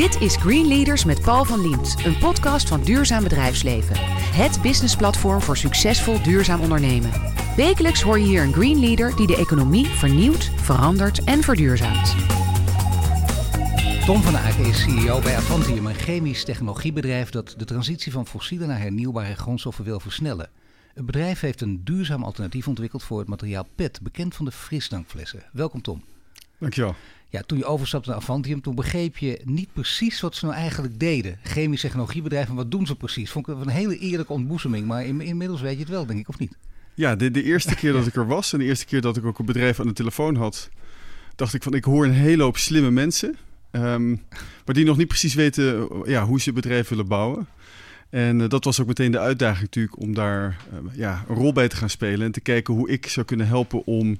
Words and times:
Dit 0.00 0.20
is 0.20 0.36
Green 0.36 0.66
Leaders 0.66 1.04
met 1.04 1.20
Paul 1.20 1.44
van 1.44 1.60
Liemt, 1.60 2.04
een 2.04 2.18
podcast 2.18 2.68
van 2.68 2.82
Duurzaam 2.82 3.22
Bedrijfsleven. 3.22 3.96
Het 4.34 4.62
businessplatform 4.62 5.40
voor 5.40 5.56
succesvol 5.56 6.22
duurzaam 6.22 6.60
ondernemen. 6.60 7.10
Wekelijks 7.56 8.02
hoor 8.02 8.18
je 8.18 8.24
hier 8.24 8.42
een 8.42 8.52
Green 8.52 8.80
Leader 8.80 9.16
die 9.16 9.26
de 9.26 9.36
economie 9.36 9.86
vernieuwt, 9.86 10.44
verandert 10.44 11.24
en 11.24 11.42
verduurzaamt. 11.42 12.14
Tom 14.04 14.22
van 14.22 14.36
Aken 14.36 14.64
is 14.64 14.82
CEO 14.82 15.20
bij 15.20 15.36
Avantium, 15.36 15.86
een 15.86 15.94
chemisch 15.94 16.44
technologiebedrijf 16.44 17.30
dat 17.30 17.54
de 17.56 17.64
transitie 17.64 18.12
van 18.12 18.26
fossiele 18.26 18.66
naar 18.66 18.80
hernieuwbare 18.80 19.34
grondstoffen 19.34 19.84
wil 19.84 20.00
versnellen. 20.00 20.50
Het 20.94 21.06
bedrijf 21.06 21.40
heeft 21.40 21.60
een 21.60 21.84
duurzaam 21.84 22.24
alternatief 22.24 22.68
ontwikkeld 22.68 23.02
voor 23.02 23.18
het 23.18 23.28
materiaal 23.28 23.66
PET, 23.74 24.00
bekend 24.02 24.34
van 24.34 24.44
de 24.44 24.52
frisdrankflessen. 24.52 25.42
Welkom 25.52 25.82
Tom. 25.82 26.02
Dankjewel. 26.60 26.94
Ja, 27.28 27.42
toen 27.46 27.58
je 27.58 27.64
overstapte 27.64 28.08
naar 28.08 28.18
Avantium, 28.18 28.60
toen 28.60 28.74
begreep 28.74 29.16
je 29.16 29.40
niet 29.44 29.72
precies 29.72 30.20
wat 30.20 30.34
ze 30.34 30.44
nou 30.44 30.56
eigenlijk 30.56 31.00
deden. 31.00 31.38
Chemisch 31.42 31.80
technologiebedrijf, 31.80 32.48
en 32.48 32.54
wat 32.54 32.70
doen 32.70 32.86
ze 32.86 32.96
precies? 32.96 33.30
Vond 33.30 33.48
ik 33.48 33.60
een 33.60 33.68
hele 33.68 33.98
eerlijke 33.98 34.32
ontboezeming, 34.32 34.86
maar 34.86 35.04
in, 35.06 35.20
inmiddels 35.20 35.60
weet 35.60 35.74
je 35.74 35.78
het 35.78 35.88
wel, 35.88 36.06
denk 36.06 36.18
ik, 36.20 36.28
of 36.28 36.38
niet? 36.38 36.56
Ja, 36.94 37.16
de, 37.16 37.30
de 37.30 37.42
eerste 37.42 37.74
keer 37.74 37.92
dat 37.92 38.06
ik 38.10 38.14
er 38.14 38.26
was 38.26 38.52
en 38.52 38.58
de 38.58 38.64
eerste 38.64 38.84
keer 38.84 39.00
dat 39.00 39.16
ik 39.16 39.24
ook 39.24 39.38
een 39.38 39.44
bedrijf 39.44 39.80
aan 39.80 39.86
de 39.86 39.92
telefoon 39.92 40.36
had, 40.36 40.70
dacht 41.36 41.54
ik 41.54 41.62
van 41.62 41.74
ik 41.74 41.84
hoor 41.84 42.04
een 42.04 42.12
hele 42.12 42.42
hoop 42.42 42.56
slimme 42.56 42.90
mensen, 42.90 43.36
um, 43.70 44.22
maar 44.64 44.74
die 44.74 44.84
nog 44.84 44.96
niet 44.96 45.08
precies 45.08 45.34
weten 45.34 45.88
ja, 46.04 46.24
hoe 46.24 46.40
ze 46.40 46.52
bedrijf 46.52 46.88
willen 46.88 47.08
bouwen. 47.08 47.46
En 48.10 48.40
uh, 48.40 48.48
dat 48.48 48.64
was 48.64 48.80
ook 48.80 48.86
meteen 48.86 49.10
de 49.10 49.18
uitdaging 49.18 49.60
natuurlijk 49.60 50.00
om 50.00 50.14
daar 50.14 50.56
uh, 50.72 50.78
ja, 50.94 51.24
een 51.28 51.34
rol 51.34 51.52
bij 51.52 51.68
te 51.68 51.76
gaan 51.76 51.90
spelen 51.90 52.26
en 52.26 52.32
te 52.32 52.40
kijken 52.40 52.74
hoe 52.74 52.90
ik 52.90 53.06
zou 53.06 53.26
kunnen 53.26 53.46
helpen 53.46 53.86
om 53.86 54.18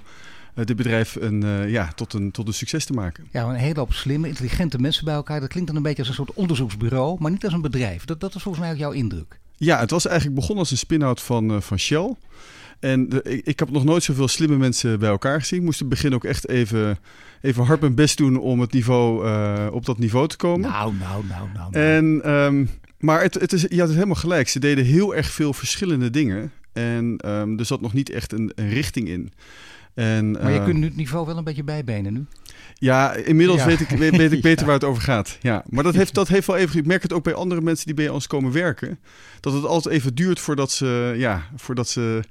dit 0.55 0.77
bedrijf 0.77 1.17
een, 1.21 1.69
ja, 1.69 1.93
tot, 1.95 2.13
een, 2.13 2.31
tot 2.31 2.47
een 2.47 2.55
succes 2.55 2.85
te 2.85 2.93
maken. 2.93 3.27
Ja, 3.33 3.45
een 3.45 3.55
hele 3.55 3.79
hoop 3.79 3.93
slimme, 3.93 4.29
intelligente 4.29 4.79
mensen 4.79 5.05
bij 5.05 5.15
elkaar. 5.15 5.41
Dat 5.41 5.49
klinkt 5.49 5.69
dan 5.69 5.77
een 5.77 5.83
beetje 5.83 5.99
als 5.99 6.09
een 6.09 6.15
soort 6.15 6.33
onderzoeksbureau, 6.33 7.17
maar 7.21 7.31
niet 7.31 7.45
als 7.45 7.53
een 7.53 7.61
bedrijf. 7.61 8.05
Dat, 8.05 8.21
dat 8.21 8.35
is 8.35 8.43
volgens 8.43 8.65
mij 8.65 8.73
ook 8.73 8.79
jouw 8.79 8.91
indruk. 8.91 9.39
Ja, 9.57 9.79
het 9.79 9.91
was 9.91 10.07
eigenlijk 10.07 10.37
begonnen 10.37 10.59
als 10.59 10.71
een 10.71 10.79
spin-out 10.79 11.23
van, 11.23 11.63
van 11.63 11.79
Shell. 11.79 12.15
En 12.81 13.09
de, 13.09 13.23
ik, 13.23 13.47
ik, 13.47 13.59
heb 13.59 13.71
nog 13.71 13.85
nooit 13.85 14.03
zoveel 14.03 14.29
slimme 14.29 14.57
mensen 14.57 14.99
bij 14.99 15.09
elkaar 15.09 15.41
gezien. 15.41 15.59
Ik 15.59 15.65
moest 15.65 15.81
in 15.81 15.87
het 15.87 15.95
begin 15.95 16.15
ook 16.15 16.25
echt 16.25 16.49
even, 16.49 16.99
even 17.41 17.65
hard 17.65 17.81
mijn 17.81 17.95
best 17.95 18.17
doen 18.17 18.39
om 18.39 18.61
het 18.61 18.73
niveau, 18.73 19.27
uh, 19.27 19.67
op 19.71 19.87
dat 19.87 19.99
niveau 19.99 20.29
te 20.29 20.37
komen. 20.37 20.71
Nou, 20.71 20.95
nou, 20.95 21.25
nou, 21.27 21.49
nou. 21.55 21.71
nou. 21.71 21.85
En, 21.97 22.31
um, 22.31 22.71
maar 22.99 23.23
het, 23.23 23.35
het 23.35 23.53
is, 23.53 23.63
je 23.63 23.79
had 23.79 23.87
het 23.87 23.95
helemaal 23.95 24.15
gelijk. 24.15 24.49
Ze 24.49 24.59
deden 24.59 24.85
heel 24.85 25.15
erg 25.15 25.31
veel 25.31 25.53
verschillende 25.53 26.11
dingen. 26.11 26.53
En 26.73 27.21
um, 27.27 27.59
er 27.59 27.65
zat 27.65 27.81
nog 27.81 27.93
niet 27.93 28.11
echt 28.11 28.33
een, 28.33 28.53
een 28.55 28.69
richting 28.69 29.09
in. 29.09 29.33
En, 29.95 30.31
maar 30.31 30.53
je 30.53 30.59
uh, 30.59 30.65
kunt 30.65 30.79
nu 30.79 30.85
het 30.85 30.97
niveau 30.97 31.27
wel 31.27 31.37
een 31.37 31.45
beetje 31.45 31.65
bijbenen 31.65 32.13
nu. 32.13 32.27
Ja, 32.75 33.15
inmiddels 33.15 33.61
ja. 33.61 33.67
Weet, 33.67 33.81
ik, 33.81 33.89
weet, 33.89 34.17
weet 34.17 34.33
ik 34.33 34.43
beter 34.51 34.61
ja. 34.61 34.65
waar 34.65 34.75
het 34.75 34.85
over 34.85 35.03
gaat. 35.03 35.39
Ja, 35.41 35.65
maar 35.69 35.85
dat 35.85 35.95
heeft, 36.01 36.15
dat 36.15 36.29
heeft 36.29 36.47
wel 36.47 36.57
even. 36.57 36.79
Ik 36.79 36.87
merk 36.87 37.03
het 37.03 37.13
ook 37.13 37.25
bij 37.25 37.35
andere 37.35 37.61
mensen 37.61 37.87
die 37.87 37.95
bij 37.95 38.09
ons 38.09 38.27
komen 38.27 38.53
werken. 38.53 38.99
Dat 39.41 39.53
het 39.53 39.65
altijd 39.65 39.95
even 39.95 40.15
duurt 40.15 40.41
voordat 40.41 40.71
ze, 40.71 41.15
ja, 41.17 41.43
voordat 41.57 41.89
ze 41.89 42.23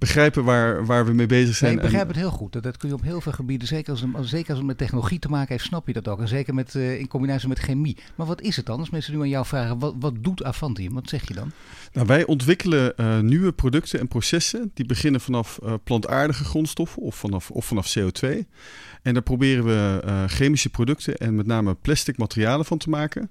begrijpen 0.00 0.44
waar, 0.44 0.86
waar 0.86 1.06
we 1.06 1.12
mee 1.12 1.26
bezig 1.26 1.56
zijn. 1.56 1.70
Nee, 1.70 1.84
ik 1.84 1.90
begrijp 1.90 2.08
het 2.08 2.16
heel 2.16 2.30
goed. 2.30 2.52
Dat, 2.52 2.62
dat 2.62 2.76
kun 2.76 2.88
je 2.88 2.94
op 2.94 3.02
heel 3.02 3.20
veel 3.20 3.32
gebieden, 3.32 3.68
zeker 3.68 3.90
als, 3.90 4.00
het, 4.00 4.10
zeker 4.20 4.48
als 4.48 4.58
het 4.58 4.66
met 4.66 4.78
technologie 4.78 5.18
te 5.18 5.28
maken 5.28 5.48
heeft, 5.48 5.64
snap 5.64 5.86
je 5.86 5.92
dat 5.92 6.08
ook. 6.08 6.20
En 6.20 6.28
zeker 6.28 6.54
met, 6.54 6.74
uh, 6.74 6.98
in 6.98 7.08
combinatie 7.08 7.48
met 7.48 7.58
chemie. 7.58 7.96
Maar 8.14 8.26
wat 8.26 8.40
is 8.40 8.56
het 8.56 8.66
dan? 8.66 8.78
Als 8.78 8.90
mensen 8.90 9.14
nu 9.14 9.20
aan 9.20 9.28
jou 9.28 9.46
vragen, 9.46 9.78
wat, 9.78 9.94
wat 9.98 10.14
doet 10.18 10.44
Avantium? 10.44 10.94
Wat 10.94 11.08
zeg 11.08 11.28
je 11.28 11.34
dan? 11.34 11.52
Nou, 11.92 12.06
wij 12.06 12.24
ontwikkelen 12.26 12.92
uh, 12.96 13.18
nieuwe 13.18 13.52
producten 13.52 14.00
en 14.00 14.08
processen 14.08 14.70
die 14.74 14.86
beginnen 14.86 15.20
vanaf 15.20 15.58
uh, 15.62 15.74
plantaardige 15.84 16.44
grondstoffen 16.44 17.02
of 17.02 17.14
vanaf, 17.14 17.50
of 17.50 17.64
vanaf 17.64 17.96
CO2. 17.98 18.28
En 19.02 19.12
daar 19.14 19.22
proberen 19.22 19.64
we 19.64 20.24
chemische 20.26 20.70
producten 20.70 21.16
en 21.16 21.34
met 21.34 21.46
name 21.46 21.74
plastic 21.74 22.18
materialen 22.18 22.64
van 22.64 22.78
te 22.78 22.88
maken. 22.88 23.30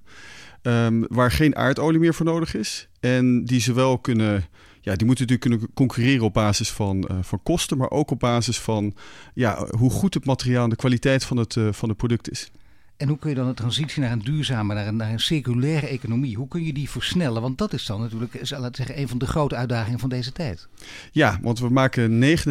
Um, 0.61 1.05
waar 1.07 1.31
geen 1.31 1.55
aardolie 1.55 1.99
meer 1.99 2.13
voor 2.13 2.25
nodig 2.25 2.53
is. 2.53 2.89
En 2.99 3.45
die 3.45 3.61
zowel 3.61 3.99
kunnen 3.99 4.45
ja, 4.81 4.95
die 4.95 5.05
moeten 5.05 5.25
natuurlijk 5.27 5.41
kunnen 5.41 5.73
concurreren 5.73 6.25
op 6.25 6.33
basis 6.33 6.71
van, 6.71 7.07
uh, 7.11 7.17
van 7.21 7.43
kosten, 7.43 7.77
maar 7.77 7.89
ook 7.89 8.11
op 8.11 8.19
basis 8.19 8.59
van 8.59 8.93
ja, 9.33 9.67
hoe 9.77 9.89
goed 9.91 10.13
het 10.13 10.25
materiaal 10.25 10.63
en 10.63 10.69
de 10.69 10.75
kwaliteit 10.75 11.23
van 11.23 11.37
het, 11.37 11.55
uh, 11.55 11.67
van 11.71 11.89
het 11.89 11.97
product 11.97 12.31
is. 12.31 12.51
En 12.99 13.07
hoe 13.07 13.17
kun 13.17 13.29
je 13.29 13.35
dan 13.35 13.47
de 13.47 13.53
transitie 13.53 14.01
naar 14.01 14.11
een 14.11 14.19
duurzame, 14.19 14.73
naar 14.73 14.87
een, 14.87 14.95
naar 14.95 15.11
een 15.11 15.19
circulaire 15.19 15.87
economie, 15.87 16.35
hoe 16.35 16.47
kun 16.47 16.63
je 16.63 16.73
die 16.73 16.89
versnellen? 16.89 17.41
Want 17.41 17.57
dat 17.57 17.73
is 17.73 17.85
dan 17.85 18.01
natuurlijk, 18.01 18.49
laten 18.49 18.75
zeggen, 18.75 18.99
een 18.99 19.07
van 19.07 19.17
de 19.17 19.27
grote 19.27 19.55
uitdagingen 19.55 19.99
van 19.99 20.09
deze 20.09 20.31
tijd. 20.31 20.67
Ja, 21.11 21.39
want 21.41 21.59
we 21.59 21.69
maken 21.69 22.19
99% 22.19 22.41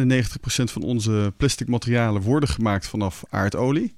van 0.45 0.81
onze 0.81 1.33
plastic 1.37 1.67
materialen 1.67 2.21
worden 2.21 2.49
gemaakt 2.49 2.87
vanaf 2.87 3.23
aardolie. 3.29 3.95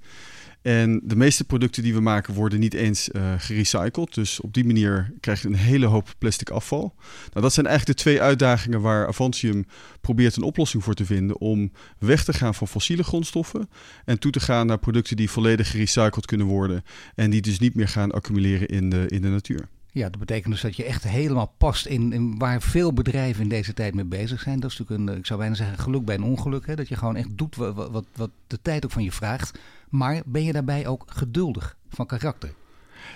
En 0.61 1.01
de 1.03 1.16
meeste 1.16 1.44
producten 1.44 1.83
die 1.83 1.94
we 1.94 1.99
maken 1.99 2.33
worden 2.33 2.59
niet 2.59 2.73
eens 2.73 3.09
uh, 3.09 3.33
gerecycled. 3.38 4.13
Dus 4.13 4.39
op 4.39 4.53
die 4.53 4.66
manier 4.66 5.13
krijg 5.19 5.41
je 5.41 5.47
een 5.47 5.55
hele 5.55 5.85
hoop 5.85 6.13
plastic 6.17 6.49
afval. 6.49 6.94
Nou, 7.29 7.41
dat 7.41 7.53
zijn 7.53 7.66
eigenlijk 7.66 7.97
de 7.97 8.03
twee 8.03 8.22
uitdagingen 8.22 8.81
waar 8.81 9.07
Avantium 9.07 9.66
probeert 10.01 10.35
een 10.35 10.44
oplossing 10.44 10.83
voor 10.83 10.94
te 10.94 11.05
vinden. 11.05 11.39
Om 11.39 11.72
weg 11.97 12.23
te 12.23 12.33
gaan 12.33 12.55
van 12.55 12.67
fossiele 12.67 13.03
grondstoffen 13.03 13.69
en 14.05 14.19
toe 14.19 14.31
te 14.31 14.39
gaan 14.39 14.67
naar 14.67 14.79
producten 14.79 15.16
die 15.16 15.29
volledig 15.29 15.72
gerecycled 15.72 16.25
kunnen 16.25 16.47
worden. 16.47 16.83
En 17.16 17.29
die 17.29 17.41
dus 17.41 17.59
niet 17.59 17.75
meer 17.75 17.88
gaan 17.88 18.11
accumuleren 18.11 18.67
in 18.67 18.89
de, 18.89 19.05
in 19.07 19.22
de 19.22 19.29
natuur. 19.29 19.67
Ja, 19.93 20.09
dat 20.09 20.19
betekent 20.19 20.53
dus 20.53 20.61
dat 20.61 20.75
je 20.75 20.83
echt 20.83 21.03
helemaal 21.03 21.53
past 21.57 21.85
in, 21.85 22.13
in, 22.13 22.38
waar 22.38 22.61
veel 22.61 22.93
bedrijven 22.93 23.43
in 23.43 23.49
deze 23.49 23.73
tijd 23.73 23.93
mee 23.93 24.05
bezig 24.05 24.41
zijn. 24.41 24.59
Dat 24.59 24.72
is 24.72 24.78
natuurlijk 24.78 25.09
een, 25.09 25.17
ik 25.17 25.25
zou 25.25 25.39
bijna 25.39 25.55
zeggen, 25.55 25.78
geluk 25.78 26.05
bij 26.05 26.16
een 26.16 26.23
ongeluk. 26.23 26.66
Hè? 26.66 26.75
Dat 26.75 26.88
je 26.88 26.95
gewoon 26.95 27.16
echt 27.16 27.38
doet 27.38 27.55
wat, 27.55 28.05
wat 28.16 28.29
de 28.47 28.59
tijd 28.61 28.85
ook 28.85 28.91
van 28.91 29.03
je 29.03 29.11
vraagt. 29.11 29.59
Maar 29.91 30.22
ben 30.25 30.44
je 30.44 30.52
daarbij 30.52 30.88
ook 30.88 31.03
geduldig 31.07 31.78
van 31.90 32.06
karakter? 32.06 32.53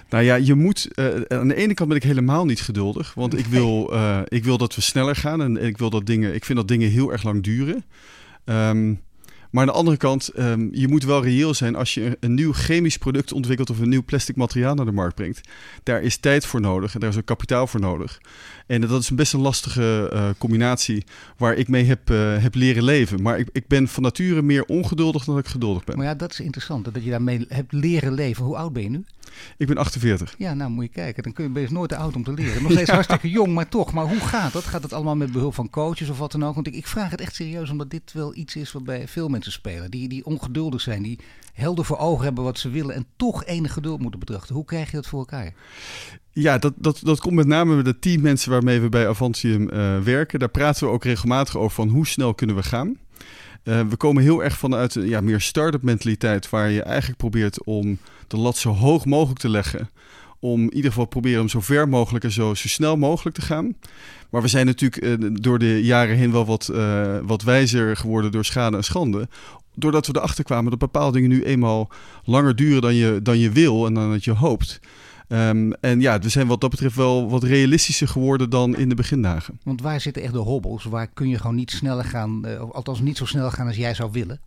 Nou 0.10 0.24
ja, 0.24 0.36
je 0.36 0.54
moet. 0.54 0.90
Uh, 0.96 1.22
aan 1.28 1.48
de 1.48 1.56
ene 1.56 1.74
kant 1.74 1.90
ben 1.90 1.98
ik 1.98 2.04
helemaal 2.04 2.46
niet 2.46 2.62
geduldig. 2.62 3.14
Want 3.14 3.38
ik 3.38 3.46
wil, 3.46 3.94
uh, 3.94 4.22
ik 4.26 4.44
wil 4.44 4.58
dat 4.58 4.76
we 4.76 4.82
sneller 4.82 5.16
gaan. 5.16 5.42
En 5.42 5.58
ik 5.58 5.78
wil 5.78 5.90
dat 5.90 6.06
dingen. 6.06 6.36
Ik 6.36 6.46
vind 6.46 6.58
dat 6.58 6.68
dingen 6.68 6.90
heel 6.90 7.12
erg 7.12 7.24
lang 7.24 7.44
duren. 7.44 7.86
Um, 8.46 9.02
maar 9.56 9.64
aan 9.64 9.70
de 9.70 9.78
andere 9.78 9.98
kant, 9.98 10.40
um, 10.40 10.70
je 10.72 10.88
moet 10.88 11.04
wel 11.04 11.24
reëel 11.24 11.54
zijn 11.54 11.76
als 11.76 11.94
je 11.94 12.18
een 12.20 12.34
nieuw 12.34 12.54
chemisch 12.54 12.98
product 12.98 13.32
ontwikkelt 13.32 13.70
of 13.70 13.80
een 13.80 13.90
nieuw 13.90 14.04
plastic 14.04 14.36
materiaal 14.36 14.76
naar 14.76 14.86
de 14.86 14.92
markt 14.92 15.16
brengt. 15.16 15.42
Daar 15.84 16.02
is 16.02 16.18
tijd 16.18 16.46
voor 16.46 16.62
nodig 16.62 16.94
en 16.94 17.00
daar 17.00 17.10
is 17.10 17.18
ook 17.18 17.26
kapitaal 17.26 17.68
voor 17.68 17.80
nodig. 17.80 18.22
En 18.68 18.82
dat 18.82 19.02
is 19.02 19.10
best 19.10 19.34
een 19.34 19.40
lastige 19.40 20.10
uh, 20.14 20.30
combinatie 20.38 21.04
waar 21.38 21.54
ik 21.54 21.68
mee 21.68 21.84
heb, 21.84 22.10
uh, 22.10 22.38
heb 22.38 22.56
leren 22.56 22.84
leven. 22.84 23.22
Maar 23.22 23.40
ik, 23.40 23.50
ik 23.52 23.68
ben 23.68 23.88
van 23.88 24.04
nature 24.04 24.42
meer 24.42 24.66
ongeduldig 24.66 25.24
dan 25.24 25.38
ik 25.38 25.48
geduldig 25.48 25.84
ben. 25.84 25.98
Maar 25.98 26.06
ja, 26.06 26.16
dat 26.16 26.32
is 26.32 26.40
interessant 26.40 26.86
dat 26.94 27.04
je 27.04 27.10
daarmee 27.10 27.46
hebt 27.50 27.72
leren 27.74 28.14
leven. 28.14 28.46
Hoe 28.46 28.58
oud 28.58 28.74
ben 28.74 28.84
je 28.84 28.90
nu? 28.90 29.04
Ik 29.58 29.68
ben 29.68 29.78
48. 29.78 30.36
Ja, 30.38 30.54
nou 30.54 30.72
moet 30.72 30.84
je 30.84 30.92
kijken. 30.92 31.24
Dan 31.24 31.34
kun 31.34 31.44
je, 31.44 31.50
ben 31.50 31.62
je 31.62 31.72
nooit 31.72 31.90
te 31.90 31.96
oud 31.96 32.16
om 32.16 32.24
te 32.24 32.34
leren. 32.34 32.62
Nog 32.64 32.72
steeds 32.72 32.88
ja. 32.88 32.94
hartstikke 32.94 33.30
jong, 33.30 33.54
maar 33.54 33.70
toch. 33.70 33.94
Maar 33.94 34.08
hoe 34.08 34.20
gaat 34.20 34.54
dat? 34.54 34.64
Gaat 34.64 34.84
het 34.84 34.94
allemaal 34.94 35.16
met 35.16 35.32
behulp 35.32 35.54
van 35.54 35.70
coaches 35.70 36.10
of 36.10 36.18
wat 36.18 36.32
dan 36.32 36.46
ook? 36.46 36.56
Want 36.56 36.68
ik, 36.68 36.76
ik 36.76 36.88
vraag 36.88 37.12
het 37.12 37.22
echt 37.22 37.36
serieus, 37.36 37.70
omdat 37.70 37.90
dit 37.90 38.14
wel 38.14 38.36
iets 38.36 38.56
is 38.56 38.72
wat 38.72 38.84
bij 38.84 39.08
veel 39.08 39.28
mensen 39.28 39.52
spelen. 39.52 39.92
Die, 39.92 40.10
die 40.10 40.26
ongeduldig 40.26 40.82
zijn, 40.82 41.04
die 41.04 41.20
helder 41.54 41.86
voor 41.86 41.98
ogen 41.98 42.26
hebben 42.26 42.44
wat 42.44 42.60
ze 42.60 42.70
willen 42.70 42.96
en 42.96 43.06
toch 43.16 43.46
enig 43.46 43.74
geduld 43.74 44.00
moeten 44.02 44.20
betrachten. 44.20 44.56
Hoe 44.56 44.66
krijg 44.66 44.90
je 44.90 44.96
dat 44.96 45.08
voor 45.08 45.20
elkaar? 45.20 45.54
Ja, 46.32 46.58
dat, 46.58 46.74
dat, 46.78 47.00
dat 47.04 47.20
komt 47.20 47.36
met 47.36 47.48
name 47.48 47.76
met 47.76 47.86
de 47.86 48.00
team 48.00 48.22
mensen 48.22 48.52
waarmee 48.52 48.82
we 48.82 48.90
bij 48.90 49.08
Avantium 49.08 49.70
uh, 49.74 50.00
werken. 50.00 50.40
Daar 50.40 50.50
praten 50.50 50.88
we 50.88 50.94
ook 50.94 51.04
regelmatig 51.04 51.58
over 51.58 51.76
van 51.76 51.90
hoe 51.90 52.08
snel 52.08 52.34
kunnen 52.34 52.56
we 52.56 52.64
gaan. 52.64 52.98
Uh, 53.64 53.82
we 53.88 53.96
komen 53.96 54.24
heel 54.24 54.44
erg 54.44 54.58
vanuit 54.58 54.96
een 54.96 55.08
ja, 55.08 55.22
meer 55.22 55.42
start-up 55.42 55.82
mentaliteit, 55.82 56.50
waar 56.50 56.70
je 56.70 56.84
eigenlijk 56.84 57.18
probeert 57.18 57.64
om 57.64 57.98
de 58.28 58.38
lat 58.38 58.58
zo 58.58 58.72
hoog 58.72 59.06
mogelijk 59.06 59.40
te 59.40 59.50
leggen. 59.50 59.90
Om 60.40 60.62
in 60.62 60.74
ieder 60.74 60.92
geval 60.92 61.06
proberen 61.06 61.42
om 61.42 61.50
zo 61.50 61.62
ver 61.62 61.90
mogelijk 61.90 62.24
en 62.24 62.32
zo, 62.32 62.54
snel 62.54 62.98
mogelijk 62.98 63.36
te 63.36 63.42
gaan. 63.42 63.76
Maar 64.30 64.42
we 64.42 64.48
zijn 64.48 64.66
natuurlijk 64.66 65.04
uh, 65.04 65.30
door 65.34 65.60
de 65.60 65.84
jaren 65.84 66.16
heen 66.16 66.32
wel 66.32 66.46
wat, 66.46 66.70
uh, 66.74 67.18
wat 67.24 67.42
wijzer 67.42 67.98
geworden 67.98 68.32
door 68.32 68.46
schade 68.46 68.78
en 68.78 68.84
schande. 68.84 69.28
Doordat 69.76 70.08
we 70.08 70.14
erachter 70.16 70.44
kwamen 70.44 70.70
dat 70.70 70.80
bepaalde 70.80 71.14
dingen 71.14 71.30
nu 71.30 71.44
eenmaal 71.44 71.90
langer 72.24 72.56
duren 72.56 72.82
dan 72.82 72.96
je, 72.96 73.20
dan 73.24 73.40
je 73.40 73.50
wil 73.50 73.86
en 73.86 73.94
dan 73.94 74.12
dat 74.12 74.24
je 74.24 74.32
hoopt. 74.32 74.80
Um, 75.28 75.74
en 75.74 76.02
ja, 76.02 76.20
we 76.20 76.30
zijn 76.30 76.48
wat 76.48 76.62
dat 76.62 76.70
betreft 76.70 76.96
wel 76.96 77.30
wat 77.30 77.44
realistischer 77.44 78.08
geworden 78.08 78.50
dan 78.50 78.78
in 78.78 78.90
de 78.90 78.96
begindagen. 78.96 79.60
Want 79.64 79.82
waar 79.82 80.02
zitten 80.02 80.24
echt 80.24 80.34
de 80.34 80.40
hobbels? 80.40 80.84
Waar 80.84 81.08
kun 81.08 81.30
je 81.30 81.38
gewoon 81.38 81.56
niet 81.56 81.72
sneller 81.72 82.04
gaan, 82.04 82.42
uh, 82.46 82.60
althans 82.72 83.00
niet 83.00 83.18
zo 83.18 83.26
snel 83.26 83.52
gaan 83.52 83.68
als 83.68 83.76
jij 83.76 83.94
zou 83.94 84.12
willen? 84.12 84.40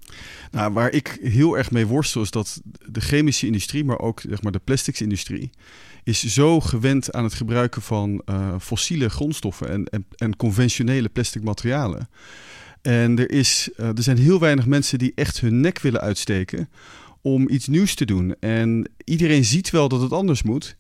Nou, 0.51 0.73
waar 0.73 0.91
ik 0.91 1.19
heel 1.23 1.59
erg 1.59 1.71
mee 1.71 1.87
worstel 1.87 2.23
is 2.23 2.31
dat 2.31 2.61
de 2.87 3.01
chemische 3.01 3.47
industrie, 3.47 3.85
maar 3.85 3.99
ook 3.99 4.21
zeg 4.29 4.43
maar, 4.43 4.53
de 4.53 4.61
plasticsindustrie, 4.65 5.51
is 6.05 6.25
zo 6.25 6.61
gewend 6.61 7.13
aan 7.13 7.25
het 7.25 7.35
gebruiken 7.35 7.83
van 7.83 8.23
uh, 8.27 8.55
fossiele 8.61 9.09
grondstoffen 9.09 9.69
en, 9.71 9.85
en, 9.85 10.07
en 10.17 10.37
conventionele 10.37 11.09
plastic 11.09 11.43
materialen. 11.43 12.09
En 12.83 13.19
er, 13.19 13.31
is, 13.31 13.71
uh, 13.77 13.87
er 13.87 14.03
zijn 14.03 14.19
heel 14.19 14.39
weinig 14.39 14.67
mensen 14.67 14.99
die 14.99 15.13
echt 15.15 15.41
hun 15.41 15.61
nek 15.61 15.81
willen 15.81 16.01
uitsteken 16.01 16.69
om 17.33 17.49
iets 17.49 17.67
nieuws 17.67 17.95
te 17.95 18.05
doen. 18.05 18.35
En 18.41 18.91
iedereen 19.05 19.45
ziet 19.45 19.71
wel 19.71 19.89
dat 19.89 20.01
het 20.01 20.13
anders 20.13 20.43
moet. 20.43 20.77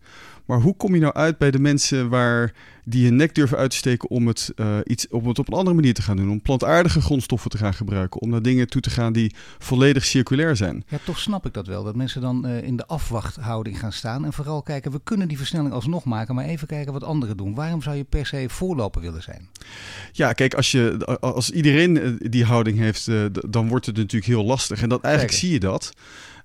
Maar 0.48 0.60
hoe 0.60 0.76
kom 0.76 0.94
je 0.94 1.00
nou 1.00 1.14
uit 1.14 1.38
bij 1.38 1.50
de 1.50 1.58
mensen 1.58 2.08
waar 2.08 2.52
die 2.84 3.04
hun 3.04 3.16
nek 3.16 3.34
durven 3.34 3.58
uit 3.58 3.70
te 3.70 3.76
steken 3.76 4.10
om 4.10 4.26
het, 4.26 4.52
uh, 4.56 4.76
iets, 4.84 5.08
om 5.08 5.28
het 5.28 5.38
op 5.38 5.48
een 5.48 5.58
andere 5.58 5.76
manier 5.76 5.94
te 5.94 6.02
gaan 6.02 6.16
doen? 6.16 6.30
Om 6.30 6.42
plantaardige 6.42 7.00
grondstoffen 7.00 7.50
te 7.50 7.58
gaan 7.58 7.74
gebruiken. 7.74 8.20
Om 8.20 8.30
naar 8.30 8.42
dingen 8.42 8.68
toe 8.68 8.80
te 8.80 8.90
gaan 8.90 9.12
die 9.12 9.34
volledig 9.58 10.04
circulair 10.04 10.56
zijn. 10.56 10.84
Ja, 10.88 10.98
toch 11.04 11.18
snap 11.18 11.46
ik 11.46 11.54
dat 11.54 11.66
wel. 11.66 11.84
Dat 11.84 11.96
mensen 11.96 12.20
dan 12.20 12.46
uh, 12.46 12.62
in 12.62 12.76
de 12.76 12.86
afwachthouding 12.86 13.78
gaan 13.78 13.92
staan. 13.92 14.24
En 14.24 14.32
vooral 14.32 14.62
kijken, 14.62 14.92
we 14.92 15.00
kunnen 15.04 15.28
die 15.28 15.36
versnelling 15.36 15.72
alsnog 15.72 16.04
maken. 16.04 16.34
Maar 16.34 16.44
even 16.44 16.66
kijken 16.66 16.92
wat 16.92 17.04
anderen 17.04 17.36
doen. 17.36 17.54
Waarom 17.54 17.82
zou 17.82 17.96
je 17.96 18.04
per 18.04 18.26
se 18.26 18.44
voorloper 18.48 19.00
willen 19.00 19.22
zijn? 19.22 19.48
Ja, 20.12 20.32
kijk, 20.32 20.54
als, 20.54 20.70
je, 20.70 21.18
als 21.20 21.50
iedereen 21.50 22.18
die 22.22 22.44
houding 22.44 22.78
heeft, 22.78 23.06
uh, 23.06 23.24
dan 23.48 23.68
wordt 23.68 23.86
het 23.86 23.96
natuurlijk 23.96 24.32
heel 24.32 24.44
lastig. 24.44 24.82
En 24.82 24.88
dat, 24.88 25.02
eigenlijk 25.02 25.34
zie 25.34 25.52
je 25.52 25.60
dat. 25.60 25.92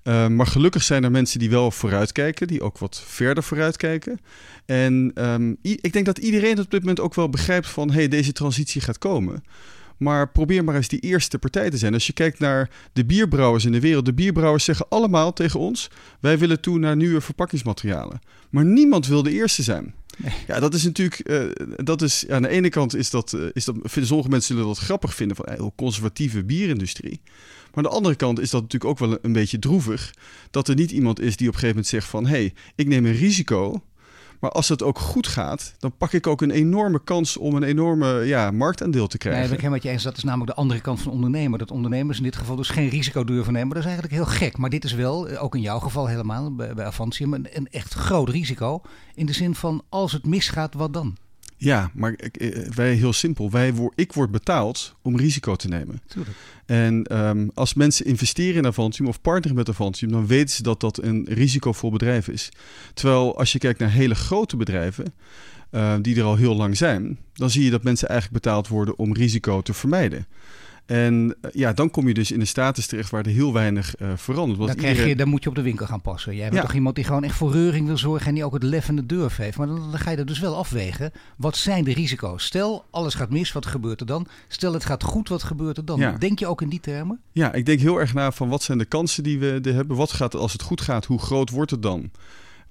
Uh, 0.04 0.28
maar 0.28 0.48
gelukkig 0.48 0.84
zijn 0.84 1.04
er 1.04 1.12
mensen 1.12 1.40
die 1.40 1.50
wel 1.50 1.72
vooruitkijken, 1.72 2.48
die 2.48 2.62
ook 2.62 2.78
wat 2.78 3.04
verder 3.06 3.44
vooruitkijken. 3.44 4.20
En 4.66 5.12
um, 5.16 5.58
ik 5.62 5.94
denk 5.94 6.06
dat 6.06 6.18
iedereen 6.18 6.60
op 6.60 6.72
dit 6.72 6.80
moment 6.80 7.00
ook 7.00 7.16
wel 7.16 7.30
begrijpt 7.30 7.68
van 7.68 7.90
hé, 7.90 7.96
hey, 7.96 8.08
deze 8.08 8.32
transitie 8.32 8.82
gaat 8.82 8.98
komen. 8.98 9.44
Maar 9.98 10.30
probeer 10.30 10.64
maar 10.64 10.76
eens 10.76 10.88
die 10.88 11.00
eerste 11.00 11.40
partij 11.40 11.70
te 11.70 11.78
zijn. 11.78 11.94
Als 11.94 12.08
je 12.08 12.14
kijkt 12.14 12.40
naar 12.40 12.70
de 12.94 13.06
bierbrouwers 13.06 13.66
in 13.66 13.72
de 13.72 13.80
wereld. 13.80 14.06
De 14.06 14.14
bierbrouwers 14.14 14.64
zeggen 14.64 14.86
allemaal 14.90 15.34
tegen 15.34 15.60
ons: 15.60 15.90
wij 16.20 16.38
willen 16.38 16.62
toe 16.62 16.80
naar 16.80 16.96
nieuwe 16.96 17.22
verpakkingsmaterialen. 17.22 18.22
Maar 18.50 18.66
niemand 18.66 19.08
wil 19.08 19.24
de 19.24 19.32
eerste 19.32 19.64
zijn. 19.64 19.94
Nee. 20.18 20.34
Ja, 20.48 20.60
dat 20.60 20.74
is 20.74 20.84
natuurlijk. 20.84 21.30
Uh, 21.30 21.44
dat 21.76 22.02
is, 22.02 22.26
aan 22.30 22.42
de 22.42 22.48
ene 22.48 22.70
kant 22.70 22.96
is 22.96 23.10
dat, 23.10 23.34
uh, 23.36 23.46
is 23.54 23.66
dat. 23.66 23.76
Vinden 23.82 24.08
sommige 24.08 24.30
mensen 24.30 24.56
zullen 24.56 24.70
dat 24.70 24.78
grappig 24.78 25.16
vinden 25.16 25.36
van 25.36 25.46
een 25.48 25.54
heel 25.54 25.74
conservatieve 25.76 26.44
bierindustrie. 26.44 27.22
Maar 27.74 27.84
aan 27.84 27.90
de 27.90 27.96
andere 27.98 28.16
kant 28.16 28.40
is 28.40 28.50
dat 28.50 28.62
natuurlijk 28.62 28.92
ook 28.92 29.10
wel 29.10 29.18
een 29.22 29.34
beetje 29.34 29.60
droevig. 29.60 30.14
Dat 30.52 30.68
er 30.68 30.76
niet 30.76 30.92
iemand 30.92 31.20
is 31.20 31.38
die 31.38 31.48
op 31.48 31.54
een 31.54 31.60
gegeven 31.60 31.68
moment 31.68 31.88
zegt 31.88 32.08
van... 32.08 32.26
hé, 32.26 32.30
hey, 32.30 32.54
ik 32.76 32.88
neem 32.88 33.06
een 33.06 33.16
risico... 33.16 33.82
Maar 34.44 34.52
als 34.52 34.70
het 34.70 34.84
ook 34.84 35.00
goed 35.00 35.28
gaat, 35.28 35.76
dan 35.80 35.98
pak 35.98 36.14
ik 36.14 36.28
ook 36.28 36.42
een 36.42 36.52
enorme 36.52 37.04
kans 37.04 37.38
om 37.38 37.56
een 37.56 37.64
enorme 37.64 38.26
ja, 38.26 38.52
marktaandeel 38.52 39.08
te 39.08 39.18
krijgen. 39.18 39.42
Nee, 39.42 39.50
ben 39.50 39.58
ik 39.58 39.64
helemaal 39.64 39.84
met 39.84 39.88
je 39.88 39.94
eens. 39.94 40.04
Dat 40.04 40.18
is 40.18 40.24
namelijk 40.24 40.52
de 40.52 40.58
andere 40.58 40.82
kant 40.82 41.02
van 41.02 41.12
ondernemer. 41.12 41.60
Dat 41.60 41.72
ondernemers 41.72 42.18
in 42.18 42.24
dit 42.24 42.36
geval 42.36 42.56
dus 42.56 42.70
geen 42.70 42.90
risico 42.90 43.24
durven 43.24 43.54
nemen. 43.54 43.70
Dat 43.70 43.78
is 43.78 43.86
eigenlijk 43.86 44.16
heel 44.16 44.26
gek. 44.26 44.58
Maar 44.58 44.70
dit 44.70 44.84
is 44.84 44.94
wel, 44.94 45.28
eh, 45.28 45.44
ook 45.44 45.56
in 45.56 45.62
jouw 45.62 45.80
geval 45.80 46.08
helemaal, 46.08 46.56
bij, 46.56 46.74
bij 46.74 46.86
Avantium, 46.86 47.34
een, 47.34 47.48
een 47.52 47.68
echt 47.72 47.94
groot 47.94 48.30
risico. 48.30 48.82
In 49.14 49.26
de 49.26 49.34
zin 49.34 49.56
van, 49.56 49.84
als 49.90 50.12
het 50.12 50.26
misgaat, 50.26 50.74
wat 50.74 50.94
dan? 50.94 51.18
Ja, 51.64 51.92
maar 51.94 52.14
eh, 52.14 52.50
wij 52.76 52.94
heel 52.94 53.14
simpel. 53.14 53.52
Wij, 53.52 53.74
ik 53.96 54.14
word 54.14 54.32
betaald 54.32 54.96
om 55.02 55.18
risico 55.18 55.56
te 55.56 55.68
nemen. 55.68 56.02
Tuurlijk. 56.08 56.38
En 56.66 57.18
um, 57.28 57.52
als 57.54 57.74
mensen 57.74 58.06
investeren 58.06 58.56
in 58.56 58.66
Avantium 58.66 59.08
of 59.08 59.22
partneren 59.22 59.56
met 59.56 59.70
Avantium, 59.70 60.12
dan 60.12 60.28
weten 60.28 60.56
ze 60.56 60.64
dat 60.64 60.80
dat 60.80 61.04
een 61.04 61.26
risicovol 61.30 61.92
bedrijf 61.92 62.28
is. 62.28 62.50
Terwijl 62.94 63.38
als 63.38 63.52
je 63.52 63.60
kijkt 63.60 63.80
naar 63.80 63.92
hele 63.92 64.16
grote 64.16 64.58
bedrijven, 64.58 65.14
uh, 65.72 65.96
die 66.02 66.16
er 66.16 66.24
al 66.24 66.36
heel 66.36 66.56
lang 66.56 66.78
zijn, 66.78 67.18
dan 67.34 67.50
zie 67.50 67.64
je 67.64 67.70
dat 67.70 67.84
mensen 67.84 68.10
eigenlijk 68.10 68.44
betaald 68.44 68.68
worden 68.68 68.98
om 68.98 69.14
risico 69.14 69.62
te 69.62 69.74
vermijden. 69.74 70.26
En 70.86 71.36
uh, 71.42 71.52
ja, 71.54 71.74
dan 71.74 71.90
kom 71.90 72.08
je 72.08 72.14
dus 72.14 72.32
in 72.32 72.40
een 72.40 72.48
status 72.48 72.88
terecht 72.88 73.10
waar 73.10 73.26
er 73.26 73.32
heel 73.32 73.54
weinig 73.54 73.96
uh, 74.00 74.12
verandert. 74.16 74.60
Dan, 74.60 74.68
krijg 74.68 74.90
iedereen... 74.90 75.10
je, 75.10 75.16
dan 75.16 75.28
moet 75.28 75.44
je 75.44 75.50
op 75.50 75.56
de 75.56 75.62
winkel 75.62 75.86
gaan 75.86 76.02
passen. 76.02 76.36
Jij 76.36 76.44
bent 76.44 76.56
ja. 76.56 76.62
toch 76.62 76.74
iemand 76.74 76.96
die 76.96 77.04
gewoon 77.04 77.24
echt 77.24 77.36
voor 77.36 77.52
reuring 77.52 77.88
wil 77.88 77.98
zorgen 77.98 78.28
en 78.28 78.34
die 78.34 78.46
ook 78.46 78.54
het 78.54 78.64
lef 78.64 78.88
en 78.88 78.96
de 78.96 79.06
durf 79.06 79.36
heeft. 79.36 79.58
Maar 79.58 79.68
dan, 79.68 79.92
dan, 79.92 80.00
ga 80.00 80.12
je 80.12 80.18
er 80.18 80.26
dus 80.26 80.40
wel 80.40 80.56
afwegen. 80.56 81.12
Wat 81.38 81.58
zijn 81.58 81.84
de 81.84 81.94
risico's? 81.94 82.46
Stel, 82.46 82.86
alles 82.92 83.14
gaat 83.14 83.30
mis, 83.30 83.52
wat 83.52 83.66
gebeurt 83.66 84.00
er 84.00 84.06
dan? 84.06 84.28
Stel, 84.48 84.74
het 84.74 84.86
gaat 84.86 85.04
goed, 85.04 85.30
wat 85.30 85.44
gebeurt 85.44 85.78
er 85.78 85.86
dan? 85.86 86.00
Ja. 86.00 86.12
Denk 86.12 86.40
je 86.40 86.48
ook 86.48 86.62
in 86.62 86.70
die 86.70 86.80
termen? 86.80 87.20
Ja, 87.32 87.54
ik 87.54 87.66
denk 87.66 87.80
heel 87.80 88.00
erg 88.00 88.14
na 88.14 88.32
van 88.32 88.50
wat 88.50 88.64
zijn 88.64 88.78
de 88.78 88.86
kansen 88.86 89.24
die 89.24 89.40
we 89.40 89.60
hebben? 89.64 89.98
Wat 89.98 90.12
gaat 90.12 90.36
als 90.36 90.54
het 90.54 90.62
goed 90.62 90.82
gaat, 90.82 91.06
hoe 91.06 91.20
groot 91.20 91.50
wordt 91.50 91.72
het 91.72 91.82
dan? 91.82 92.12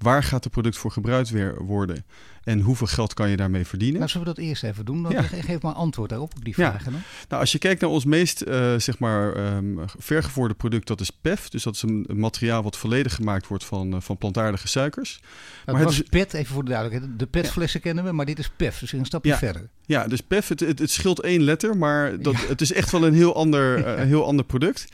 Waar 0.03 0.23
gaat 0.23 0.45
het 0.45 0.53
product 0.53 0.77
voor 0.77 0.91
gebruikt 0.91 1.31
weer 1.31 1.65
worden? 1.65 2.05
En 2.45 2.61
hoeveel 2.61 2.87
geld 2.87 3.15
kan 3.15 3.31
je 3.31 3.37
daarmee 3.37 3.67
verdienen? 3.67 3.99
Nou, 3.99 4.11
zullen 4.11 4.27
we 4.27 4.35
dat 4.35 4.45
eerst 4.45 4.63
even 4.63 4.85
doen? 4.85 5.03
Dan 5.03 5.13
ja. 5.13 5.23
Geef 5.23 5.63
maar 5.63 5.73
antwoord 5.73 6.11
daarop 6.11 6.33
op 6.37 6.45
die 6.45 6.55
vragen. 6.55 6.93
Nou, 7.29 7.41
als 7.41 7.53
je 7.53 7.59
kijkt 7.59 7.81
naar 7.81 7.91
ons 7.91 8.05
meest 8.05 8.43
uh, 8.47 8.75
zeg 8.79 8.99
maar, 8.99 9.55
um, 9.55 9.81
vergevoerde 9.99 10.55
product, 10.55 10.87
dat 10.87 11.01
is 11.01 11.11
PEF. 11.11 11.49
Dus 11.49 11.63
dat 11.63 11.75
is 11.75 11.83
een, 11.83 12.05
een 12.09 12.19
materiaal 12.19 12.63
wat 12.63 12.77
volledig 12.77 13.15
gemaakt 13.15 13.47
wordt 13.47 13.65
van, 13.65 13.95
uh, 13.95 14.01
van 14.01 14.19
plantaardige 14.19 14.69
suikers. 14.69 15.21
Nou, 15.67 15.79
maar 15.79 15.87
het 15.87 15.95
is 15.95 16.03
PET, 16.03 16.35
even 16.35 16.55
voor 16.55 16.65
de 16.65 16.71
duidelijkheid. 16.71 17.19
De 17.19 17.27
PET-flessen 17.27 17.81
ja. 17.83 17.87
kennen 17.87 18.05
we, 18.05 18.13
maar 18.13 18.27
dit 18.27 18.39
is 18.39 18.51
PEF. 18.57 18.79
Dus 18.79 18.93
een 18.93 19.05
stapje 19.05 19.35
verder. 19.35 19.69
Ja, 19.87 20.07
dus 20.07 20.21
PEF, 20.21 20.49
het, 20.49 20.61
het, 20.61 20.79
het 20.79 20.91
scheelt 20.91 21.21
één 21.21 21.43
letter, 21.43 21.77
maar 21.77 22.21
dat, 22.21 22.35
het 22.49 22.61
is 22.61 22.73
echt 22.73 22.91
wel 22.91 23.07
een 23.07 23.15
heel 23.15 23.35
ander, 23.35 23.79
uh, 23.79 23.95
heel 24.13 24.27
ander 24.27 24.45
product. 24.45 24.87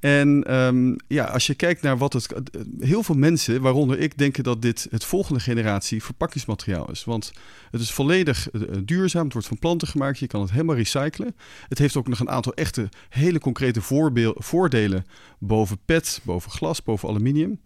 En 0.00 0.54
um, 0.54 0.96
ja, 1.06 1.24
als 1.24 1.46
je 1.46 1.54
kijkt 1.54 1.82
naar 1.82 1.98
wat 1.98 2.12
het. 2.12 2.28
Heel 2.78 3.02
veel 3.02 3.14
mensen, 3.14 3.60
waaronder 3.60 3.98
ik, 3.98 4.18
denken 4.18 4.44
dat 4.44 4.62
dit 4.62 4.86
het 4.90 5.04
volgende 5.04 5.40
generatie 5.40 6.02
verpakkingsmateriaal 6.02 6.90
is. 6.90 7.04
Want 7.04 7.32
het 7.70 7.80
is 7.80 7.92
volledig 7.92 8.52
uh, 8.52 8.62
duurzaam. 8.84 9.24
Het 9.24 9.32
wordt 9.32 9.48
van 9.48 9.58
planten 9.58 9.88
gemaakt. 9.88 10.18
Je 10.18 10.26
kan 10.26 10.40
het 10.40 10.50
helemaal 10.50 10.76
recyclen. 10.76 11.36
Het 11.68 11.78
heeft 11.78 11.96
ook 11.96 12.08
nog 12.08 12.20
een 12.20 12.30
aantal 12.30 12.54
echte, 12.54 12.88
hele 13.08 13.38
concrete 13.38 13.80
voordelen. 14.36 15.06
Boven 15.38 15.78
PET, 15.84 16.20
boven 16.22 16.50
glas, 16.50 16.82
boven 16.82 17.08
aluminium. 17.08 17.60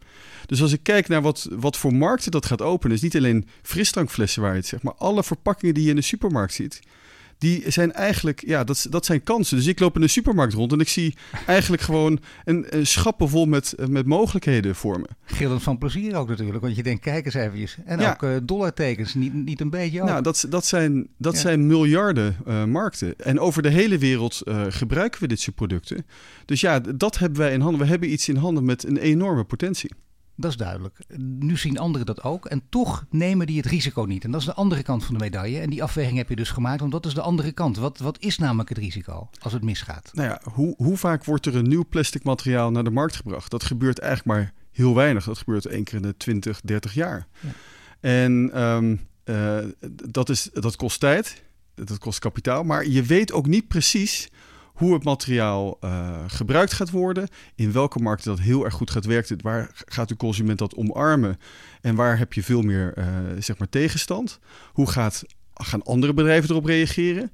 Dus 0.46 0.62
als 0.62 0.72
ik 0.72 0.82
kijk 0.82 1.08
naar 1.08 1.22
wat, 1.22 1.48
wat 1.50 1.76
voor 1.76 1.94
markten 1.94 2.30
dat 2.30 2.46
gaat 2.46 2.62
openen, 2.62 2.96
is 2.96 3.02
niet 3.02 3.16
alleen 3.16 3.48
frisdrankflessen 3.62 4.42
waar 4.42 4.50
je 4.50 4.56
het 4.56 4.66
zegt, 4.66 4.82
maar 4.82 4.94
alle 4.94 5.22
verpakkingen 5.22 5.74
die 5.74 5.84
je 5.84 5.90
in 5.90 5.96
de 5.96 6.02
supermarkt 6.02 6.52
ziet 6.52 6.80
die 7.42 7.70
zijn 7.70 7.92
eigenlijk, 7.92 8.42
ja, 8.46 8.64
dat, 8.64 8.86
dat 8.90 9.04
zijn 9.04 9.22
kansen. 9.22 9.56
Dus 9.56 9.66
ik 9.66 9.80
loop 9.80 9.94
in 9.94 10.00
de 10.00 10.08
supermarkt 10.08 10.52
rond 10.52 10.72
en 10.72 10.80
ik 10.80 10.88
zie 10.88 11.16
eigenlijk 11.46 11.82
gewoon 11.82 12.18
een, 12.44 12.66
een 12.68 12.86
schappen 12.86 13.28
vol 13.28 13.46
met, 13.46 13.74
met 13.88 14.06
mogelijkheden 14.06 14.74
voor 14.74 15.00
me. 15.00 15.06
Gillend 15.24 15.62
van 15.62 15.78
plezier 15.78 16.16
ook 16.16 16.28
natuurlijk, 16.28 16.60
want 16.60 16.76
je 16.76 16.82
denkt, 16.82 17.02
kijk 17.02 17.24
eens 17.24 17.34
eventjes. 17.34 17.76
En 17.84 18.00
ja. 18.00 18.10
ook 18.10 18.22
uh, 18.22 18.36
dollartekens, 18.42 19.14
niet, 19.14 19.34
niet 19.34 19.60
een 19.60 19.70
beetje 19.70 20.00
ook. 20.00 20.08
Nou, 20.08 20.22
dat, 20.22 20.46
dat 20.48 20.66
zijn, 20.66 21.08
dat 21.18 21.34
ja. 21.34 21.40
zijn 21.40 21.66
miljarden 21.66 22.36
uh, 22.46 22.64
markten. 22.64 23.18
En 23.18 23.40
over 23.40 23.62
de 23.62 23.70
hele 23.70 23.98
wereld 23.98 24.42
uh, 24.44 24.62
gebruiken 24.68 25.20
we 25.20 25.28
dit 25.28 25.40
soort 25.40 25.56
producten. 25.56 26.06
Dus 26.44 26.60
ja, 26.60 26.80
dat 26.80 27.18
hebben 27.18 27.38
wij 27.38 27.52
in 27.52 27.60
handen. 27.60 27.80
We 27.80 27.86
hebben 27.86 28.12
iets 28.12 28.28
in 28.28 28.36
handen 28.36 28.64
met 28.64 28.84
een 28.84 28.96
enorme 28.96 29.44
potentie. 29.44 29.90
Dat 30.36 30.50
is 30.50 30.56
duidelijk. 30.56 30.98
Nu 31.16 31.56
zien 31.56 31.78
anderen 31.78 32.06
dat 32.06 32.22
ook. 32.22 32.46
En 32.46 32.62
toch 32.68 33.04
nemen 33.10 33.46
die 33.46 33.56
het 33.56 33.66
risico 33.66 34.02
niet. 34.02 34.24
En 34.24 34.30
dat 34.30 34.40
is 34.40 34.46
de 34.46 34.54
andere 34.54 34.82
kant 34.82 35.04
van 35.04 35.14
de 35.14 35.20
medaille. 35.20 35.60
En 35.60 35.70
die 35.70 35.82
afweging 35.82 36.16
heb 36.16 36.28
je 36.28 36.36
dus 36.36 36.50
gemaakt. 36.50 36.80
Want 36.80 36.92
dat 36.92 37.06
is 37.06 37.14
de 37.14 37.20
andere 37.20 37.52
kant. 37.52 37.76
Wat, 37.76 37.98
wat 37.98 38.20
is 38.20 38.38
namelijk 38.38 38.68
het 38.68 38.78
risico 38.78 39.28
als 39.40 39.52
het 39.52 39.64
misgaat? 39.64 40.10
Nou 40.12 40.28
ja, 40.28 40.40
hoe, 40.52 40.74
hoe 40.76 40.96
vaak 40.96 41.24
wordt 41.24 41.46
er 41.46 41.56
een 41.56 41.68
nieuw 41.68 41.84
plastic 41.88 42.24
materiaal 42.24 42.70
naar 42.70 42.84
de 42.84 42.90
markt 42.90 43.16
gebracht? 43.16 43.50
Dat 43.50 43.64
gebeurt 43.64 43.98
eigenlijk 43.98 44.38
maar 44.38 44.52
heel 44.72 44.94
weinig. 44.94 45.24
Dat 45.24 45.38
gebeurt 45.38 45.66
één 45.66 45.84
keer 45.84 45.94
in 45.94 46.02
de 46.02 46.16
20, 46.16 46.60
30 46.60 46.94
jaar. 46.94 47.26
Ja. 47.40 47.48
En 48.00 48.62
um, 48.62 49.00
uh, 49.24 49.58
dat, 50.10 50.28
is, 50.28 50.50
dat 50.52 50.76
kost 50.76 51.00
tijd. 51.00 51.42
Dat 51.74 51.98
kost 51.98 52.18
kapitaal. 52.18 52.64
Maar 52.64 52.86
je 52.86 53.02
weet 53.02 53.32
ook 53.32 53.46
niet 53.46 53.68
precies 53.68 54.30
hoe 54.82 54.94
het 54.94 55.04
materiaal 55.04 55.78
uh, 55.80 56.18
gebruikt 56.26 56.72
gaat 56.72 56.90
worden, 56.90 57.28
in 57.54 57.72
welke 57.72 57.98
markten 57.98 58.30
dat 58.30 58.44
heel 58.44 58.64
erg 58.64 58.74
goed 58.74 58.90
gaat 58.90 59.04
werken, 59.04 59.42
waar 59.42 59.70
gaat 59.74 60.08
de 60.08 60.16
consument 60.16 60.58
dat 60.58 60.76
omarmen 60.76 61.38
en 61.80 61.94
waar 61.94 62.18
heb 62.18 62.32
je 62.32 62.42
veel 62.42 62.62
meer 62.62 62.94
uh, 62.98 63.04
zeg 63.38 63.58
maar 63.58 63.68
tegenstand? 63.68 64.38
Hoe 64.72 64.90
gaat 64.90 65.24
gaan 65.54 65.82
andere 65.82 66.14
bedrijven 66.14 66.50
erop 66.50 66.64
reageren? 66.64 67.32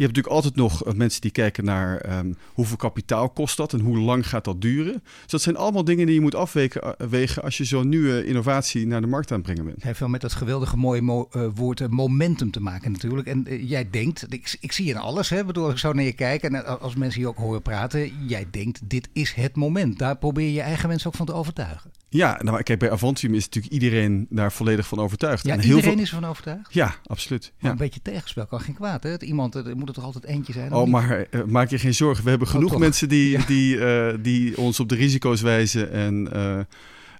Je 0.00 0.06
hebt 0.06 0.16
natuurlijk 0.16 0.44
altijd 0.44 0.62
nog 0.62 0.84
eh, 0.84 0.92
mensen 0.92 1.20
die 1.20 1.30
kijken 1.30 1.64
naar 1.64 2.18
um, 2.18 2.36
hoeveel 2.54 2.76
kapitaal 2.76 3.28
kost 3.28 3.56
dat 3.56 3.72
en 3.72 3.80
hoe 3.80 3.98
lang 3.98 4.28
gaat 4.28 4.44
dat 4.44 4.60
duren. 4.60 5.02
Dus 5.22 5.30
dat 5.30 5.42
zijn 5.42 5.56
allemaal 5.56 5.84
dingen 5.84 6.06
die 6.06 6.14
je 6.14 6.20
moet 6.20 6.34
afwegen 6.34 7.42
als 7.42 7.56
je 7.56 7.64
zo'n 7.64 7.88
nieuwe 7.88 8.26
innovatie 8.26 8.86
naar 8.86 9.00
de 9.00 9.06
markt 9.06 9.30
aan 9.30 9.36
het 9.36 9.46
brengen 9.46 9.64
bent. 9.64 9.76
Het 9.76 9.84
heeft 9.84 9.98
wel 9.98 10.08
met 10.08 10.20
dat 10.20 10.32
geweldige 10.32 10.76
mooie 10.76 11.02
mo 11.02 11.28
uh, 11.32 11.46
woord 11.54 11.90
momentum 11.90 12.50
te 12.50 12.60
maken 12.60 12.92
natuurlijk. 12.92 13.28
En 13.28 13.66
jij 13.66 13.90
denkt, 13.90 14.32
ik, 14.32 14.56
ik 14.60 14.72
zie 14.72 14.88
in 14.88 14.96
alles, 14.96 15.28
hè, 15.28 15.44
bedoel, 15.44 15.70
ik 15.70 15.78
zou 15.78 15.94
naar 15.94 16.04
je 16.04 16.12
kijken 16.12 16.54
en 16.54 16.80
als 16.80 16.94
mensen 16.94 17.20
hier 17.20 17.28
ook 17.28 17.38
horen 17.38 17.62
praten, 17.62 18.26
jij 18.26 18.46
denkt 18.50 18.80
dit 18.84 19.08
is 19.12 19.32
het 19.32 19.56
moment. 19.56 19.98
Daar 19.98 20.16
probeer 20.16 20.50
je 20.50 20.60
eigen 20.60 20.88
mensen 20.88 21.08
ook 21.08 21.16
van 21.16 21.26
te 21.26 21.32
overtuigen. 21.32 21.90
Ja, 22.12 22.38
nou 22.42 22.62
kijk, 22.62 22.78
bij 22.78 22.90
Avantium 22.90 23.34
is 23.34 23.44
natuurlijk 23.44 23.72
iedereen 23.72 24.26
daar 24.30 24.52
volledig 24.52 24.86
van 24.86 24.98
overtuigd. 24.98 25.44
Ja, 25.46 25.52
en 25.52 25.60
iedereen 25.60 25.82
heel 25.82 25.92
veel... 25.92 26.02
is 26.02 26.10
ervan 26.10 26.28
overtuigd? 26.28 26.74
Ja, 26.74 26.94
absoluut. 27.06 27.52
Ja. 27.58 27.70
een 27.70 27.76
beetje 27.76 28.02
tegenspel 28.02 28.46
kan 28.46 28.60
geen 28.60 28.74
kwaad, 28.74 29.02
hè? 29.02 29.20
Iemand, 29.20 29.54
er 29.54 29.76
moet 29.76 29.88
er 29.88 29.94
toch 29.94 30.04
altijd 30.04 30.24
eentje 30.24 30.52
zijn? 30.52 30.72
Oh, 30.72 30.88
maar 30.88 31.26
uh, 31.30 31.44
maak 31.44 31.70
je 31.70 31.78
geen 31.78 31.94
zorgen. 31.94 32.24
We 32.24 32.30
hebben 32.30 32.48
Oh, 32.48 32.54
genoeg 32.54 32.78
mensen 32.78 33.08
die, 33.08 33.30
Ja. 33.38 33.44
die, 33.46 33.76
uh, 33.76 34.14
die 34.20 34.58
ons 34.58 34.80
op 34.80 34.88
de 34.88 34.94
risico's 34.94 35.40
wijzen 35.40 35.90
en, 35.92 36.28
uh, 36.34 36.58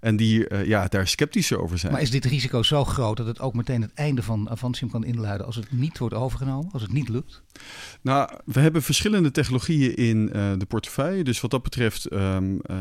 en 0.00 0.16
die 0.16 0.64
ja, 0.66 0.86
daar 0.86 1.08
sceptischer 1.08 1.60
over 1.60 1.78
zijn. 1.78 1.92
Maar 1.92 2.02
is 2.02 2.10
dit 2.10 2.24
risico 2.24 2.62
zo 2.62 2.84
groot 2.84 3.16
dat 3.16 3.26
het 3.26 3.40
ook 3.40 3.54
meteen 3.54 3.82
het 3.82 3.94
einde 3.94 4.22
van 4.22 4.50
Avantium 4.50 4.90
kan 4.90 5.04
inluiden 5.04 5.46
als 5.46 5.56
het 5.56 5.72
niet 5.72 5.98
wordt 5.98 6.14
overgenomen, 6.14 6.72
als 6.72 6.82
het 6.82 6.92
niet 6.92 7.08
lukt? 7.08 7.42
Nou, 8.00 8.30
we 8.44 8.60
hebben 8.60 8.82
verschillende 8.82 9.30
technologieën 9.30 9.96
in 9.96 10.30
uh, 10.32 10.52
de 10.58 10.66
portefeuille. 10.66 11.24
Dus 11.24 11.40
wat 11.40 11.50
dat 11.50 11.62
betreft, 11.62 12.12
um, 12.12 12.60
uh, 12.70 12.76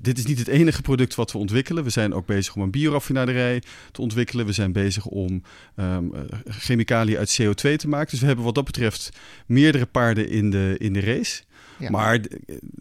dit 0.00 0.18
is 0.18 0.26
niet 0.26 0.38
het 0.38 0.48
enige 0.48 0.82
product 0.82 1.14
wat 1.14 1.32
we 1.32 1.38
ontwikkelen. 1.38 1.84
We 1.84 1.90
zijn 1.90 2.14
ook 2.14 2.26
bezig 2.26 2.54
om 2.54 2.62
een 2.62 2.70
bioraffinaderij 2.70 3.62
te 3.92 4.00
ontwikkelen. 4.00 4.46
We 4.46 4.52
zijn 4.52 4.72
bezig 4.72 5.06
om 5.06 5.42
um, 5.76 6.12
uh, 6.14 6.20
chemicaliën 6.48 7.18
uit 7.18 7.40
CO2 7.42 7.76
te 7.76 7.88
maken. 7.88 8.10
Dus 8.10 8.20
we 8.20 8.26
hebben 8.26 8.44
wat 8.44 8.54
dat 8.54 8.64
betreft 8.64 9.10
meerdere 9.46 9.86
paarden 9.86 10.28
in 10.28 10.50
de, 10.50 10.74
in 10.78 10.92
de 10.92 11.00
race. 11.00 11.42
Ja. 11.78 11.90
Maar 11.90 12.20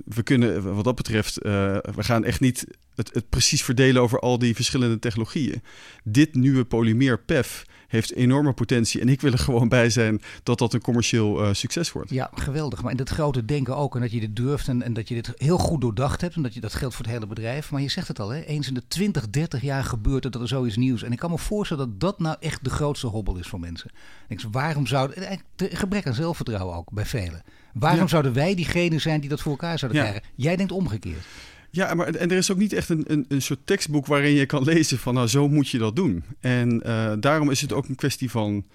we 0.06 0.24
kunnen, 0.24 0.76
wat 0.76 0.84
dat 0.84 0.96
betreft, 0.96 1.38
we 1.38 2.04
gaan 2.04 2.24
echt 2.24 2.40
niet 2.40 2.66
het, 2.96 3.14
het 3.14 3.30
precies 3.30 3.64
verdelen 3.64 4.02
over 4.02 4.20
al 4.20 4.40
die 4.40 4.56
verschillende 4.56 5.00
technologieën. 5.00 5.62
Dit 6.04 6.36
nieuwe 6.36 6.66
polymeer 6.66 7.20
PEF 7.20 7.66
heeft 7.88 8.14
enorme 8.14 8.54
potentie. 8.54 9.02
En 9.02 9.10
ik 9.10 9.22
wil 9.22 9.32
er 9.32 9.40
gewoon 9.40 9.70
bij 9.70 9.90
zijn 9.90 10.22
dat 10.44 10.58
dat 10.58 10.74
een 10.74 10.82
commercieel 10.82 11.44
uh, 11.44 11.54
succes 11.54 11.92
wordt. 11.92 12.10
Ja, 12.10 12.30
geweldig. 12.36 12.82
Maar 12.82 12.92
in 12.92 12.98
dat 12.98 13.10
grote 13.10 13.46
denken 13.46 13.76
ook. 13.76 13.96
En 13.96 14.02
dat 14.02 14.12
je 14.12 14.20
dit 14.20 14.36
durft 14.36 14.68
en, 14.68 14.82
en, 14.82 14.94
dat 14.94 15.08
je 15.08 15.14
dit 15.14 15.32
heel 15.36 15.58
goed 15.58 15.82
doordacht 15.82 16.22
hebt. 16.22 16.36
En 16.36 16.42
dat 16.42 16.54
je 16.54 16.60
dat 16.60 16.74
geldt 16.74 16.96
voor 16.96 17.06
het 17.06 17.14
hele 17.14 17.28
bedrijf. 17.28 17.72
Maar 17.72 17.82
je 17.82 17.90
zegt 17.90 18.08
het 18.08 18.20
al, 18.20 18.30
hè? 18.30 18.42
eens 18.42 18.68
in 18.68 18.74
de 18.74 18.88
20, 18.88 19.30
30 19.30 19.62
jaar 19.62 19.84
gebeurt 19.84 20.24
het 20.24 20.34
dat 20.34 20.42
er 20.42 20.48
zoiets 20.48 20.76
nieuws. 20.76 21.04
En 21.04 21.12
ik 21.12 21.18
kan 21.18 21.32
me 21.32 21.38
voorstellen 21.38 21.90
dat 21.90 22.00
dat 22.00 22.20
nou 22.20 22.36
echt 22.40 22.64
de 22.64 22.70
grootste 22.70 23.08
hobbel 23.08 23.38
is 23.38 23.48
voor 23.48 23.60
mensen. 23.60 23.92
Ik 24.28 24.40
zeg, 24.40 24.50
waarom 24.52 24.88
zou... 24.88 25.12
Gebrek 25.56 26.08
aan 26.08 26.14
zelfvertrouwen 26.14 26.76
ook 26.76 26.92
bij 26.92 27.06
velen. 27.06 27.44
Waarom 27.74 28.08
zouden 28.08 28.34
wij 28.34 28.56
diegene 28.56 29.00
zijn 29.00 29.20
die 29.20 29.30
dat 29.30 29.42
voor 29.42 29.52
elkaar 29.52 29.80
zouden 29.80 30.02
krijgen? 30.02 30.24
Jij 30.36 30.56
denkt 30.56 30.72
omgekeerd. 30.72 31.26
Ja, 31.70 31.94
maar 31.94 32.08
en 32.08 32.32
er 32.32 32.38
is 32.38 32.52
ook 32.52 32.58
niet 32.58 32.74
echt 32.74 32.90
een, 32.90 33.04
een, 33.08 33.26
een 33.28 33.42
soort 33.42 33.66
tekstboek 33.66 34.06
waarin 34.06 34.34
je 34.34 34.46
kan 34.46 34.64
lezen 34.64 34.98
van 34.98 35.14
nou 35.14 35.28
zo 35.28 35.50
moet 35.50 35.70
je 35.70 35.78
dat 35.78 35.96
doen. 35.96 36.24
En 36.40 36.82
uh, 36.86 37.14
daarom 37.20 37.50
is 37.50 37.62
het 37.62 37.74
ook 37.74 37.88
een 37.88 37.96
kwestie 37.96 38.32
van 38.32 38.66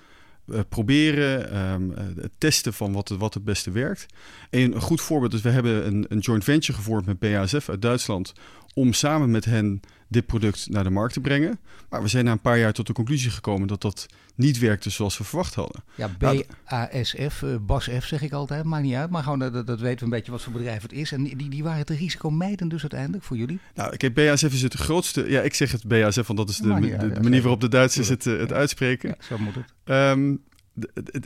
uh, 0.46 0.60
proberen, 0.68 1.58
um, 1.72 1.90
uh, 1.90 2.24
testen 2.38 2.74
van 2.74 2.92
wat, 2.92 3.08
wat 3.08 3.34
het 3.34 3.44
beste 3.44 3.70
werkt. 3.70 4.06
En 4.50 4.60
een 4.60 4.80
goed 4.80 5.00
voorbeeld 5.00 5.32
is, 5.34 5.40
we 5.40 5.50
hebben 5.50 5.86
een, 5.86 6.06
een 6.08 6.18
joint 6.18 6.44
venture 6.44 6.78
gevormd 6.78 7.06
met 7.06 7.18
BASF 7.18 7.68
uit 7.68 7.82
Duitsland 7.82 8.32
om 8.74 8.92
samen 8.92 9.30
met 9.30 9.44
hen 9.44 9.80
dit 10.08 10.26
product 10.26 10.68
naar 10.70 10.84
de 10.84 10.90
markt 10.90 11.12
te 11.12 11.20
brengen. 11.20 11.58
Maar 11.90 12.02
we 12.02 12.08
zijn 12.08 12.24
na 12.24 12.32
een 12.32 12.40
paar 12.40 12.58
jaar 12.58 12.72
tot 12.72 12.86
de 12.86 12.92
conclusie 12.92 13.30
gekomen 13.30 13.68
dat 13.68 13.80
dat 13.80 14.06
niet 14.34 14.58
werkte 14.58 14.90
zoals 14.90 15.18
we 15.18 15.24
verwacht 15.24 15.54
hadden. 15.54 15.82
Ja, 15.94 16.08
BASF, 16.18 17.42
uh, 17.42 17.56
BASF 17.60 18.04
zeg 18.04 18.22
ik 18.22 18.32
altijd, 18.32 18.64
maakt 18.64 18.82
niet 18.82 18.94
uit. 18.94 19.10
Maar 19.10 19.22
gewoon 19.22 19.38
dat, 19.38 19.66
dat 19.66 19.80
weten 19.80 19.98
we 19.98 20.04
een 20.04 20.10
beetje 20.10 20.32
wat 20.32 20.42
voor 20.42 20.52
bedrijf 20.52 20.82
het 20.82 20.92
is. 20.92 21.12
En 21.12 21.24
die, 21.24 21.48
die 21.48 21.62
waren 21.62 21.78
het 21.78 21.90
risicomijdend 21.90 22.70
dus 22.70 22.80
uiteindelijk 22.80 23.24
voor 23.24 23.36
jullie? 23.36 23.58
Nou, 23.74 23.96
kijk, 23.96 24.14
BASF 24.14 24.52
is 24.52 24.62
het 24.62 24.74
grootste... 24.74 25.30
Ja, 25.30 25.40
ik 25.40 25.54
zeg 25.54 25.72
het 25.72 25.86
BASF, 25.86 26.26
want 26.26 26.38
dat 26.38 26.48
is 26.48 26.56
de, 26.56 26.96
de, 26.96 27.20
manier 27.22 27.42
waarop 27.42 27.60
de 27.60 27.68
Duitsers 27.68 28.08
het, 28.08 28.26
uh, 28.26 28.38
het 28.38 28.52
uitspreken. 28.52 29.08
Ja, 29.08 29.24
zo 29.26 29.38
moet 29.38 29.54
het. 29.54 29.64
Um, 29.84 30.40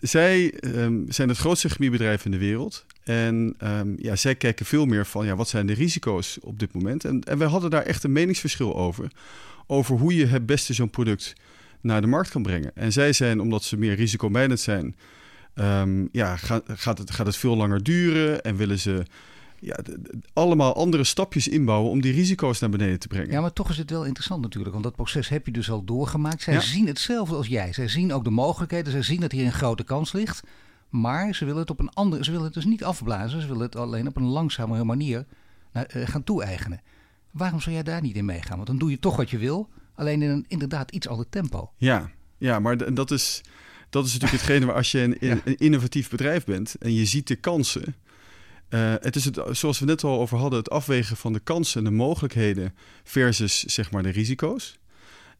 zij 0.00 0.54
um, 0.64 1.04
zijn 1.08 1.28
het 1.28 1.38
grootste 1.38 1.68
chemiebedrijf 1.68 2.24
in 2.24 2.30
de 2.30 2.38
wereld. 2.38 2.86
En 3.04 3.56
um, 3.64 3.94
ja, 3.98 4.16
zij 4.16 4.34
kijken 4.34 4.66
veel 4.66 4.86
meer 4.86 5.06
van 5.06 5.26
ja, 5.26 5.36
wat 5.36 5.48
zijn 5.48 5.66
de 5.66 5.72
risico's 5.72 6.38
op 6.40 6.58
dit 6.58 6.72
moment. 6.72 7.04
En, 7.04 7.20
en 7.20 7.38
wij 7.38 7.48
hadden 7.48 7.70
daar 7.70 7.82
echt 7.82 8.04
een 8.04 8.12
meningsverschil 8.12 8.76
over. 8.76 9.10
Over 9.66 9.96
hoe 9.96 10.14
je 10.14 10.26
het 10.26 10.46
beste 10.46 10.72
zo'n 10.72 10.90
product 10.90 11.32
naar 11.80 12.00
de 12.00 12.06
markt 12.06 12.30
kan 12.30 12.42
brengen. 12.42 12.70
En 12.74 12.92
zij 12.92 13.12
zijn, 13.12 13.40
omdat 13.40 13.64
ze 13.64 13.76
meer 13.76 13.94
risicomijdend 13.94 14.60
zijn, 14.60 14.96
um, 15.54 16.08
ja, 16.12 16.36
gaat, 16.36 16.98
het, 16.98 17.10
gaat 17.10 17.26
het 17.26 17.36
veel 17.36 17.56
langer 17.56 17.82
duren 17.82 18.42
en 18.42 18.56
willen 18.56 18.78
ze 18.78 19.02
ja, 19.62 19.78
allemaal 20.32 20.74
andere 20.74 21.04
stapjes 21.04 21.48
inbouwen 21.48 21.90
om 21.90 22.00
die 22.00 22.12
risico's 22.12 22.60
naar 22.60 22.70
beneden 22.70 22.98
te 22.98 23.08
brengen. 23.08 23.30
Ja, 23.30 23.40
maar 23.40 23.52
toch 23.52 23.70
is 23.70 23.78
het 23.78 23.90
wel 23.90 24.04
interessant 24.04 24.42
natuurlijk, 24.42 24.72
want 24.72 24.84
dat 24.84 24.94
proces 24.94 25.28
heb 25.28 25.46
je 25.46 25.52
dus 25.52 25.70
al 25.70 25.84
doorgemaakt. 25.84 26.42
Zij 26.42 26.60
zien 26.60 26.86
hetzelfde 26.86 27.34
als 27.34 27.46
jij. 27.46 27.72
Zij 27.72 27.88
zien 27.88 28.12
ook 28.12 28.24
de 28.24 28.30
mogelijkheden, 28.30 28.92
zij 28.92 29.02
zien 29.02 29.20
dat 29.20 29.32
hier 29.32 29.44
een 29.44 29.52
grote 29.52 29.84
kans 29.84 30.12
ligt. 30.12 30.42
Maar 30.88 31.34
ze 31.34 31.44
willen 31.44 31.60
het 31.60 31.70
op 31.70 31.80
een 31.80 31.92
andere, 31.92 32.24
ze 32.24 32.30
willen 32.30 32.46
het 32.46 32.54
dus 32.54 32.64
niet 32.64 32.84
afblazen, 32.84 33.40
ze 33.40 33.46
willen 33.46 33.62
het 33.62 33.76
alleen 33.76 34.06
op 34.06 34.16
een 34.16 34.26
langzamere 34.26 34.84
manier 34.84 35.26
naar, 35.72 35.96
uh, 35.96 36.06
gaan 36.06 36.24
toe-eigenen. 36.24 36.80
Waarom 37.30 37.60
zou 37.60 37.74
jij 37.74 37.84
daar 37.84 38.02
niet 38.02 38.16
in 38.16 38.24
meegaan? 38.24 38.56
Want 38.56 38.66
dan 38.66 38.78
doe 38.78 38.90
je 38.90 38.98
toch 38.98 39.16
wat 39.16 39.30
je 39.30 39.38
wil, 39.38 39.68
alleen 39.94 40.22
in 40.22 40.30
een 40.30 40.44
inderdaad 40.48 40.90
iets 40.90 41.08
ander 41.08 41.28
tempo. 41.28 41.70
Ja, 41.76 42.10
ja 42.38 42.58
maar 42.58 42.94
dat 42.94 43.10
is, 43.10 43.40
dat 43.90 44.06
is 44.06 44.12
natuurlijk 44.12 44.40
hetgene 44.42 44.66
waar 44.66 44.74
als 44.74 44.92
je 44.92 45.00
een, 45.00 45.16
ja. 45.20 45.40
een 45.44 45.56
innovatief 45.56 46.10
bedrijf 46.10 46.44
bent 46.44 46.74
en 46.74 46.94
je 46.94 47.04
ziet 47.04 47.26
de 47.26 47.36
kansen, 47.36 47.94
uh, 48.74 48.94
het 49.00 49.16
is 49.16 49.24
het, 49.24 49.40
zoals 49.50 49.78
we 49.78 49.86
net 49.86 50.04
al 50.04 50.20
over 50.20 50.38
hadden, 50.38 50.58
het 50.58 50.70
afwegen 50.70 51.16
van 51.16 51.32
de 51.32 51.40
kansen 51.40 51.78
en 51.78 51.90
de 51.90 51.96
mogelijkheden 51.96 52.74
versus 53.04 53.64
zeg 53.64 53.90
maar 53.90 54.02
de 54.02 54.08
risico's. 54.08 54.78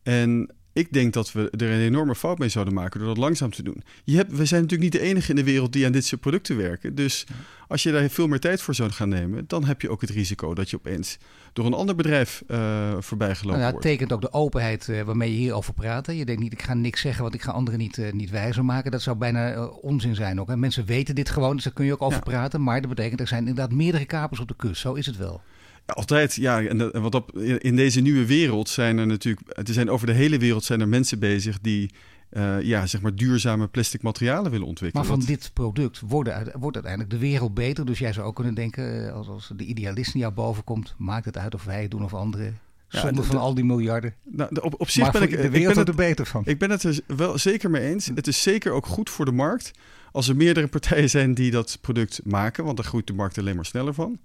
En 0.03 0.55
ik 0.73 0.93
denk 0.93 1.13
dat 1.13 1.33
we 1.33 1.51
er 1.51 1.71
een 1.71 1.81
enorme 1.81 2.15
fout 2.15 2.39
mee 2.39 2.49
zouden 2.49 2.75
maken 2.75 2.99
door 2.99 3.09
dat 3.09 3.19
langzaam 3.19 3.51
te 3.51 3.63
doen. 3.63 3.83
Je 4.05 4.17
hebt, 4.17 4.37
we 4.37 4.45
zijn 4.45 4.63
natuurlijk 4.63 4.93
niet 4.93 5.03
de 5.03 5.09
enige 5.09 5.31
in 5.31 5.37
de 5.37 5.45
wereld 5.45 5.73
die 5.73 5.87
aan 5.87 5.93
dit 5.93 6.05
soort 6.05 6.21
producten 6.21 6.57
werken. 6.57 6.95
Dus 6.95 7.27
als 7.69 7.83
je 7.83 7.93
daar 7.93 8.09
veel 8.09 8.27
meer 8.27 8.41
tijd 8.41 8.63
voor 8.63 8.75
zou 8.75 8.91
gaan 8.91 9.09
nemen, 9.09 9.45
dan 9.47 9.65
heb 9.65 9.81
je 9.81 9.91
ook 9.91 10.01
het 10.01 10.11
risico 10.11 10.55
dat 10.55 10.71
je 10.71 10.77
opeens 10.77 11.19
door 11.53 11.67
een 11.67 11.75
ander 11.75 11.95
bedrijf 11.95 12.43
uh, 12.49 12.93
voorbij 12.99 13.35
gelopen 13.35 13.61
nou, 13.61 13.73
wordt. 13.73 13.87
Het 13.87 13.93
tekent 13.93 14.13
ook 14.13 14.21
de 14.21 14.33
openheid 14.33 14.89
uh, 14.89 15.03
waarmee 15.03 15.31
je 15.31 15.37
hierover 15.37 15.75
praat. 15.75 16.07
Je 16.07 16.25
denkt 16.25 16.43
niet, 16.43 16.53
ik 16.53 16.63
ga 16.63 16.75
niks 16.75 17.01
zeggen, 17.01 17.23
want 17.23 17.35
ik 17.35 17.43
ga 17.43 17.53
anderen 17.53 17.81
niet, 17.81 17.97
uh, 17.97 18.13
niet 18.13 18.31
wijzer 18.31 18.65
maken. 18.65 18.91
Dat 18.91 19.03
zou 19.03 19.17
bijna 19.17 19.67
onzin 19.67 20.15
zijn 20.15 20.41
ook. 20.41 20.49
Hè? 20.49 20.57
Mensen 20.57 20.85
weten 20.85 21.15
dit 21.15 21.31
gewoon, 21.31 21.55
dus 21.55 21.65
daar 21.65 21.73
kun 21.73 21.85
je 21.85 21.93
ook 21.93 22.03
over 22.03 22.19
ja. 22.19 22.31
praten. 22.31 22.63
Maar 22.63 22.81
dat 22.81 22.91
betekent, 22.91 23.21
er 23.21 23.29
zijn 23.29 23.47
inderdaad 23.47 23.73
meerdere 23.73 24.05
kapers 24.05 24.41
op 24.41 24.49
de 24.49 24.57
kust. 24.57 24.81
Zo 24.81 24.93
is 24.93 25.07
het 25.07 25.17
wel. 25.17 25.43
Ja, 25.87 25.95
altijd, 25.95 26.35
ja. 26.35 26.63
En, 26.63 27.01
wat 27.01 27.15
op, 27.15 27.39
in 27.39 27.77
deze 27.77 28.01
nieuwe 28.01 28.27
wereld 28.27 28.69
zijn 28.69 28.99
er 28.99 29.07
natuurlijk, 29.07 29.59
er 29.69 29.75
zijn 29.75 29.91
over 29.91 30.07
de 30.07 30.13
hele 30.13 30.39
wereld 30.39 30.65
zijn 30.65 30.81
er 30.81 30.89
mensen 30.89 31.19
bezig 31.19 31.61
die 31.61 31.91
uh, 32.33 32.61
ja, 32.61 32.87
zeg 32.87 33.01
maar 33.01 33.15
duurzame 33.15 33.69
plastic 33.69 34.03
materialen 34.03 34.51
willen 34.51 34.67
ontwikkelen. 34.67 35.07
Maar 35.07 35.17
van 35.17 35.27
dit 35.27 35.51
product 35.53 36.01
wordt, 36.01 36.31
wordt 36.59 36.77
uiteindelijk 36.77 37.11
de 37.11 37.19
wereld 37.19 37.55
beter. 37.55 37.87
Dus 37.87 37.99
jij 37.99 38.13
zou 38.13 38.27
ook 38.27 38.35
kunnen 38.35 38.55
denken, 38.55 39.15
als, 39.15 39.29
als 39.29 39.53
de 39.57 39.65
idealist 39.65 40.15
naar 40.15 40.23
jou 40.23 40.35
boven 40.35 40.65
komt, 40.65 40.95
maakt 40.99 41.25
het 41.25 41.39
uit 41.39 41.55
of 41.55 41.65
wij 41.65 41.83
het 41.83 41.91
doen 41.91 42.05
of 42.05 42.15
anderen. 42.15 42.59
Zonder 42.89 43.23
ja, 43.25 43.31
van 43.31 43.37
al 43.37 43.55
die 43.55 43.65
miljarden. 43.65 44.15
Nou, 44.23 44.61
op, 44.61 44.81
op 44.81 44.91
zich 44.91 45.03
maar 45.03 45.13
ben 45.13 45.23
ik, 45.23 45.31
de 45.31 45.51
wereld 45.51 45.79
ik 45.79 45.85
ben 45.85 45.95
er 45.95 46.09
beter 46.09 46.27
van. 46.27 46.43
Ik 46.45 46.59
ben 46.59 46.71
het 46.71 46.83
er 46.83 47.01
wel 47.07 47.39
zeker 47.39 47.71
mee 47.71 47.83
eens. 47.83 48.11
Het 48.15 48.27
is 48.27 48.43
zeker 48.43 48.73
ook 48.73 48.87
goed 48.87 49.11
voor 49.11 49.25
de 49.25 49.33
markt 49.33 49.71
als 50.13 50.29
er 50.29 50.37
meerdere 50.37 50.69
partijen 50.69 51.11
zijn 51.11 51.35
die 51.35 51.51
dat 51.51 51.79
product 51.81 52.21
maken, 52.25 52.65
want 52.65 52.77
dan 52.77 52.87
groeit 52.87 53.07
de 53.07 53.13
markt 53.13 53.39
alleen 53.39 53.57
maar 53.57 53.67
sneller 53.67 53.95
van. 53.95 54.19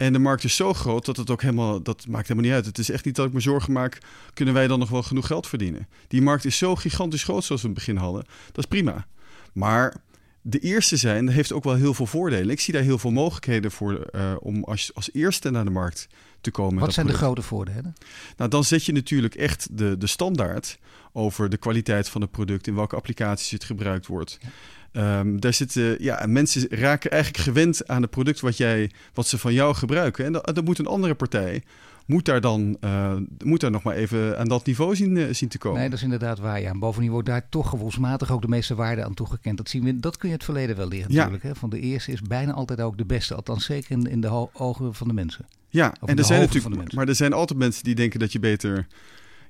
En 0.00 0.12
de 0.12 0.18
markt 0.18 0.44
is 0.44 0.56
zo 0.56 0.72
groot 0.72 1.04
dat 1.04 1.16
het 1.16 1.30
ook 1.30 1.42
helemaal, 1.42 1.82
dat 1.82 2.06
maakt 2.06 2.28
helemaal 2.28 2.48
niet 2.48 2.58
uit. 2.58 2.66
Het 2.66 2.78
is 2.78 2.90
echt 2.90 3.04
niet 3.04 3.16
dat 3.16 3.26
ik 3.26 3.32
me 3.32 3.40
zorgen 3.40 3.72
maak, 3.72 3.98
kunnen 4.34 4.54
wij 4.54 4.66
dan 4.66 4.78
nog 4.78 4.88
wel 4.88 5.02
genoeg 5.02 5.26
geld 5.26 5.46
verdienen? 5.46 5.88
Die 6.08 6.22
markt 6.22 6.44
is 6.44 6.58
zo 6.58 6.76
gigantisch 6.76 7.22
groot 7.22 7.44
zoals 7.44 7.62
we 7.62 7.68
in 7.68 7.74
het 7.74 7.84
begin 7.84 8.02
hadden. 8.02 8.24
Dat 8.46 8.58
is 8.58 8.64
prima. 8.64 9.06
Maar 9.52 9.96
de 10.42 10.58
eerste 10.58 10.96
zijn 10.96 11.28
heeft 11.28 11.52
ook 11.52 11.64
wel 11.64 11.74
heel 11.74 11.94
veel 11.94 12.06
voordelen. 12.06 12.50
Ik 12.50 12.60
zie 12.60 12.74
daar 12.74 12.82
heel 12.82 12.98
veel 12.98 13.10
mogelijkheden 13.10 13.70
voor 13.70 14.08
uh, 14.12 14.32
om 14.38 14.64
als, 14.64 14.94
als 14.94 15.12
eerste 15.12 15.50
naar 15.50 15.64
de 15.64 15.70
markt 15.70 16.08
te 16.40 16.50
komen. 16.50 16.80
Wat 16.80 16.92
zijn 16.92 17.06
product. 17.06 17.24
de 17.24 17.26
grote 17.26 17.48
voordelen? 17.48 17.94
Nou, 18.36 18.50
dan 18.50 18.64
zet 18.64 18.84
je 18.84 18.92
natuurlijk 18.92 19.34
echt 19.34 19.68
de, 19.78 19.98
de 19.98 20.06
standaard 20.06 20.78
over 21.12 21.48
de 21.48 21.56
kwaliteit 21.56 22.08
van 22.08 22.20
het 22.20 22.30
product, 22.30 22.66
in 22.66 22.74
welke 22.74 22.96
applicaties 22.96 23.50
het 23.50 23.64
gebruikt 23.64 24.06
wordt. 24.06 24.38
Ja. 24.40 24.48
Um, 24.92 25.40
daar 25.40 25.52
zitten, 25.52 26.02
ja, 26.02 26.26
mensen 26.26 26.66
raken 26.70 27.10
eigenlijk 27.10 27.44
gewend 27.44 27.88
aan 27.88 28.02
het 28.02 28.10
product 28.10 28.40
wat, 28.40 28.56
jij, 28.56 28.90
wat 29.14 29.26
ze 29.26 29.38
van 29.38 29.52
jou 29.52 29.74
gebruiken. 29.74 30.24
En 30.24 30.32
dan, 30.32 30.42
dan 30.52 30.64
moet 30.64 30.78
een 30.78 30.86
andere 30.86 31.14
partij 31.14 31.62
moet 32.10 32.24
daar 32.24 32.40
dan 32.40 32.76
uh, 32.80 33.16
moet 33.44 33.60
daar 33.60 33.70
nog 33.70 33.82
maar 33.82 33.94
even 33.94 34.38
aan 34.38 34.48
dat 34.48 34.66
niveau 34.66 34.96
zien, 34.96 35.16
uh, 35.16 35.26
zien 35.30 35.48
te 35.48 35.58
komen. 35.58 35.80
Nee, 35.80 35.88
dat 35.88 35.98
is 35.98 36.04
inderdaad 36.04 36.38
waar. 36.38 36.60
Ja. 36.60 36.68
En 36.68 36.78
bovendien 36.78 37.10
wordt 37.10 37.28
daar 37.28 37.48
toch 37.48 37.68
gevoelsmatig 37.68 38.32
ook 38.32 38.42
de 38.42 38.48
meeste 38.48 38.74
waarde 38.74 39.04
aan 39.04 39.14
toegekend. 39.14 39.56
Dat, 39.56 39.68
zien 39.68 39.84
we, 39.84 40.00
dat 40.00 40.16
kun 40.16 40.28
je 40.28 40.34
het 40.34 40.44
verleden 40.44 40.76
wel 40.76 40.88
leren 40.88 41.14
natuurlijk. 41.14 41.42
Hè? 41.42 41.54
Van 41.54 41.70
de 41.70 41.80
eerste 41.80 42.12
is 42.12 42.22
bijna 42.22 42.52
altijd 42.52 42.80
ook 42.80 42.98
de 42.98 43.04
beste. 43.04 43.34
Althans 43.34 43.64
zeker 43.64 43.90
in, 43.90 44.06
in 44.06 44.20
de 44.20 44.48
ogen 44.52 44.94
van 44.94 45.08
de 45.08 45.14
mensen. 45.14 45.46
Ja, 45.68 45.94
of 46.00 46.08
en 46.08 46.18
er 46.18 46.24
zijn 46.24 46.40
natuurlijk, 46.40 46.92
maar 46.92 47.08
er 47.08 47.14
zijn 47.14 47.32
altijd 47.32 47.58
mensen 47.58 47.84
die 47.84 47.94
denken 47.94 48.20
dat 48.20 48.32
je 48.32 48.38
beter, 48.38 48.86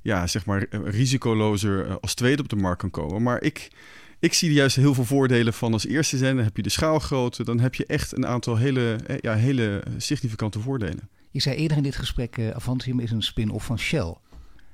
ja, 0.02 0.26
zeg 0.26 0.46
maar, 0.46 0.66
risicolozer 0.70 1.98
als 2.00 2.14
tweede 2.14 2.42
op 2.42 2.48
de 2.48 2.56
markt 2.56 2.80
kan 2.80 2.90
komen. 2.90 3.22
Maar 3.22 3.42
ik 3.42 3.70
ik 4.20 4.34
zie 4.34 4.48
er 4.48 4.54
juist 4.54 4.76
heel 4.76 4.94
veel 4.94 5.04
voordelen 5.04 5.52
van 5.52 5.72
als 5.72 5.86
eerste 5.86 6.16
zijn. 6.16 6.36
Dan 6.36 6.44
heb 6.44 6.56
je 6.56 6.62
de 6.62 6.68
schaalgrootte, 6.68 7.44
dan 7.44 7.60
heb 7.60 7.74
je 7.74 7.86
echt 7.86 8.16
een 8.16 8.26
aantal 8.26 8.56
hele, 8.56 8.98
ja, 9.20 9.34
hele 9.34 9.82
significante 9.96 10.60
voordelen. 10.60 11.08
Je 11.30 11.40
zei 11.40 11.56
eerder 11.56 11.76
in 11.76 11.82
dit 11.82 11.96
gesprek, 11.96 12.36
uh, 12.36 12.50
Avantium 12.50 13.00
is 13.00 13.10
een 13.10 13.22
spin-off 13.22 13.66
van 13.66 13.78
Shell. 13.78 14.14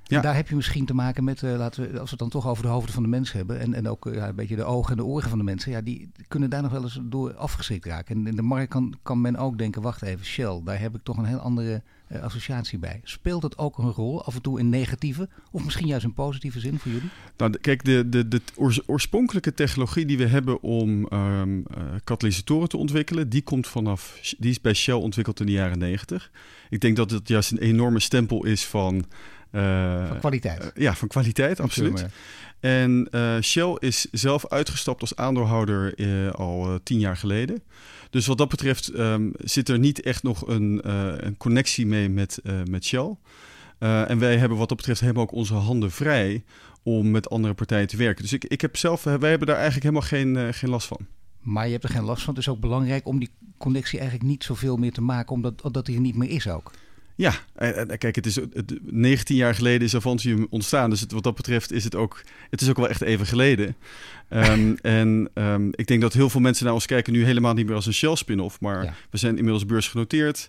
Ja. 0.08 0.16
En 0.16 0.22
daar 0.22 0.34
heb 0.34 0.48
je 0.48 0.56
misschien 0.56 0.84
te 0.84 0.94
maken 0.94 1.24
met, 1.24 1.42
uh, 1.42 1.56
laten 1.56 1.82
we, 1.82 1.88
als 1.88 2.10
we 2.10 2.10
het 2.10 2.18
dan 2.18 2.28
toch 2.28 2.48
over 2.48 2.62
de 2.62 2.68
hoofden 2.68 2.94
van 2.94 3.02
de 3.02 3.08
mensen 3.08 3.36
hebben. 3.36 3.60
En, 3.60 3.74
en 3.74 3.88
ook 3.88 4.06
uh, 4.06 4.14
ja, 4.14 4.28
een 4.28 4.34
beetje 4.34 4.56
de 4.56 4.64
ogen 4.64 4.90
en 4.90 4.96
de 4.96 5.04
oren 5.04 5.28
van 5.28 5.38
de 5.38 5.44
mensen. 5.44 5.70
Ja, 5.70 5.80
die 5.80 6.08
kunnen 6.28 6.50
daar 6.50 6.62
nog 6.62 6.70
wel 6.70 6.82
eens 6.82 7.00
door 7.02 7.34
afgeschrikt 7.34 7.84
raken. 7.84 8.16
En 8.16 8.26
in 8.26 8.36
de 8.36 8.42
markt 8.42 8.70
kan, 8.70 8.94
kan 9.02 9.20
men 9.20 9.36
ook 9.36 9.58
denken, 9.58 9.82
wacht 9.82 10.02
even, 10.02 10.26
Shell, 10.26 10.60
daar 10.64 10.80
heb 10.80 10.94
ik 10.94 11.00
toch 11.02 11.16
een 11.16 11.24
heel 11.24 11.38
andere 11.38 11.82
uh, 12.12 12.22
associatie 12.22 12.78
bij. 12.78 13.00
Speelt 13.04 13.42
het 13.42 13.58
ook 13.58 13.78
een 13.78 13.90
rol, 13.90 14.24
af 14.24 14.34
en 14.34 14.42
toe 14.42 14.58
in 14.58 14.68
negatieve 14.68 15.28
of 15.50 15.64
misschien 15.64 15.86
juist 15.86 16.04
in 16.04 16.12
positieve 16.12 16.60
zin 16.60 16.78
voor 16.78 16.92
jullie? 16.92 17.10
Nou, 17.36 17.56
kijk, 17.58 17.84
de, 17.84 18.08
de, 18.08 18.28
de 18.28 18.40
oorspronkelijke 18.86 19.54
technologie 19.54 20.06
die 20.06 20.18
we 20.18 20.26
hebben 20.26 20.62
om 20.62 21.06
um, 21.12 21.64
katalysatoren 22.04 22.68
te 22.68 22.76
ontwikkelen, 22.76 23.28
die 23.28 23.42
komt 23.42 23.66
vanaf, 23.66 24.18
die 24.38 24.50
is 24.50 24.60
bij 24.60 24.74
Shell 24.74 24.94
ontwikkeld 24.94 25.40
in 25.40 25.46
de 25.46 25.52
jaren 25.52 25.78
negentig. 25.78 26.30
Ik 26.68 26.80
denk 26.80 26.96
dat 26.96 27.10
het 27.10 27.28
juist 27.28 27.50
een 27.50 27.58
enorme 27.58 28.00
stempel 28.00 28.44
is 28.44 28.66
van 28.66 29.04
van 29.50 30.18
kwaliteit. 30.18 30.64
Uh, 30.64 30.68
ja, 30.74 30.94
van 30.94 31.08
kwaliteit, 31.08 31.60
absoluut. 31.60 32.06
En 32.60 33.08
uh, 33.10 33.40
Shell 33.40 33.76
is 33.78 34.06
zelf 34.10 34.48
uitgestapt 34.48 35.00
als 35.00 35.16
aandeelhouder 35.16 35.94
al 36.34 36.78
tien 36.82 36.98
jaar 36.98 37.16
geleden. 37.16 37.62
Dus 38.10 38.26
wat 38.26 38.38
dat 38.38 38.48
betreft 38.48 38.98
um, 38.98 39.32
zit 39.38 39.68
er 39.68 39.78
niet 39.78 40.00
echt 40.00 40.22
nog 40.22 40.48
een, 40.48 40.80
een 41.26 41.36
connectie 41.36 41.86
mee 41.86 42.08
met, 42.08 42.40
met 42.70 42.84
Shell. 42.84 43.16
en 43.78 44.18
wij 44.18 44.36
hebben 44.36 44.58
wat 44.58 44.68
dat 44.68 44.76
betreft 44.76 45.00
helemaal 45.00 45.22
ook 45.22 45.32
onze 45.32 45.54
handen 45.54 45.90
vrij 45.90 46.44
om 46.82 47.10
met 47.10 47.30
andere 47.30 47.54
partijen 47.54 47.86
te 47.86 47.96
werken. 47.96 48.22
Dus 48.22 48.32
ik, 48.32 48.44
ik 48.44 48.60
heb 48.60 48.76
zelf, 48.76 49.02
wij 49.02 49.30
hebben 49.30 49.46
daar 49.46 49.56
eigenlijk 49.56 49.84
helemaal 49.84 50.08
geen, 50.08 50.54
geen 50.54 50.70
last 50.70 50.86
van. 50.86 51.06
Maar 51.40 51.66
je 51.66 51.72
hebt 51.72 51.84
er 51.84 51.90
geen 51.90 52.04
last 52.04 52.22
van. 52.22 52.34
Het 52.34 52.42
is 52.42 52.48
ook 52.48 52.60
belangrijk 52.60 53.06
om 53.06 53.18
die 53.18 53.30
connectie 53.58 53.98
eigenlijk 53.98 54.28
niet 54.28 54.44
zoveel 54.44 54.76
meer 54.76 54.92
te 54.92 55.00
maken, 55.00 55.32
omdat 55.32 55.68
dat 55.72 55.86
die 55.86 55.94
er 55.94 56.00
niet 56.00 56.16
meer 56.16 56.30
is 56.30 56.48
ook. 56.48 56.72
Ja, 57.16 57.34
kijk, 57.96 58.14
het 58.14 58.26
is 58.26 58.38
19 58.82 59.36
jaar 59.36 59.54
geleden 59.54 59.86
is 59.86 59.94
Avantium 59.94 60.46
ontstaan. 60.50 60.90
Dus 60.90 61.04
wat 61.08 61.22
dat 61.22 61.34
betreft 61.34 61.72
is 61.72 61.84
het 61.84 61.94
ook, 61.94 62.22
het 62.50 62.60
is 62.60 62.68
ook 62.68 62.76
wel 62.76 62.88
echt 62.88 63.00
even 63.00 63.26
geleden. 63.26 63.76
Ehm, 64.28 64.74
en 64.82 65.28
um, 65.34 65.70
ik 65.74 65.86
denk 65.86 66.00
dat 66.00 66.12
heel 66.12 66.30
veel 66.30 66.40
mensen 66.40 66.64
naar 66.64 66.74
ons 66.74 66.86
kijken 66.86 67.12
nu 67.12 67.24
helemaal 67.24 67.54
niet 67.54 67.66
meer 67.66 67.74
als 67.74 67.86
een 67.86 67.94
Shell 67.94 68.16
spin-off. 68.16 68.60
Maar 68.60 68.96
we 69.10 69.18
zijn 69.18 69.36
inmiddels 69.36 69.66
beursgenoteerd. 69.66 70.48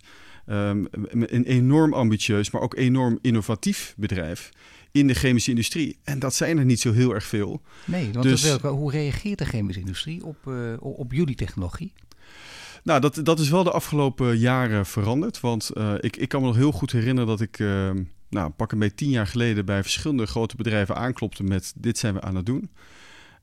Um, 0.50 0.88
een 1.10 1.44
enorm 1.44 1.94
ambitieus, 1.94 2.52
maar 2.52 2.62
ook 2.62 2.76
enorm 2.76 3.20
innovatief 3.22 3.94
bedrijf 3.98 4.50
in 4.92 5.08
de 5.08 5.14
chemische 5.14 5.50
industrie. 5.50 5.98
En 6.04 6.20
dat 6.20 6.36
zijn 6.36 6.58
er 6.58 6.66
niet 6.66 6.80
zo 6.80 6.92
heel 6.92 7.14
erg 7.14 7.24
veel. 7.24 7.62
Nee, 7.86 8.10
want 8.12 8.24
dus, 8.24 8.52
hoe 8.62 8.92
reageert 8.92 9.38
de 9.38 9.46
chemische 9.46 9.82
industrie 9.82 10.26
op, 10.26 10.38
uh, 10.48 10.74
op 10.80 11.14
jullie 11.14 11.36
technologie? 11.36 11.94
Nou, 12.88 13.00
dat, 13.00 13.20
dat 13.24 13.40
is 13.40 13.50
wel 13.50 13.64
de 13.64 13.72
afgelopen 13.72 14.38
jaren 14.38 14.86
veranderd. 14.86 15.40
Want 15.40 15.72
uh, 15.74 15.94
ik, 16.00 16.16
ik 16.18 16.30
kan 16.30 16.42
me 16.42 16.48
nog 16.48 16.56
heel 16.56 16.72
goed 16.72 16.92
herinneren 16.92 17.28
dat 17.28 17.42
ik, 17.42 17.60
uh, 17.60 17.92
nou, 18.30 18.50
pak 18.50 18.72
een 18.72 18.80
beetje 18.80 18.96
tien 18.96 19.10
jaar 19.10 19.28
geleden 19.28 19.66
bij 19.66 19.82
verschillende 19.82 20.26
grote 20.26 20.56
bedrijven 20.56 20.96
aanklopte 20.96 21.44
met 21.44 21.74
dit 21.76 21.98
zijn 21.98 22.14
we 22.14 22.22
aan 22.22 22.36
het 22.36 22.46
doen. 22.46 22.70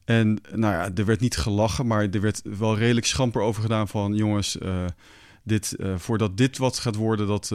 En 0.05 0.39
nou 0.55 0.75
ja, 0.75 0.91
er 0.95 1.05
werd 1.05 1.21
niet 1.21 1.37
gelachen, 1.37 1.87
maar 1.87 2.09
er 2.11 2.21
werd 2.21 2.43
wel 2.59 2.79
redelijk 2.79 3.07
schamper 3.07 3.43
over 3.43 3.63
gedaan 3.63 3.89
van 3.89 4.15
jongens, 4.15 4.57
uh, 4.57 4.85
dit, 5.43 5.77
voordat 5.97 6.37
dit 6.37 6.59
wat 6.59 6.79
gaat 6.79 6.97
worden, 6.97 7.27
dat... 7.27 7.53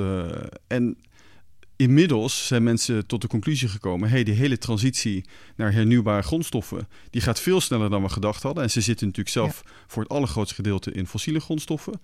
en 0.67 0.97
inmiddels 1.79 2.47
zijn 2.47 2.63
mensen 2.63 3.05
tot 3.05 3.21
de 3.21 3.27
conclusie 3.27 3.67
gekomen: 3.67 4.09
hey, 4.09 4.23
die 4.23 4.33
hele 4.33 4.57
transitie 4.57 5.25
naar 5.55 5.73
hernieuwbare 5.73 6.21
grondstoffen, 6.21 6.87
die 7.09 7.21
gaat 7.21 7.39
veel 7.39 7.61
sneller 7.61 7.89
dan 7.89 8.01
we 8.01 8.09
gedacht 8.09 8.43
hadden. 8.43 8.63
En 8.63 8.71
ze 8.71 8.81
zitten 8.81 9.07
natuurlijk 9.07 9.35
zelf 9.35 9.63
voor 9.87 10.03
het 10.03 10.11
allergrootste 10.11 10.55
gedeelte 10.55 10.91
in 10.91 11.07
fossiele 11.07 11.39
grondstoffen. 11.39 12.01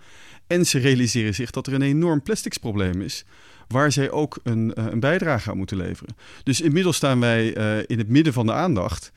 En 0.47 0.65
ze 0.65 0.79
realiseren 0.79 1.35
zich 1.35 1.51
dat 1.51 1.67
er 1.67 1.73
een 1.73 1.81
enorm 1.81 2.21
plasticsprobleem 2.21 3.01
is. 3.01 3.25
Waar 3.67 3.91
zij 3.91 4.11
ook 4.11 4.39
een, 4.43 4.73
eh, 4.73 4.85
een 4.85 4.99
bijdrage 4.99 5.49
aan 5.49 5.57
moeten 5.57 5.77
leveren. 5.77 6.15
Dus 6.43 6.61
inmiddels 6.61 6.95
staan 6.95 7.19
wij 7.19 7.57
uh, 7.57 7.83
in 7.87 7.97
het 7.97 8.09
midden 8.09 8.33
van 8.33 8.45
de 8.45 8.53
aandacht. 8.53 9.11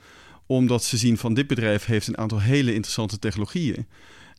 Omdat 0.46 0.84
ze 0.84 0.96
zien 0.96 1.18
van 1.18 1.34
dit 1.34 1.46
bedrijf 1.46 1.84
heeft 1.84 2.06
een 2.06 2.18
aantal 2.18 2.40
hele 2.40 2.74
interessante 2.74 3.18
technologieën. 3.18 3.86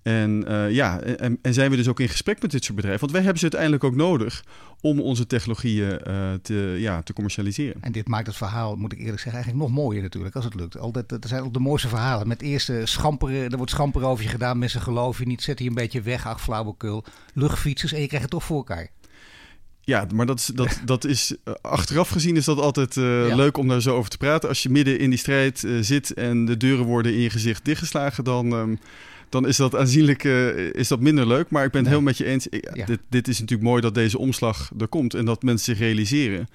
En 0.04 0.46
uh, 0.48 0.72
ja, 0.72 1.00
en, 1.00 1.40
en, 1.42 1.54
zijn 1.54 1.70
we 1.72 1.76
dus 1.76 1.88
ook 1.88 2.00
in 2.00 2.10
gesprek 2.10 2.42
met 2.42 2.52
dit 2.52 2.64
soort 2.64 2.76
bedrijven? 2.76 3.02
Want 3.02 3.12
wij 3.12 3.22
hebben 3.22 3.40
ze 3.40 3.44
uiteindelijk 3.44 3.84
ook 3.84 3.96
nodig 3.96 4.44
om 4.82 5.00
onze 5.00 5.28
technologieën 5.28 6.00
uh, 6.08 6.34
te, 6.42 6.76
ja, 6.78 7.02
te 7.02 7.14
commercialiseren. 7.14 7.82
En 7.82 7.92
dit 7.92 8.08
maakt 8.08 8.28
het 8.28 8.36
verhaal, 8.36 8.76
moet 8.76 8.92
ik 8.92 9.00
eerlijk 9.00 9.20
zeggen, 9.20 9.42
eigenlijk 9.44 9.64
nog 9.64 9.84
mooier 9.84 10.02
natuurlijk, 10.02 10.36
als 10.36 10.46
het 10.46 10.56
lukt. 10.56 10.78
Altijd, 10.78 11.12
er 11.12 11.20
zijn 11.28 11.44
ook 11.44 11.54
de 11.54 11.60
mooiste 11.60 11.88
verhalen. 11.88 12.28
Met 12.28 12.42
eerst 12.42 12.72
schamperen, 12.84 13.50
er 13.50 13.58
wordt 13.58 13.72
schamper 13.72 14.04
over 14.04 14.24
je 14.24 14.30
gedaan, 14.30 14.58
mensen 14.58 14.82
geloven 14.82 15.24
je 15.24 15.30
niet, 15.30 15.42
zet 15.42 15.60
je 15.60 15.68
een 15.68 15.74
beetje 15.74 16.02
weg, 16.02 16.28
ach 16.28 16.42
flauwekul, 16.42 17.04
luchtfietsers 17.34 17.94
en 17.94 18.02
je 18.02 18.08
krijgt 18.08 18.26
het 18.26 18.34
toch 18.34 18.44
voor 18.44 18.58
elkaar. 18.58 18.90
Ja, 19.90 20.08
maar 20.14 20.26
dat 20.26 20.40
is, 20.40 20.46
dat, 20.46 20.82
dat 20.86 21.06
is 21.06 21.36
achteraf 21.62 22.10
gezien 22.10 22.36
is 22.36 22.46
dat 22.46 22.60
altijd 22.60 22.96
uh, 22.96 23.28
ja. 23.28 23.36
leuk 23.36 23.58
om 23.58 23.68
daar 23.68 23.82
zo 23.82 23.96
over 23.96 24.10
te 24.10 24.18
praten. 24.18 24.50
Als 24.50 24.64
je 24.64 24.70
midden 24.70 25.00
in 25.00 25.10
die 25.10 25.20
strijd 25.20 25.64
uh, 25.64 25.82
zit 25.82 26.14
en 26.14 26.46
de 26.46 26.58
deuren 26.58 26.86
worden 26.86 27.14
in 27.14 27.20
je 27.20 27.30
gezicht 27.30 27.66
dichtgeslagen, 27.66 28.24
dan, 28.24 28.52
um, 28.52 28.80
dan 29.30 29.48
is 29.48 29.58
dat 29.58 29.76
aanzienlijk 29.76 30.24
uh, 30.24 30.74
is 30.74 30.88
dat 30.88 31.00
minder 31.00 31.28
leuk. 31.28 31.50
Maar 31.50 31.66
ik 31.66 31.72
ben 31.72 31.82
het 31.82 31.90
nee. 31.90 32.00
heel 32.00 32.08
met 32.08 32.18
je 32.18 32.26
eens. 32.26 32.48
Ja. 32.74 32.86
Dit, 32.86 33.00
dit 33.10 33.28
is 33.28 33.40
natuurlijk 33.40 33.70
mooi 33.70 33.82
dat 33.82 33.94
deze 33.94 34.18
omslag 34.18 34.72
er 34.80 34.88
komt 34.88 35.14
en 35.14 35.26
dat 35.26 35.44
mensen 35.44 35.76
zich 35.76 35.86
realiseren. 35.86 36.48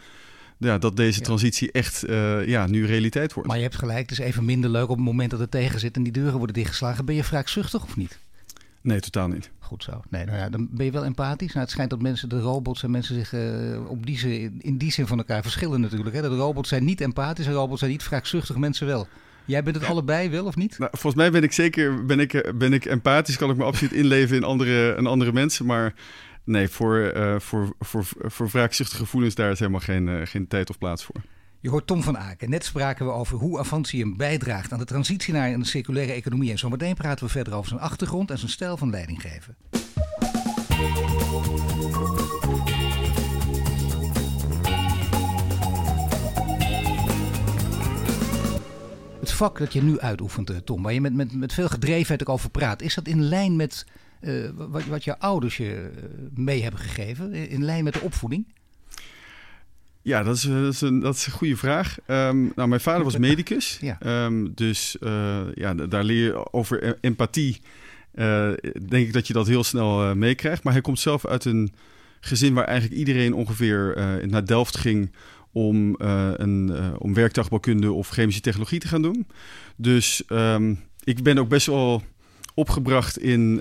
Ja, 0.59 0.78
dat 0.78 0.97
deze 0.97 1.21
transitie 1.21 1.73
echt 1.73 2.09
uh, 2.09 2.47
ja, 2.47 2.66
nu 2.66 2.87
realiteit 2.87 3.33
wordt. 3.33 3.49
Maar 3.49 3.59
je 3.59 3.64
hebt 3.64 3.76
gelijk, 3.76 4.11
het 4.11 4.19
is 4.19 4.19
even 4.19 4.45
minder 4.45 4.71
leuk 4.71 4.88
op 4.88 4.97
het 4.97 5.04
moment 5.04 5.31
dat 5.31 5.40
het 5.40 5.50
tegen 5.50 5.81
zit 5.81 5.97
en 5.97 6.02
die 6.02 6.12
deuren 6.12 6.37
worden 6.37 6.54
dichtgeslagen. 6.54 7.04
Ben 7.04 7.14
je 7.14 7.23
wraakzuchtig 7.23 7.83
of 7.83 7.97
niet? 7.97 8.19
Nee, 8.81 9.00
totaal 9.00 9.28
niet. 9.28 9.50
Goed 9.59 9.83
zo. 9.83 10.02
Nee, 10.09 10.25
nou 10.25 10.38
ja, 10.38 10.49
dan 10.49 10.69
ben 10.71 10.85
je 10.85 10.93
wel 10.93 11.04
empathisch. 11.04 11.49
Nou, 11.49 11.61
het 11.61 11.71
schijnt 11.71 11.90
dat 11.90 12.02
mensen, 12.02 12.28
de 12.28 12.40
robots 12.40 12.83
en 12.83 12.90
mensen 12.90 13.14
zich 13.14 13.33
uh, 13.33 13.90
op 13.90 14.07
die 14.07 14.19
zin, 14.19 14.54
in 14.59 14.76
die 14.76 14.93
zin 14.93 15.07
van 15.07 15.19
elkaar 15.19 15.43
verschillen 15.43 15.81
natuurlijk. 15.81 16.14
Hè? 16.14 16.23
De 16.23 16.28
robots 16.28 16.69
zijn 16.69 16.85
niet 16.85 17.00
empathisch, 17.00 17.47
de 17.47 17.52
robots 17.52 17.78
zijn 17.78 17.90
niet 17.90 18.09
wraakzuchtig, 18.09 18.57
mensen 18.57 18.87
wel. 18.87 19.09
Jij 19.45 19.63
bent 19.63 19.77
het 19.77 19.85
allebei 19.85 20.31
wel 20.31 20.45
of 20.45 20.57
niet? 20.57 20.79
Nou, 20.79 20.91
volgens 20.93 21.15
mij 21.15 21.31
ben 21.31 21.43
ik 21.43 21.53
zeker 21.53 22.05
ben 22.05 22.21
ik, 22.21 22.53
ben 22.55 22.73
ik 22.73 22.85
empathisch, 22.85 23.37
kan 23.37 23.51
ik 23.51 23.57
me 23.57 23.65
absoluut 23.65 23.93
inleven 23.93 24.37
in 24.37 24.45
andere, 24.45 24.97
in 24.97 25.07
andere 25.07 25.33
mensen. 25.33 25.67
Maar 25.67 25.95
nee, 26.45 26.69
voor, 26.69 27.13
uh, 27.17 27.39
voor, 27.39 27.75
voor, 27.79 28.07
voor 28.19 28.49
wraakzuchtige 28.49 29.03
gevoelens 29.03 29.35
daar 29.35 29.51
is 29.51 29.59
helemaal 29.59 29.81
geen, 29.81 30.07
uh, 30.07 30.21
geen 30.25 30.49
tijd 30.49 30.71
of 30.71 30.79
plaats 30.79 31.05
voor. 31.05 31.21
Je 31.61 31.71
hoort 31.71 31.87
Tom 31.87 32.03
van 32.03 32.19
Aken. 32.19 32.51
Net 32.51 32.65
spraken 32.65 33.07
we 33.07 33.13
over 33.13 33.39
hoe 33.39 33.59
Avantium 33.59 34.17
bijdraagt 34.17 34.73
aan 34.73 34.79
de 34.79 34.85
transitie 34.85 35.33
naar 35.33 35.53
een 35.53 35.65
circulaire 35.65 36.12
economie. 36.12 36.51
En 36.51 36.59
zometeen 36.59 36.95
praten 36.95 37.27
we 37.27 37.33
verder 37.33 37.55
over 37.55 37.68
zijn 37.68 37.81
achtergrond 37.81 38.31
en 38.31 38.38
zijn 38.38 38.51
stijl 38.51 38.77
van 38.77 38.90
leidinggeven. 38.90 39.57
Het 49.25 49.33
vak 49.33 49.59
dat 49.59 49.73
je 49.73 49.83
nu 49.83 49.99
uitoefent, 49.99 50.67
Tom, 50.67 50.83
waar 50.83 50.93
je 50.93 51.01
met, 51.01 51.15
met, 51.15 51.35
met 51.35 51.53
veel 51.53 51.69
gedrevenheid 51.69 52.23
ook 52.23 52.29
over 52.29 52.51
praat, 52.51 52.83
is 52.83 52.95
dat 52.95 53.07
in 53.07 53.23
lijn 53.23 53.57
met 53.57 53.87
uh, 54.21 54.51
wat, 54.55 54.85
wat 54.85 55.05
je 55.05 55.19
ouders 55.19 55.57
je 55.57 55.91
mee 56.35 56.63
hebben 56.63 56.81
gegeven? 56.81 57.33
In 57.33 57.65
lijn 57.65 57.85
met 57.85 57.93
de 57.93 58.01
opvoeding? 58.01 58.47
Ja, 60.03 60.23
dat 60.23 60.37
is, 60.37 60.43
dat 60.43 60.73
is, 60.73 60.81
een, 60.81 61.01
dat 61.01 61.15
is 61.15 61.27
een 61.27 61.33
goede 61.33 61.57
vraag. 61.57 61.99
Um, 62.07 62.53
nou, 62.57 62.69
mijn 62.69 62.81
vader 62.81 63.05
was 63.05 63.17
medicus. 63.17 63.79
ja. 64.01 64.25
Um, 64.25 64.55
dus 64.55 64.97
uh, 65.01 65.41
ja, 65.55 65.75
daar 65.75 66.05
leer 66.05 66.25
je 66.25 66.53
over 66.53 66.99
empathie. 67.01 67.61
Uh, 68.15 68.53
denk 68.87 69.07
ik 69.07 69.13
dat 69.13 69.27
je 69.27 69.33
dat 69.33 69.47
heel 69.47 69.65
snel 69.65 70.09
uh, 70.09 70.13
meekrijgt. 70.13 70.65
Maar 70.65 70.73
hij 70.73 70.83
komt 70.83 71.01
zelf 71.01 71.27
uit 71.27 71.45
een 71.45 71.73
gezin 72.21 72.55
waar 72.55 72.65
eigenlijk 72.65 72.99
iedereen 72.99 73.35
ongeveer 73.35 73.95
naar 74.27 74.47
Delft 74.47 74.77
ging 74.77 75.11
om, 75.55 75.95
een, 75.99 76.73
om 76.99 77.14
werktuigbouwkunde 77.14 77.93
of 77.93 78.09
chemische 78.09 78.40
technologie 78.40 78.81
te 78.81 78.88
gaan 78.88 79.03
doen. 79.03 79.27
Dus 79.77 80.23
um, 80.29 80.81
ik 81.05 81.23
ben 81.23 81.38
ook 81.38 81.49
best 81.49 81.67
wel 81.67 82.03
opgebracht 82.55 83.19
in 83.19 83.61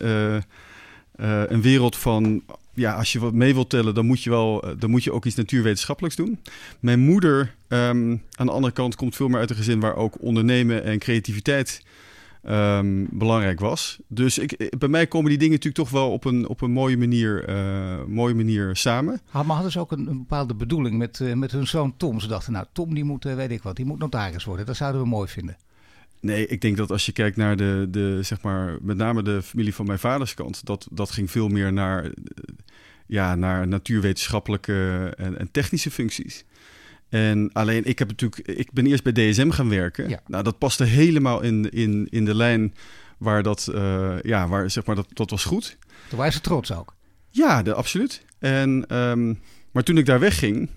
een 1.16 1.62
wereld 1.62 1.98
van 1.98 2.44
ja, 2.74 2.94
als 2.94 3.12
je 3.12 3.20
wat 3.20 3.34
mee 3.34 3.54
wilt 3.54 3.70
tellen, 3.70 3.94
dan 3.94 4.06
moet 4.06 4.24
je 4.24 4.30
wel, 4.30 4.66
dan 4.80 4.90
moet 4.90 5.04
je 5.04 5.12
ook 5.12 5.26
iets 5.26 5.36
natuurwetenschappelijks 5.36 6.16
doen. 6.16 6.40
Mijn 6.80 7.00
moeder, 7.00 7.56
um, 7.68 8.22
aan 8.32 8.46
de 8.46 8.52
andere 8.52 8.74
kant, 8.74 8.96
komt 8.96 9.16
veel 9.16 9.28
meer 9.28 9.40
uit 9.40 9.50
een 9.50 9.56
gezin 9.56 9.80
waar 9.80 9.96
ook 9.96 10.22
ondernemen 10.22 10.84
en 10.84 11.00
creativiteit 11.00 11.84
um, 12.50 13.08
belangrijk 13.12 13.60
was. 13.60 14.00
Dus 14.08 14.38
ik, 14.38 14.76
bij 14.78 14.90
mij 14.90 15.08
komen 15.08 15.30
die 15.30 15.38
dingen 15.38 15.54
natuurlijk 15.54 15.84
toch 15.84 16.00
wel 16.00 16.12
op 16.12 16.26
een, 16.26 16.48
op 16.48 16.62
een 16.62 16.72
mooie, 16.72 16.98
manier, 16.98 17.50
uh, 17.50 18.04
mooie 18.04 18.34
manier 18.34 18.76
samen. 18.76 19.22
Maar 19.32 19.46
hadden 19.46 19.72
ze 19.72 19.80
ook 19.80 19.92
een, 19.92 20.08
een 20.08 20.18
bepaalde 20.18 20.56
bedoeling 20.56 20.98
met, 20.98 21.20
uh, 21.20 21.34
met 21.34 21.52
hun 21.52 21.68
zoon 21.68 21.98
Tom? 21.98 22.20
Ze 22.20 22.28
dachten, 22.28 22.54
nou, 22.54 22.66
Tom 22.72 22.94
die 22.94 23.04
moet, 23.04 23.24
weet 23.24 23.52
ik 23.52 23.64
wat, 23.64 23.76
die 23.76 23.86
moet 23.86 24.00
notaris 24.00 24.44
worden. 24.44 24.66
Dat 24.66 24.76
zouden 24.76 25.02
we 25.02 25.08
mooi 25.08 25.28
vinden. 25.28 25.58
Nee, 26.20 26.48
ik 26.48 26.62
denk 26.62 26.78
dat 26.78 26.92
als 26.92 27.06
je 27.06 27.12
kijkt 27.12 27.38
naar 27.38 27.56
de, 27.56 27.88
de 27.90 28.20
zeg 28.22 28.42
maar, 28.42 28.78
met 28.82 28.98
name 28.98 29.24
de 29.24 29.42
familie 29.42 29.76
van 29.76 29.86
mijn 29.86 30.00
vaders 30.00 30.34
kant, 30.34 30.66
dat, 30.66 30.88
dat 30.92 31.12
ging 31.12 31.32
veel 31.32 31.48
meer 31.48 31.74
naar, 31.74 32.12
ja, 33.06 33.36
naar 33.36 33.68
natuurwetenschappelijke 33.68 35.14
en, 35.18 35.40
en 35.40 35.52
technische 35.52 35.92
functies. 35.92 36.46
En 37.14 37.50
alleen, 37.52 37.86
ik, 37.86 38.00
heb 38.00 38.08
natuurlijk, 38.08 38.48
ik 38.48 38.72
ben 38.72 38.86
eerst 38.86 39.04
bij 39.04 39.12
DSM 39.12 39.50
gaan 39.50 39.70
werken. 39.70 40.10
Ja. 40.10 40.22
Nou, 40.28 40.44
dat 40.44 40.58
paste 40.58 40.84
helemaal 40.84 41.42
in, 41.42 41.70
in, 41.70 42.08
in 42.10 42.26
de 42.26 42.36
lijn 42.36 42.74
waar 43.18 43.44
dat, 43.44 43.70
uh, 43.74 44.16
ja, 44.22 44.48
waar, 44.48 44.70
zeg 44.70 44.86
maar, 44.86 44.96
dat, 44.96 45.08
dat 45.14 45.30
was 45.30 45.44
goed. 45.44 45.78
Toen 46.10 46.18
waren 46.18 46.34
ze 46.34 46.42
trots 46.42 46.72
ook. 46.72 46.96
Ja, 47.30 47.64
de, 47.64 47.74
absoluut. 47.74 48.26
En, 48.40 48.98
um, 48.98 49.40
maar 49.72 49.84
toen 49.84 49.98
ik 49.98 50.06
daar 50.06 50.20
wegging, 50.20 50.70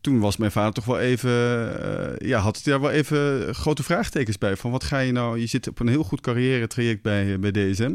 toen 0.00 0.18
was 0.18 0.36
mijn 0.36 0.50
vader 0.50 0.72
toch 0.72 0.84
wel 0.84 0.98
even, 0.98 1.30
uh, 1.30 2.28
ja, 2.28 2.38
had 2.38 2.56
het 2.56 2.64
daar 2.64 2.80
wel 2.80 2.90
even 2.90 3.54
grote 3.54 3.82
vraagtekens 3.82 4.38
bij. 4.38 4.56
Van 4.56 4.70
wat 4.70 4.84
ga 4.84 4.98
je 4.98 5.12
nou, 5.12 5.38
je 5.38 5.46
zit 5.46 5.68
op 5.68 5.78
een 5.78 5.88
heel 5.88 6.04
goed 6.04 6.20
carrière 6.20 6.66
traject 6.66 7.02
bij, 7.02 7.38
bij 7.38 7.50
DSM. 7.50 7.94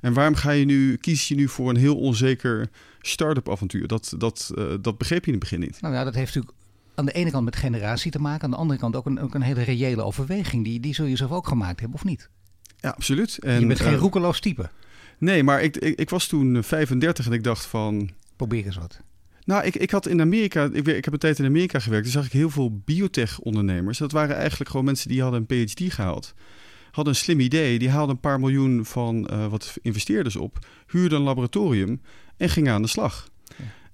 En 0.00 0.12
waarom 0.12 0.34
ga 0.34 0.50
je 0.50 0.64
nu, 0.64 0.96
kies 0.96 1.28
je 1.28 1.34
nu 1.34 1.48
voor 1.48 1.70
een 1.70 1.76
heel 1.76 1.96
onzeker 1.96 2.70
start-up 3.00 3.50
avontuur? 3.50 3.86
Dat, 3.86 4.14
dat, 4.16 4.52
uh, 4.54 4.64
dat 4.80 4.98
begreep 4.98 5.20
je 5.20 5.32
in 5.32 5.38
het 5.38 5.48
begin 5.48 5.60
niet. 5.60 5.80
Nou 5.80 5.94
ja, 5.94 6.04
dat 6.04 6.14
heeft 6.14 6.34
natuurlijk 6.34 6.57
aan 6.98 7.04
de 7.04 7.12
ene 7.12 7.30
kant 7.30 7.44
met 7.44 7.56
generatie 7.56 8.10
te 8.10 8.20
maken. 8.20 8.44
Aan 8.44 8.50
de 8.50 8.56
andere 8.56 8.80
kant 8.80 8.96
ook 8.96 9.06
een, 9.06 9.20
ook 9.20 9.34
een 9.34 9.42
hele 9.42 9.62
reële 9.62 10.02
overweging. 10.02 10.64
Die, 10.64 10.80
die 10.80 10.94
zul 10.94 11.06
je 11.06 11.16
zelf 11.16 11.30
ook 11.30 11.48
gemaakt 11.48 11.80
hebben, 11.80 11.98
of 11.98 12.04
niet? 12.04 12.30
Ja, 12.76 12.90
absoluut. 12.90 13.38
En, 13.38 13.60
je 13.60 13.66
bent 13.66 13.80
geen 13.80 13.92
uh, 13.92 13.98
roekeloos 13.98 14.40
type. 14.40 14.70
Nee, 15.18 15.42
maar 15.42 15.62
ik, 15.62 15.76
ik, 15.76 15.98
ik 15.98 16.10
was 16.10 16.26
toen 16.26 16.62
35 16.62 17.26
en 17.26 17.32
ik 17.32 17.44
dacht 17.44 17.66
van... 17.66 18.10
Probeer 18.36 18.64
eens 18.64 18.76
wat. 18.76 19.00
Nou, 19.44 19.64
ik, 19.64 19.76
ik 19.76 19.90
had 19.90 20.06
in 20.06 20.20
Amerika, 20.20 20.68
ik, 20.72 20.86
ik 20.86 21.04
heb 21.04 21.12
een 21.12 21.18
tijd 21.18 21.38
in 21.38 21.44
Amerika 21.44 21.78
gewerkt, 21.78 22.04
toen 22.04 22.12
zag 22.12 22.26
ik 22.26 22.32
heel 22.32 22.50
veel 22.50 22.78
biotech-ondernemers. 22.84 23.98
Dat 23.98 24.12
waren 24.12 24.36
eigenlijk 24.36 24.70
gewoon 24.70 24.84
mensen 24.84 25.08
die 25.08 25.22
hadden 25.22 25.46
een 25.48 25.66
PhD 25.66 25.92
gehaald. 25.92 26.34
Hadden 26.90 27.14
een 27.14 27.20
slim 27.20 27.40
idee, 27.40 27.78
die 27.78 27.90
haalden 27.90 28.14
een 28.14 28.20
paar 28.20 28.40
miljoen 28.40 28.84
van 28.84 29.28
uh, 29.32 29.46
wat 29.46 29.76
investeerders 29.82 30.36
op, 30.36 30.58
huurden 30.86 31.18
een 31.18 31.24
laboratorium 31.24 32.00
en 32.36 32.48
gingen 32.48 32.72
aan 32.72 32.82
de 32.82 32.88
slag. 32.88 33.28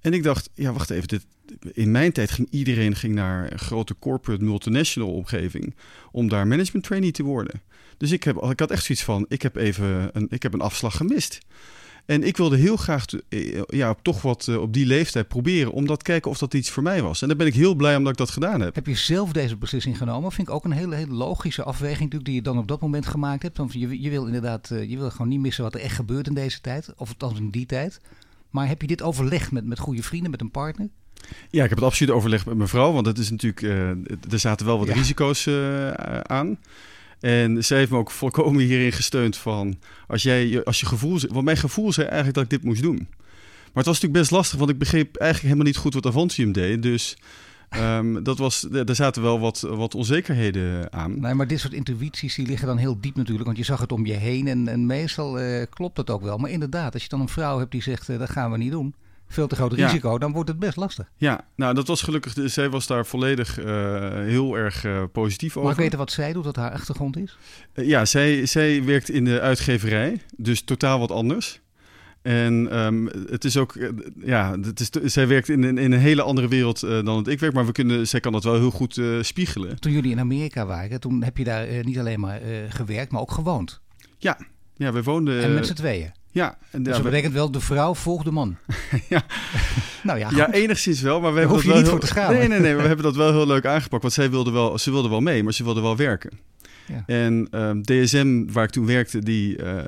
En 0.04 0.12
ik 0.12 0.22
dacht, 0.22 0.50
ja, 0.54 0.72
wacht 0.72 0.90
even, 0.90 1.08
dit, 1.08 1.26
in 1.72 1.90
mijn 1.90 2.12
tijd 2.12 2.30
ging 2.30 2.48
iedereen 2.50 2.96
ging 2.96 3.14
naar 3.14 3.52
een 3.52 3.58
grote 3.58 3.96
corporate 3.98 4.44
multinational 4.44 5.12
omgeving 5.12 5.74
om 6.10 6.28
daar 6.28 6.46
management 6.46 6.84
trainee 6.84 7.10
te 7.10 7.22
worden. 7.22 7.62
Dus 7.96 8.10
ik, 8.10 8.24
heb, 8.24 8.36
ik 8.36 8.60
had 8.60 8.70
echt 8.70 8.84
zoiets 8.84 9.04
van, 9.04 9.26
ik 9.28 9.42
heb 9.42 9.56
even 9.56 10.10
een, 10.12 10.26
ik 10.30 10.42
heb 10.42 10.52
een 10.52 10.60
afslag 10.60 10.96
gemist. 10.96 11.38
En 12.06 12.22
ik 12.22 12.36
wilde 12.36 12.56
heel 12.56 12.76
graag 12.76 13.04
eh, 13.28 13.62
ja, 13.66 13.94
toch 14.02 14.22
wat 14.22 14.48
eh, 14.48 14.60
op 14.60 14.72
die 14.72 14.86
leeftijd 14.86 15.28
proberen. 15.28 15.72
Om 15.72 15.86
dat 15.86 16.02
kijken 16.02 16.30
of 16.30 16.38
dat 16.38 16.54
iets 16.54 16.70
voor 16.70 16.82
mij 16.82 17.02
was. 17.02 17.22
En 17.22 17.28
daar 17.28 17.36
ben 17.36 17.46
ik 17.46 17.54
heel 17.54 17.74
blij 17.74 17.96
omdat 17.96 18.12
ik 18.12 18.18
dat 18.18 18.30
gedaan 18.30 18.60
heb. 18.60 18.74
Heb 18.74 18.86
je 18.86 18.94
zelf 18.94 19.32
deze 19.32 19.56
beslissing 19.56 19.98
genomen? 19.98 20.32
Vind 20.32 20.48
ik 20.48 20.54
ook 20.54 20.64
een 20.64 20.72
hele, 20.72 20.94
hele 20.94 21.12
logische 21.12 21.62
afweging 21.62 22.00
natuurlijk, 22.00 22.24
die 22.24 22.34
je 22.34 22.42
dan 22.42 22.58
op 22.58 22.68
dat 22.68 22.80
moment 22.80 23.06
gemaakt 23.06 23.42
hebt. 23.42 23.56
Want 23.56 23.72
je, 23.72 24.02
je 24.02 24.10
wil 24.10 24.26
inderdaad, 24.26 24.70
eh, 24.70 24.90
je 24.90 24.96
wil 24.96 25.10
gewoon 25.10 25.28
niet 25.28 25.40
missen 25.40 25.64
wat 25.64 25.74
er 25.74 25.80
echt 25.80 25.96
gebeurt 25.96 26.26
in 26.26 26.34
deze 26.34 26.60
tijd. 26.60 26.92
Of 26.96 27.08
althans 27.08 27.38
in 27.38 27.50
die 27.50 27.66
tijd. 27.66 28.00
Maar 28.54 28.68
heb 28.68 28.80
je 28.80 28.86
dit 28.86 29.02
overlegd 29.02 29.52
met, 29.52 29.64
met 29.64 29.78
goede 29.78 30.02
vrienden, 30.02 30.30
met 30.30 30.40
een 30.40 30.50
partner? 30.50 30.88
Ja, 31.50 31.62
ik 31.62 31.68
heb 31.68 31.78
het 31.78 31.86
absoluut 31.86 32.12
overlegd 32.12 32.46
met 32.46 32.56
mijn 32.56 32.68
vrouw. 32.68 32.92
Want 32.92 33.06
het 33.06 33.18
is 33.18 33.30
natuurlijk, 33.30 33.62
er 34.30 34.38
zaten 34.38 34.66
wel 34.66 34.78
wat 34.78 34.88
risico's 34.88 35.48
aan. 36.22 36.58
En 37.20 37.64
zij 37.64 37.78
heeft 37.78 37.90
me 37.90 37.96
ook 37.96 38.10
volkomen 38.10 38.62
hierin 38.62 38.92
gesteund 38.92 39.36
van... 39.36 39.78
als, 40.06 40.22
jij, 40.22 40.64
als 40.64 40.80
je 40.80 40.86
gevoel... 40.86 41.20
Want 41.28 41.44
mijn 41.44 41.56
gevoel 41.56 41.92
zei 41.92 42.06
eigenlijk 42.06 42.34
dat 42.36 42.44
ik 42.44 42.50
dit 42.50 42.62
moest 42.62 42.82
doen. 42.82 42.96
Maar 42.96 43.82
het 43.84 43.86
was 43.86 44.00
natuurlijk 44.00 44.20
best 44.20 44.30
lastig, 44.30 44.58
want 44.58 44.70
ik 44.70 44.78
begreep 44.78 45.16
eigenlijk 45.16 45.42
helemaal 45.42 45.72
niet 45.72 45.82
goed 45.82 45.94
wat 45.94 46.06
Avantium 46.06 46.52
deed. 46.52 46.82
Dus 46.82 47.16
um, 47.70 48.22
dat 48.22 48.38
was, 48.38 48.66
daar 48.70 48.94
zaten 48.94 49.22
wel 49.22 49.40
wat, 49.40 49.60
wat 49.60 49.94
onzekerheden 49.94 50.92
aan. 50.92 51.20
Nee, 51.20 51.34
maar 51.34 51.46
dit 51.46 51.60
soort 51.60 51.72
intuïties 51.72 52.34
die 52.34 52.46
liggen 52.46 52.66
dan 52.66 52.76
heel 52.76 53.00
diep 53.00 53.16
natuurlijk. 53.16 53.46
Want 53.46 53.58
je 53.58 53.64
zag 53.64 53.80
het 53.80 53.92
om 53.92 54.06
je 54.06 54.12
heen 54.12 54.48
en, 54.48 54.68
en 54.68 54.86
meestal 54.86 55.40
uh, 55.40 55.62
klopt 55.70 55.96
dat 55.96 56.10
ook 56.10 56.22
wel. 56.22 56.38
Maar 56.38 56.50
inderdaad, 56.50 56.92
als 56.92 57.02
je 57.02 57.08
dan 57.08 57.20
een 57.20 57.28
vrouw 57.28 57.58
hebt 57.58 57.70
die 57.70 57.82
zegt, 57.82 58.08
uh, 58.08 58.18
dat 58.18 58.30
gaan 58.30 58.50
we 58.50 58.56
niet 58.56 58.70
doen 58.70 58.94
veel 59.28 59.46
te 59.46 59.54
groot 59.54 59.72
risico, 59.72 60.18
dan 60.18 60.32
wordt 60.32 60.48
het 60.48 60.58
best 60.58 60.76
lastig. 60.76 61.10
Ja, 61.16 61.44
nou 61.56 61.74
dat 61.74 61.86
was 61.86 62.02
gelukkig, 62.02 62.34
zij 62.44 62.70
was 62.70 62.86
daar 62.86 63.06
volledig 63.06 63.58
uh, 63.58 63.64
heel 64.12 64.56
erg 64.56 64.84
uh, 64.84 65.02
positief 65.12 65.50
over. 65.50 65.62
Mag 65.62 65.72
ik 65.72 65.78
weten 65.78 65.98
wat 65.98 66.12
zij 66.12 66.32
doet, 66.32 66.44
wat 66.44 66.56
haar 66.56 66.70
achtergrond 66.70 67.16
is? 67.16 67.38
Uh, 67.74 67.86
ja, 67.86 68.04
zij, 68.04 68.46
zij 68.46 68.84
werkt 68.84 69.10
in 69.10 69.24
de 69.24 69.40
uitgeverij, 69.40 70.20
dus 70.36 70.62
totaal 70.62 70.98
wat 70.98 71.10
anders. 71.10 71.60
En 72.24 72.78
um, 72.78 73.10
het 73.30 73.44
is 73.44 73.56
ook, 73.56 73.76
ja, 74.24 74.58
het 74.62 74.80
is, 74.80 75.12
zij 75.12 75.26
werkt 75.26 75.48
in, 75.48 75.64
in, 75.64 75.78
in 75.78 75.92
een 75.92 75.98
hele 75.98 76.22
andere 76.22 76.48
wereld 76.48 76.80
dan 76.80 77.04
dat 77.04 77.28
ik 77.28 77.40
werk, 77.40 77.52
maar 77.52 77.66
we 77.66 77.72
kunnen, 77.72 78.08
zij 78.08 78.20
kan 78.20 78.32
dat 78.32 78.44
wel 78.44 78.54
heel 78.54 78.70
goed 78.70 79.00
spiegelen. 79.20 79.80
Toen 79.80 79.92
jullie 79.92 80.10
in 80.10 80.20
Amerika 80.20 80.66
waren, 80.66 81.00
toen 81.00 81.22
heb 81.22 81.36
je 81.36 81.44
daar 81.44 81.66
niet 81.82 81.98
alleen 81.98 82.20
maar 82.20 82.40
gewerkt, 82.68 83.12
maar 83.12 83.20
ook 83.20 83.32
gewoond. 83.32 83.80
Ja, 84.18 84.38
ja, 84.76 84.92
we 84.92 85.02
woonden... 85.02 85.42
En 85.42 85.54
met 85.54 85.66
z'n 85.66 85.74
tweeën? 85.74 86.12
Ja. 86.34 86.58
En, 86.70 86.82
dus 86.82 86.94
dat 86.94 87.02
betekent 87.02 87.32
wel, 87.32 87.50
de 87.50 87.60
vrouw 87.60 87.94
volgt 87.94 88.24
de 88.24 88.30
man. 88.30 88.56
ja. 89.08 89.22
nou 90.02 90.18
ja, 90.18 90.30
ja, 90.34 90.52
enigszins 90.52 91.00
wel. 91.00 91.20
Maar 91.20 91.32
we 91.32 91.38
hebben 91.38 91.56
hoef 91.56 91.66
je 91.66 91.72
niet 91.72 91.80
heel... 91.80 91.90
voor 91.90 92.00
te 92.00 92.06
schamen. 92.06 92.38
Nee, 92.38 92.48
nee, 92.48 92.60
nee. 92.60 92.74
we 92.74 92.82
hebben 92.82 93.04
dat 93.04 93.16
wel 93.16 93.32
heel 93.32 93.46
leuk 93.46 93.66
aangepakt. 93.66 94.02
Want 94.02 94.14
zij 94.14 94.30
wilde 94.30 94.50
wel, 94.50 94.78
ze 94.78 94.90
wilde 94.90 95.08
wel 95.08 95.20
mee, 95.20 95.42
maar 95.42 95.52
ze 95.52 95.64
wilde 95.64 95.80
wel 95.80 95.96
werken. 95.96 96.30
Ja. 96.86 97.02
En 97.06 97.48
um, 97.50 97.82
DSM, 97.82 98.44
waar 98.52 98.64
ik 98.64 98.70
toen 98.70 98.86
werkte, 98.86 99.18
die, 99.18 99.58
uh, 99.58 99.78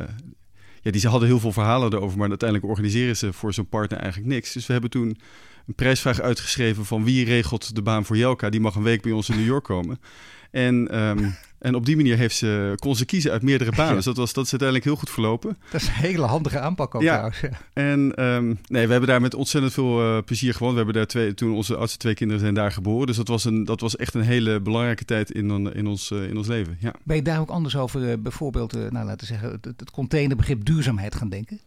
ja, 0.86 0.92
die 0.92 1.00
ze 1.00 1.08
hadden 1.08 1.28
heel 1.28 1.40
veel 1.40 1.52
verhalen 1.52 1.92
erover. 1.92 2.18
Maar 2.18 2.28
uiteindelijk 2.28 2.70
organiseren 2.70 3.16
ze 3.16 3.32
voor 3.32 3.54
zo'n 3.54 3.68
partner 3.68 3.98
eigenlijk 3.98 4.32
niks. 4.32 4.52
Dus 4.52 4.66
we 4.66 4.72
hebben 4.72 4.90
toen 4.90 5.18
een 5.66 5.74
prijsvraag 5.74 6.20
uitgeschreven 6.20 6.84
van 6.84 7.04
wie 7.04 7.24
regelt 7.24 7.74
de 7.74 7.82
baan 7.82 8.04
voor 8.04 8.16
Jelka. 8.16 8.50
Die 8.50 8.60
mag 8.60 8.74
een 8.74 8.82
week 8.82 9.02
bij 9.02 9.12
ons 9.12 9.28
in 9.28 9.36
New 9.36 9.46
York 9.46 9.64
komen. 9.64 10.00
En, 10.50 11.00
um, 11.00 11.34
en 11.58 11.74
op 11.74 11.86
die 11.86 11.96
manier 11.96 12.16
heeft 12.16 12.36
ze, 12.36 12.72
kon 12.76 12.96
ze 12.96 13.04
kiezen 13.04 13.30
uit 13.30 13.42
meerdere 13.42 13.70
banen. 13.76 13.94
Dus 13.94 14.04
dat, 14.04 14.16
was, 14.16 14.32
dat 14.32 14.44
is 14.44 14.50
uiteindelijk 14.50 14.88
heel 14.88 14.98
goed 14.98 15.10
verlopen. 15.10 15.56
Dat 15.70 15.80
is 15.80 15.86
een 15.86 15.94
hele 15.94 16.22
handige 16.22 16.60
aanpak 16.60 16.94
ook 16.94 17.02
ja. 17.02 17.12
trouwens. 17.12 17.40
Ja. 17.40 17.50
En 17.72 18.24
um, 18.24 18.58
nee, 18.68 18.86
we 18.86 18.90
hebben 18.90 19.08
daar 19.08 19.20
met 19.20 19.34
ontzettend 19.34 19.72
veel 19.72 20.02
uh, 20.02 20.22
plezier 20.24 20.54
gewoond. 20.54 20.72
We 20.72 20.76
hebben 20.76 20.94
daar 20.94 21.06
twee, 21.06 21.34
toen 21.34 21.52
onze 21.52 21.76
oudste 21.76 21.98
twee 21.98 22.14
kinderen 22.14 22.42
zijn 22.42 22.54
daar 22.54 22.72
geboren. 22.72 23.06
Dus 23.06 23.16
dat 23.16 23.28
was, 23.28 23.44
een, 23.44 23.64
dat 23.64 23.80
was 23.80 23.96
echt 23.96 24.14
een 24.14 24.20
hele 24.20 24.60
belangrijke 24.60 25.04
tijd 25.04 25.30
in, 25.30 25.74
in, 25.74 25.86
ons, 25.86 26.10
uh, 26.10 26.28
in 26.28 26.36
ons 26.36 26.46
leven. 26.46 26.76
Ja. 26.80 26.94
Ben 27.02 27.16
je 27.16 27.22
daar 27.22 27.40
ook 27.40 27.50
anders 27.50 27.76
over 27.76 28.00
uh, 28.00 28.14
bijvoorbeeld, 28.18 28.72
nou, 28.72 28.92
laten 28.92 29.18
we 29.18 29.26
zeggen, 29.26 29.50
het, 29.50 29.64
het 29.64 29.90
containerbegrip 29.90 30.64
duurzaamheid 30.64 31.14
gaan 31.14 31.28
denken? 31.28 31.60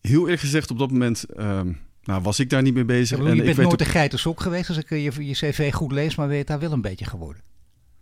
Heel 0.00 0.20
eerlijk 0.20 0.40
gezegd 0.40 0.70
op 0.70 0.78
dat 0.78 0.90
moment... 0.90 1.24
Um, 1.38 1.78
nou, 2.04 2.22
was 2.22 2.38
ik 2.38 2.50
daar 2.50 2.62
niet 2.62 2.74
mee 2.74 2.84
bezig. 2.84 3.18
Ja, 3.18 3.24
je 3.24 3.30
en 3.30 3.36
bent 3.36 3.58
ik 3.58 3.88
nooit 3.88 4.12
een 4.12 4.18
sok 4.18 4.40
geweest, 4.40 4.68
als 4.68 4.78
ik 4.78 4.88
je, 4.88 5.26
je 5.26 5.32
cv 5.32 5.72
goed 5.72 5.92
lees, 5.92 6.14
maar 6.14 6.28
weet 6.28 6.38
je 6.38 6.44
daar 6.44 6.58
wel 6.58 6.72
een 6.72 6.80
beetje 6.80 7.04
geworden. 7.04 7.42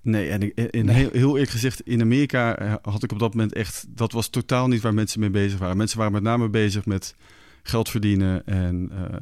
Nee, 0.02 0.30
en 0.30 0.42
ik, 0.42 0.70
in, 0.70 0.84
nee. 0.84 0.94
Heel, 0.94 1.10
heel 1.12 1.32
eerlijk 1.32 1.50
gezegd, 1.50 1.80
in 1.80 2.00
Amerika 2.00 2.56
eh, 2.56 2.74
had 2.82 3.02
ik 3.02 3.12
op 3.12 3.18
dat 3.18 3.34
moment 3.34 3.52
echt... 3.52 3.86
Dat 3.88 4.12
was 4.12 4.28
totaal 4.28 4.68
niet 4.68 4.80
waar 4.80 4.94
mensen 4.94 5.20
mee 5.20 5.30
bezig 5.30 5.58
waren. 5.58 5.76
Mensen 5.76 5.98
waren 5.98 6.12
met 6.12 6.22
name 6.22 6.48
bezig 6.48 6.86
met 6.86 7.14
geld 7.62 7.88
verdienen 7.88 8.46
en... 8.46 8.90
Uh, 8.92 9.16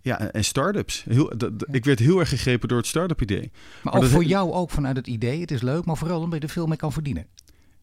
ja, 0.00 0.30
en 0.32 0.44
start-ups. 0.44 1.04
Heel. 1.08 1.32
Ik 1.70 1.84
werd 1.84 1.98
heel 1.98 2.18
erg 2.18 2.28
gegrepen 2.28 2.68
door 2.68 2.78
het 2.78 2.86
start-up 2.86 3.22
idee. 3.22 3.50
Maar, 3.82 3.94
maar 3.94 4.02
ook 4.02 4.08
voor 4.08 4.24
jou 4.24 4.52
ook 4.52 4.70
vanuit 4.70 4.96
het 4.96 5.06
idee, 5.06 5.40
het 5.40 5.50
is 5.50 5.62
leuk, 5.62 5.84
maar 5.84 5.96
vooral 5.96 6.20
omdat 6.20 6.40
je 6.40 6.46
er 6.46 6.52
veel 6.52 6.66
mee 6.66 6.76
kan 6.76 6.92
verdienen. 6.92 7.26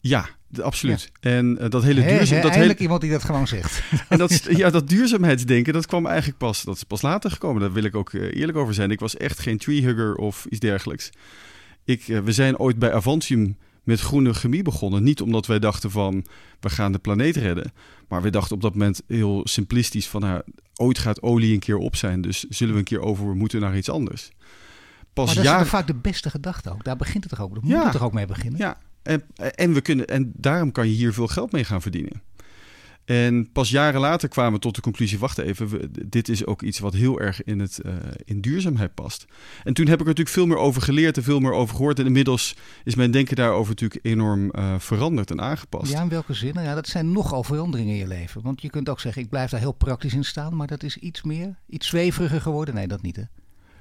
Ja, 0.00 0.28
absoluut. 0.60 1.10
Ja. 1.20 1.30
En 1.30 1.58
uh, 1.60 1.68
dat 1.68 1.82
hele 1.82 2.04
duurzaam... 2.04 2.42
dat 2.42 2.54
hele... 2.54 2.76
iemand 2.76 3.00
die 3.00 3.10
dat 3.10 3.24
gewoon 3.24 3.46
zegt. 3.46 3.82
en 4.08 4.18
dat, 4.18 4.42
ja, 4.50 4.70
dat 4.70 4.88
duurzaamheidsdenken, 4.88 5.72
dat 5.72 5.86
kwam 5.86 6.06
eigenlijk 6.06 6.38
pas, 6.38 6.62
dat 6.62 6.76
is 6.76 6.82
pas 6.82 7.02
later 7.02 7.30
gekomen. 7.30 7.60
Daar 7.60 7.72
wil 7.72 7.84
ik 7.84 7.96
ook 7.96 8.12
eerlijk 8.12 8.58
over 8.58 8.74
zijn. 8.74 8.90
Ik 8.90 9.00
was 9.00 9.16
echt 9.16 9.38
geen 9.38 9.58
treehugger 9.58 10.14
of 10.14 10.46
iets 10.48 10.60
dergelijks. 10.60 11.10
Ik, 11.84 12.08
uh, 12.08 12.18
we 12.18 12.32
zijn 12.32 12.58
ooit 12.58 12.78
bij 12.78 12.92
Avantium 12.92 13.56
met 13.82 14.00
groene 14.00 14.34
chemie 14.34 14.62
begonnen. 14.62 15.02
Niet 15.02 15.20
omdat 15.20 15.46
wij 15.46 15.58
dachten 15.58 15.90
van, 15.90 16.26
we 16.60 16.70
gaan 16.70 16.92
de 16.92 16.98
planeet 16.98 17.36
redden. 17.36 17.72
Maar 18.08 18.22
we 18.22 18.30
dachten 18.30 18.54
op 18.54 18.62
dat 18.62 18.72
moment 18.72 19.02
heel 19.06 19.40
simplistisch 19.44 20.08
van, 20.08 20.20
nou, 20.20 20.42
ooit 20.74 20.98
gaat 20.98 21.22
olie 21.22 21.52
een 21.52 21.58
keer 21.58 21.76
op 21.76 21.96
zijn. 21.96 22.20
Dus 22.20 22.44
zullen 22.48 22.72
we 22.72 22.78
een 22.78 22.84
keer 22.84 23.00
over 23.00 23.36
moeten 23.36 23.60
naar 23.60 23.76
iets 23.76 23.90
anders. 23.90 24.30
Pas 25.12 25.34
maar 25.34 25.44
dat 25.44 25.60
is 25.60 25.68
vaak 25.68 25.86
de 25.86 25.94
beste 25.94 26.30
gedachte 26.30 26.70
ook. 26.70 26.84
Daar 26.84 26.96
begint 26.96 27.24
het 27.24 27.32
toch 27.32 27.42
ook. 27.42 27.54
Daar 27.54 27.62
moet 27.62 27.82
het 27.82 27.92
toch 27.92 28.02
ook 28.02 28.12
mee 28.12 28.26
beginnen. 28.26 28.58
Ja, 28.60 28.78
en, 29.02 29.22
en, 29.34 29.72
we 29.72 29.80
kunnen, 29.80 30.06
en 30.06 30.32
daarom 30.36 30.72
kan 30.72 30.88
je 30.88 30.94
hier 30.94 31.12
veel 31.12 31.26
geld 31.26 31.52
mee 31.52 31.64
gaan 31.64 31.82
verdienen. 31.82 32.22
En 33.04 33.52
pas 33.52 33.70
jaren 33.70 34.00
later 34.00 34.28
kwamen 34.28 34.52
we 34.52 34.58
tot 34.58 34.74
de 34.74 34.80
conclusie: 34.80 35.18
wacht 35.18 35.38
even, 35.38 35.68
we, 35.68 35.90
dit 36.08 36.28
is 36.28 36.46
ook 36.46 36.62
iets 36.62 36.78
wat 36.78 36.92
heel 36.92 37.20
erg 37.20 37.44
in, 37.44 37.60
het, 37.60 37.80
uh, 37.86 37.92
in 38.24 38.40
duurzaamheid 38.40 38.94
past. 38.94 39.26
En 39.64 39.74
toen 39.74 39.86
heb 39.86 39.94
ik 39.94 40.00
er 40.00 40.06
natuurlijk 40.06 40.36
veel 40.36 40.46
meer 40.46 40.56
over 40.56 40.82
geleerd 40.82 41.16
en 41.16 41.22
veel 41.22 41.40
meer 41.40 41.52
over 41.52 41.76
gehoord. 41.76 41.98
En 41.98 42.06
inmiddels 42.06 42.56
is 42.84 42.94
mijn 42.94 43.10
denken 43.10 43.36
daarover 43.36 43.68
natuurlijk 43.68 44.04
enorm 44.04 44.50
uh, 44.54 44.74
veranderd 44.78 45.30
en 45.30 45.40
aangepast. 45.40 45.92
Ja, 45.92 46.02
in 46.02 46.08
welke 46.08 46.34
zin? 46.34 46.54
Nou 46.54 46.66
ja, 46.66 46.74
dat 46.74 46.86
zijn 46.86 47.12
nogal 47.12 47.44
veranderingen 47.44 47.92
in 47.92 47.98
je 47.98 48.06
leven. 48.06 48.42
Want 48.42 48.62
je 48.62 48.70
kunt 48.70 48.88
ook 48.88 49.00
zeggen: 49.00 49.22
ik 49.22 49.28
blijf 49.28 49.50
daar 49.50 49.60
heel 49.60 49.72
praktisch 49.72 50.14
in 50.14 50.24
staan, 50.24 50.56
maar 50.56 50.66
dat 50.66 50.82
is 50.82 50.96
iets 50.96 51.22
meer, 51.22 51.58
iets 51.68 51.86
zweveriger 51.86 52.40
geworden. 52.40 52.74
Nee, 52.74 52.88
dat 52.88 53.02
niet 53.02 53.16
hè. 53.16 53.22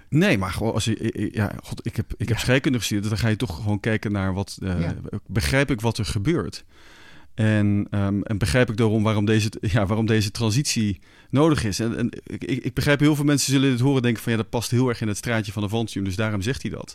Nee, 0.10 0.38
maar 0.38 0.52
gewoon 0.52 0.74
als 0.74 0.86
je, 0.86 1.30
ja, 1.34 1.54
god, 1.64 1.86
ik 1.86 1.96
heb, 1.96 2.14
ik 2.18 2.28
heb 2.28 2.38
ja. 2.38 2.44
scheikunde 2.44 2.78
gestudeerd, 2.78 3.10
dan 3.10 3.18
ga 3.18 3.28
je 3.28 3.36
toch 3.36 3.56
gewoon 3.56 3.80
kijken 3.80 4.12
naar 4.12 4.34
wat, 4.34 4.58
uh, 4.64 4.82
ja. 4.82 4.96
begrijp 5.28 5.72
ik 5.72 5.82
wat 5.82 5.98
er 5.98 6.06
gebeurt. 6.06 6.66
En, 7.34 7.88
um, 7.92 8.24
en 8.24 8.38
begrijp 8.38 8.70
ik 8.70 8.78
daarom 8.78 9.04
waarom 9.04 9.26
deze, 9.26 9.52
ja, 9.62 9.86
waarom 9.86 10.06
deze 10.06 10.32
transitie 10.32 11.00
nodig 11.30 11.64
is. 11.64 11.80
En, 11.80 12.10
ik, 12.24 12.44
ik, 12.44 12.74
begrijp 12.74 13.00
heel 13.00 13.16
veel 13.16 13.26
mensen 13.26 13.54
zullen 13.54 13.70
dit 13.70 13.80
horen 13.80 14.02
denken 14.02 14.24
van 14.24 14.32
ja, 14.32 14.38
dat 14.38 14.50
past 14.50 14.72
heel 14.72 14.90
erg 14.90 15.02
in 15.02 15.08
het 15.08 15.18
straatje 15.18 15.52
van 15.52 15.64
Avantium, 15.64 16.04
dus 16.04 16.16
daarom 16.16 16.42
zegt 16.42 16.62
hij 16.62 16.72
dat. 16.72 16.94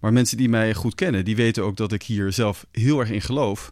Maar 0.00 0.12
mensen 0.12 0.36
die 0.36 0.48
mij 0.48 0.74
goed 0.74 0.94
kennen, 0.94 1.24
die 1.24 1.36
weten 1.36 1.64
ook 1.64 1.76
dat 1.76 1.92
ik 1.92 2.02
hier 2.02 2.32
zelf 2.32 2.66
heel 2.72 3.00
erg 3.00 3.10
in 3.10 3.20
geloof 3.20 3.70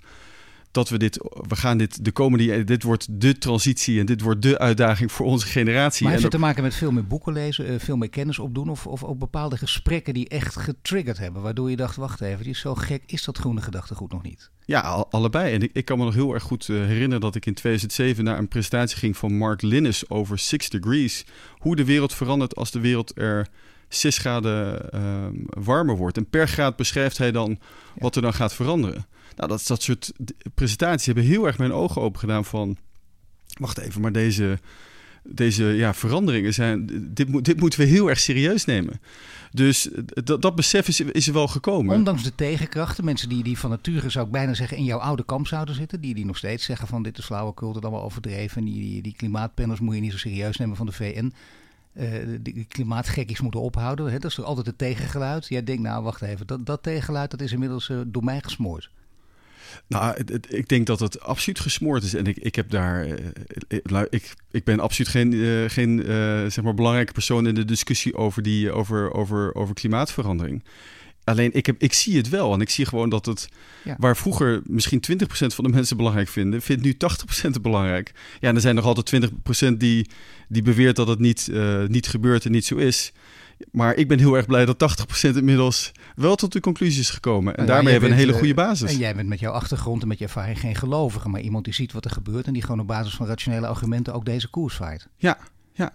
dat 0.72 0.88
we 0.88 0.98
dit, 0.98 1.16
we 1.48 1.56
gaan 1.56 1.78
dit 1.78 2.04
de 2.04 2.12
komende, 2.12 2.64
dit 2.64 2.82
wordt 2.82 3.06
de 3.11 3.38
transitie 3.38 4.00
en 4.00 4.06
dit 4.06 4.20
wordt 4.20 4.42
de 4.42 4.58
uitdaging 4.58 5.12
voor 5.12 5.26
onze 5.26 5.46
generatie. 5.46 6.02
Maar 6.02 6.12
heeft 6.12 6.24
het 6.24 6.32
te 6.32 6.38
maken 6.38 6.62
met 6.62 6.74
veel 6.74 6.90
meer 6.90 7.06
boeken 7.06 7.32
lezen, 7.32 7.80
veel 7.80 7.96
meer 7.96 8.08
kennis 8.08 8.38
opdoen 8.38 8.68
of, 8.68 8.87
of 8.87 9.04
ook 9.04 9.18
bepaalde 9.18 9.56
gesprekken 9.56 10.14
die 10.14 10.28
echt 10.28 10.56
getriggerd 10.56 11.18
hebben, 11.18 11.42
waardoor 11.42 11.70
je 11.70 11.76
dacht, 11.76 11.96
wacht 11.96 12.20
even, 12.20 12.42
die 12.42 12.52
is 12.52 12.61
zo 12.61 12.74
gek, 12.74 13.02
is 13.06 13.24
dat 13.24 13.38
groene 13.38 13.61
gedachtegoed 13.61 14.12
nog 14.12 14.22
niet? 14.22 14.50
Ja, 14.64 14.80
allebei. 15.11 15.54
En 15.54 15.62
ik, 15.62 15.70
ik 15.72 15.85
kan 15.85 15.98
me 15.98 16.04
nog 16.04 16.14
heel 16.14 16.35
erg 16.35 16.42
goed 16.42 16.68
uh, 16.68 16.76
herinneren 16.76 17.20
dat 17.20 17.35
ik 17.35 17.46
in 17.46 17.54
2007 17.54 18.24
naar 18.24 18.38
een 18.38 18.48
presentatie 18.48 18.98
ging 18.98 19.16
van 19.16 19.37
Mark 19.37 19.62
Linnes 19.62 20.11
over 20.11 20.38
Six 20.38 20.68
Degrees. 20.68 21.24
Hoe 21.58 21.76
de 21.76 21.85
wereld 21.85 22.14
verandert 22.14 22.56
als 22.56 22.70
de 22.70 22.80
wereld 22.80 23.18
er 23.18 23.48
6 23.88 24.18
graden 24.18 24.88
uh, 24.94 25.26
warmer 25.64 25.96
wordt. 25.96 26.16
En 26.16 26.28
per 26.30 26.48
graad 26.48 26.76
beschrijft 26.76 27.18
hij 27.18 27.32
dan 27.32 27.50
ja. 27.50 27.56
wat 27.94 28.16
er 28.16 28.22
dan 28.22 28.35
gaat 28.35 28.54
veranderen. 28.54 29.06
Nou, 29.37 29.49
dat, 29.49 29.64
dat 29.66 29.83
soort 29.83 30.12
presentaties 30.55 31.07
hebben 31.07 31.25
heel 31.25 31.47
erg 31.47 31.59
mijn 31.59 31.73
ogen 31.73 32.03
open 32.03 32.21
gedaan 32.21 32.45
van... 32.45 32.77
Wacht 33.53 33.79
even, 33.79 34.01
maar 34.01 34.12
deze, 34.12 34.59
deze 35.23 35.64
ja, 35.64 35.95
veranderingen 35.95 36.55
zijn... 36.55 36.87
Dit, 37.14 37.29
moet, 37.29 37.45
dit 37.45 37.61
moeten 37.61 37.81
we 37.81 37.87
heel 37.87 38.09
erg 38.09 38.21
serieus 38.21 38.64
nemen. 38.64 39.01
Dus 39.53 39.88
dat, 40.05 40.42
dat 40.42 40.55
besef 40.55 40.88
is, 40.88 41.01
is 41.01 41.27
er 41.27 41.33
wel 41.33 41.49
gekomen. 41.49 41.95
Ondanks 41.95 42.23
de 42.23 42.35
tegenkrachten, 42.35 43.05
mensen 43.05 43.29
die, 43.29 43.42
die 43.42 43.59
van 43.59 43.71
nature 43.71 44.11
zou 44.11 44.27
ik 44.27 44.33
bijna 44.33 44.55
zeggen 44.55 44.77
in 44.77 44.85
jouw 44.85 44.99
oude 44.99 45.25
kamp 45.25 45.47
zouden 45.47 45.75
zitten, 45.75 46.01
die, 46.01 46.14
die 46.14 46.27
nog 46.27 46.37
steeds 46.37 46.64
zeggen 46.64 46.88
van 46.88 47.03
dit 47.03 47.18
is 47.18 47.25
flauwekul, 47.25 47.73
dat 47.73 47.83
allemaal 47.83 48.03
overdreven, 48.03 48.64
die, 48.64 48.81
die, 48.81 49.03
die 49.03 49.14
klimaatpanels 49.16 49.81
moet 49.81 49.95
je 49.95 50.01
niet 50.01 50.12
zo 50.12 50.18
serieus 50.18 50.57
nemen 50.57 50.77
van 50.77 50.87
de 50.87 50.92
VN. 50.92 51.33
Uh, 51.95 52.05
de 52.40 52.64
klimaatgekkies 52.68 53.40
moeten 53.40 53.61
ophouden. 53.61 54.07
Hè? 54.07 54.18
Dat 54.18 54.31
is 54.31 54.37
toch 54.37 54.45
altijd 54.45 54.66
het 54.66 54.79
tegengeluid. 54.79 55.47
Jij 55.49 55.64
denkt, 55.64 55.83
nou 55.83 56.03
wacht 56.03 56.23
even, 56.23 56.47
dat, 56.47 56.66
dat 56.66 56.83
tegengeluid 56.83 57.31
dat 57.31 57.40
is 57.40 57.53
inmiddels 57.53 57.88
uh, 57.88 58.01
door 58.07 58.25
mij 58.25 58.40
gesmoord. 58.40 58.90
Nou, 59.87 60.16
het, 60.16 60.28
het, 60.28 60.54
ik 60.54 60.68
denk 60.68 60.87
dat 60.87 61.00
het 61.00 61.20
absoluut 61.20 61.61
gesmoord 61.61 62.02
is. 62.02 62.14
En 62.14 62.26
ik, 62.26 62.37
ik 62.37 62.54
heb 62.54 62.70
daar. 62.70 63.06
Uh, 63.06 64.02
ik, 64.11 64.35
ik 64.50 64.64
ben 64.64 64.80
absoluut 64.80 65.11
geen, 65.11 65.32
uh, 65.32 65.68
geen 65.70 65.98
uh, 65.98 66.06
zeg 66.48 66.62
maar 66.62 66.74
belangrijke 66.74 67.12
persoon 67.12 67.46
in 67.46 67.54
de 67.54 67.64
discussie 67.64 68.14
over, 68.14 68.42
die, 68.42 68.72
over, 68.72 69.12
over, 69.12 69.54
over 69.54 69.74
klimaatverandering. 69.74 70.62
Alleen 71.24 71.50
ik, 71.52 71.66
heb, 71.66 71.76
ik 71.78 71.92
zie 71.92 72.16
het 72.16 72.28
wel. 72.28 72.52
En 72.52 72.61
ik 72.61 72.70
zie 72.70 72.87
gewoon 72.87 73.08
dat 73.08 73.26
het, 73.26 73.48
Ja. 73.85 73.96
waar 73.98 74.16
vroeger 74.16 74.61
misschien 74.64 75.02
20% 75.12 75.24
van 75.28 75.64
de 75.64 75.70
mensen 75.70 75.96
belangrijk 75.96 76.28
vinden, 76.28 76.62
vindt 76.62 76.82
nu 76.82 76.92
80% 76.92 76.96
het 77.42 77.62
belangrijk. 77.62 78.12
Ja, 78.40 78.48
en 78.48 78.54
er 78.54 78.61
zijn 78.61 78.74
nog 78.74 78.85
altijd 78.85 79.24
20% 79.72 79.76
die, 79.76 80.08
die 80.48 80.62
beweert 80.62 80.96
dat 80.96 81.08
het 81.08 81.18
niet, 81.18 81.48
eh, 81.52 81.85
niet 81.87 82.06
gebeurt 82.06 82.44
en 82.44 82.52
niet 82.52 82.64
zo 82.64 82.76
is. 82.76 83.12
Maar 83.70 83.94
ik 83.94 84.09
ben 84.09 84.18
heel 84.18 84.37
erg 84.37 84.46
blij 84.46 84.64
dat 84.64 85.07
80% 85.33 85.37
inmiddels 85.37 85.92
wel 86.16 86.37
tot 86.37 86.53
de 86.53 86.61
conclusie 86.61 87.01
is 87.01 87.11
gekomen. 87.11 87.53
En 87.53 87.57
Nou 87.57 87.75
daarmee 87.75 87.92
hebben 87.92 88.11
we 88.11 88.14
een 88.14 88.20
hele 88.20 88.38
goede 88.38 88.62
eh, 88.62 88.68
basis. 88.68 88.92
En 88.92 88.98
jij 88.98 89.14
bent 89.14 89.29
met 89.29 89.40
jouw 89.40 89.53
achtergrond 89.53 90.03
en 90.03 90.09
met 90.09 90.18
je 90.18 90.25
ervaring 90.25 90.61
geen 90.61 90.75
gelovige, 90.75 91.29
maar 91.29 91.40
iemand 91.40 91.64
die 91.64 91.75
ziet 91.75 91.92
wat 91.92 92.05
er 92.05 92.11
gebeurt 92.11 92.46
en 92.46 92.53
die 92.53 92.62
gewoon 92.62 92.81
op 92.81 92.87
basis 92.87 93.14
van 93.14 93.27
rationele 93.27 93.66
argumenten 93.66 94.14
ook 94.14 94.25
deze 94.25 94.48
koers 94.48 94.75
vaart. 94.75 95.09
Ja, 95.16 95.38
ja. 95.72 95.92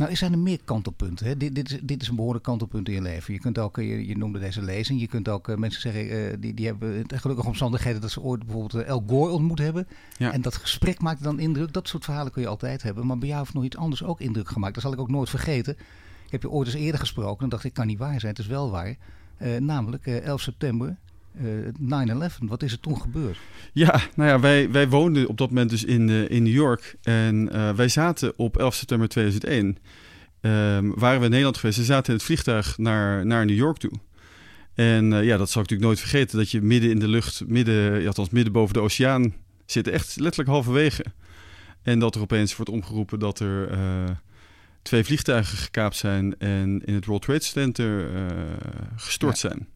Nou, 0.00 0.12
er 0.12 0.18
zijn 0.18 0.32
er 0.32 0.38
meer 0.38 0.58
kantelpunten. 0.64 1.26
Hè? 1.26 1.36
Dit, 1.36 1.54
dit, 1.54 1.70
is, 1.70 1.78
dit 1.82 2.02
is 2.02 2.08
een 2.08 2.16
behoorlijk 2.16 2.44
kantelpunt 2.44 2.88
in 2.88 2.94
je 2.94 3.00
leven. 3.02 3.34
Je 3.34 3.40
kunt 3.40 3.58
ook, 3.58 3.78
eh, 3.78 3.88
je, 3.88 4.06
je 4.06 4.16
noemde 4.16 4.38
deze 4.38 4.62
lezing, 4.62 5.00
je 5.00 5.06
kunt 5.06 5.28
ook 5.28 5.48
eh, 5.48 5.56
mensen 5.56 5.80
zeggen, 5.80 6.40
die, 6.40 6.54
die 6.54 6.66
hebben 6.66 6.96
het 6.96 7.20
gelukkige 7.20 7.48
omstandigheden 7.48 8.00
dat 8.00 8.10
ze 8.10 8.20
ooit 8.20 8.44
bijvoorbeeld 8.44 8.84
El 8.84 9.04
Gore 9.06 9.32
ontmoet 9.32 9.58
hebben. 9.58 9.88
Ja. 10.16 10.32
En 10.32 10.42
dat 10.42 10.56
gesprek 10.56 11.00
maakte 11.00 11.22
dan 11.22 11.38
indruk. 11.38 11.72
Dat 11.72 11.88
soort 11.88 12.04
verhalen 12.04 12.32
kun 12.32 12.42
je 12.42 12.48
altijd 12.48 12.82
hebben. 12.82 13.06
Maar 13.06 13.18
bij 13.18 13.28
jou 13.28 13.40
heeft 13.40 13.54
nog 13.54 13.64
iets 13.64 13.76
anders 13.76 14.04
ook 14.04 14.20
indruk 14.20 14.48
gemaakt. 14.48 14.74
Dat 14.74 14.82
zal 14.82 14.92
ik 14.92 15.00
ook 15.00 15.10
nooit 15.10 15.30
vergeten. 15.30 15.76
Heb 16.30 16.42
je 16.42 16.50
ooit 16.50 16.66
eens 16.66 16.76
eerder 16.76 17.00
gesproken 17.00 17.44
en 17.44 17.48
dacht 17.48 17.64
ik, 17.64 17.72
kan 17.74 17.86
niet 17.86 17.98
waar 17.98 18.20
zijn. 18.20 18.32
Het 18.32 18.40
is 18.40 18.46
wel 18.46 18.70
waar. 18.70 18.96
Eh, 19.36 19.56
namelijk 19.56 20.06
eh, 20.06 20.16
11 20.16 20.40
september, 20.40 20.96
eh 21.38 21.44
9-11. 21.78 22.38
Wat 22.38 22.62
is 22.62 22.72
er 22.72 22.80
toen 22.80 23.00
gebeurd? 23.00 23.38
Ja, 23.72 24.00
nou 24.14 24.30
ja, 24.30 24.40
wij, 24.40 24.70
wij 24.70 24.88
woonden 24.88 25.28
op 25.28 25.38
dat 25.38 25.48
moment 25.48 25.70
dus 25.70 25.84
in, 25.84 26.08
eh, 26.08 26.30
in 26.30 26.42
New 26.42 26.52
York. 26.52 26.96
En 27.02 27.52
eh, 27.52 27.74
wij 27.74 27.88
zaten 27.88 28.32
op 28.38 28.56
11 28.56 28.74
september 28.74 29.08
2001. 29.08 29.76
ehm, 30.40 30.90
waren 30.94 31.18
we 31.18 31.24
in 31.24 31.30
Nederland 31.30 31.56
geweest. 31.56 31.78
We 31.78 31.84
zaten 31.84 32.06
in 32.12 32.14
het 32.14 32.24
vliegtuig 32.24 32.78
naar, 32.78 33.26
naar 33.26 33.46
New 33.46 33.56
York 33.56 33.76
toe. 33.76 33.92
En 34.74 35.12
eh, 35.12 35.24
ja, 35.24 35.36
dat 35.36 35.50
zal 35.50 35.62
ik 35.62 35.68
natuurlijk 35.70 35.80
nooit 35.80 36.00
vergeten. 36.00 36.38
Dat 36.38 36.50
je 36.50 36.62
midden 36.62 36.90
in 36.90 36.98
de 36.98 37.08
lucht, 37.08 37.42
midden, 37.46 38.06
althans 38.06 38.30
midden 38.30 38.52
boven 38.52 38.74
de 38.74 38.80
oceaan 38.80 39.34
zit. 39.66 39.88
Echt 39.88 40.16
letterlijk 40.20 40.50
halverwege. 40.50 41.04
En 41.82 41.98
dat 41.98 42.14
er 42.14 42.20
opeens 42.20 42.56
wordt 42.56 42.70
omgeroepen 42.70 43.18
dat 43.18 43.40
er 43.40 43.70
eh, 43.70 44.10
twee 44.82 45.04
vliegtuigen 45.04 45.58
gekaapt 45.58 45.96
zijn. 45.96 46.38
En 46.38 46.82
in 46.84 46.94
het 46.94 47.04
World 47.04 47.22
Trade 47.22 47.44
Center 47.44 48.14
eh, 48.14 48.26
gestort 48.96 49.38
zijn. 49.38 49.68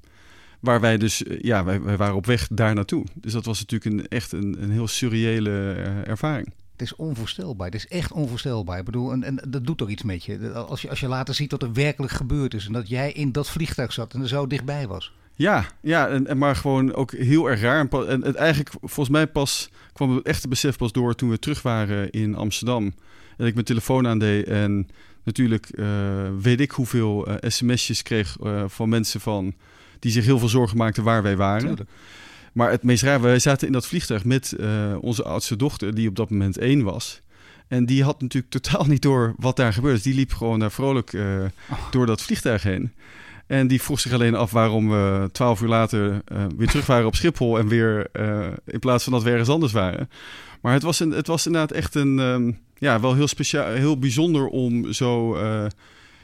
Waar 0.60 0.80
wij 0.80 0.98
dus, 0.98 1.22
eh, 1.22 1.40
ja, 1.40 1.64
wij, 1.64 1.80
wij 1.82 1.96
waren 1.96 2.14
op 2.14 2.26
weg 2.26 2.48
daar 2.50 2.74
naartoe. 2.74 3.04
Dus 3.14 3.32
dat 3.32 3.44
was 3.44 3.60
natuurlijk 3.60 3.90
een, 3.94 4.08
echt 4.08 4.32
een, 4.32 4.62
een 4.62 4.70
heel 4.70 4.88
surreële 4.88 5.72
eh, 5.72 6.08
ervaring. 6.08 6.52
Het 6.72 6.82
is 6.82 6.96
onvoorstelbaar. 6.96 7.66
Het 7.66 7.74
is 7.74 7.88
echt 7.88 8.12
onvoorstelbaar. 8.12 8.78
Ik 8.78 8.84
bedoel, 8.84 9.12
en, 9.12 9.22
en 9.22 9.40
dat 9.48 9.66
doet 9.66 9.78
toch 9.78 9.88
iets 9.88 10.02
met 10.02 10.24
je. 10.24 10.52
Als, 10.52 10.82
je. 10.82 10.88
als 10.88 11.00
je 11.00 11.08
later 11.08 11.34
ziet 11.34 11.50
wat 11.50 11.62
er 11.62 11.72
werkelijk 11.72 12.12
gebeurd 12.12 12.54
is. 12.54 12.66
En 12.66 12.72
dat 12.72 12.88
jij 12.88 13.12
in 13.12 13.32
dat 13.32 13.50
vliegtuig 13.50 13.92
zat 13.92 14.14
en 14.14 14.20
er 14.20 14.28
zo 14.28 14.46
dichtbij 14.46 14.86
was. 14.86 15.12
Ja, 15.34 15.66
ja 15.80 16.08
en, 16.08 16.26
en 16.26 16.38
maar 16.38 16.56
gewoon 16.56 16.94
ook 16.94 17.12
heel 17.12 17.50
erg 17.50 17.60
raar. 17.60 17.88
En 17.88 18.22
het 18.22 18.34
eigenlijk, 18.34 18.70
volgens 18.80 19.08
mij 19.08 19.26
pas 19.26 19.70
kwam 19.92 20.16
het 20.16 20.26
echte 20.26 20.48
besef 20.48 20.76
pas 20.76 20.92
door 20.92 21.14
toen 21.14 21.30
we 21.30 21.38
terug 21.38 21.62
waren 21.62 22.10
in 22.10 22.34
Amsterdam. 22.34 22.94
En 23.36 23.46
ik 23.46 23.54
mijn 23.54 23.66
telefoon 23.66 24.06
aandeed 24.06 24.46
en 24.46 24.88
natuurlijk 25.24 25.68
eh, 25.68 25.86
weet 26.40 26.60
ik 26.60 26.70
hoeveel 26.70 27.26
eh, 27.26 27.50
sms'jes 27.50 28.02
kreeg 28.02 28.36
eh, 28.42 28.64
van 28.66 28.88
mensen 28.88 29.20
van 29.20 29.54
die 29.98 30.12
zich 30.12 30.24
heel 30.24 30.38
veel 30.38 30.48
zorgen 30.48 30.76
maakten 30.76 31.02
waar 31.02 31.22
wij 31.22 31.36
waren. 31.36 31.66
Tuurlijk. 31.66 31.90
Maar 32.52 32.70
het 32.70 32.82
meest 32.82 33.02
raar, 33.02 33.20
wij 33.20 33.38
zaten 33.38 33.66
in 33.66 33.72
dat 33.72 33.86
vliegtuig 33.86 34.24
met 34.24 34.56
onze 35.00 35.24
oudste 35.24 35.56
dochter, 35.56 35.94
die 35.94 36.08
op 36.08 36.16
dat 36.16 36.30
moment 36.30 36.58
één 36.58 36.82
was. 36.82 37.22
En 37.68 37.86
die 37.86 38.04
had 38.04 38.20
natuurlijk 38.20 38.52
totaal 38.60 38.84
niet 38.84 39.02
door 39.02 39.34
wat 39.36 39.56
daar 39.56 39.72
gebeurde. 39.72 39.96
Dus 39.96 40.04
die 40.04 40.14
liep 40.14 40.32
gewoon 40.32 40.58
daar 40.58 40.72
vrolijk 40.72 41.12
eh, 41.12 41.44
door 41.90 42.06
dat 42.06 42.22
vliegtuig 42.22 42.62
heen. 42.62 42.92
En 43.46 43.66
die 43.66 43.82
vroeg 43.82 44.00
zich 44.00 44.12
alleen 44.12 44.34
af 44.34 44.50
waarom 44.50 44.88
we 44.88 45.28
twaalf 45.32 45.62
uur 45.62 45.68
later 45.68 46.22
weer 46.56 46.68
terug 46.68 46.86
waren 46.86 47.06
op 47.06 47.14
Schiphol 47.14 47.58
en 47.58 47.68
weer 47.68 48.10
in 48.64 48.78
plaats 48.78 49.04
van 49.04 49.12
dat 49.12 49.22
we 49.22 49.30
ergens 49.30 49.48
anders 49.48 49.72
waren. 49.72 50.08
Maar 50.60 50.72
het 50.72 50.82
was, 50.82 51.00
een, 51.00 51.10
het 51.10 51.26
was 51.26 51.46
inderdaad 51.46 51.70
echt 51.70 51.94
een, 51.94 52.18
ehm, 52.18 52.52
ja, 52.84 53.00
wel 53.00 53.14
heel 53.14 53.28
speciaal, 53.28 53.72
heel 53.72 53.98
bijzonder 53.98 54.46
om 54.46 54.92
zo, 54.92 55.34
eh, 55.34 55.66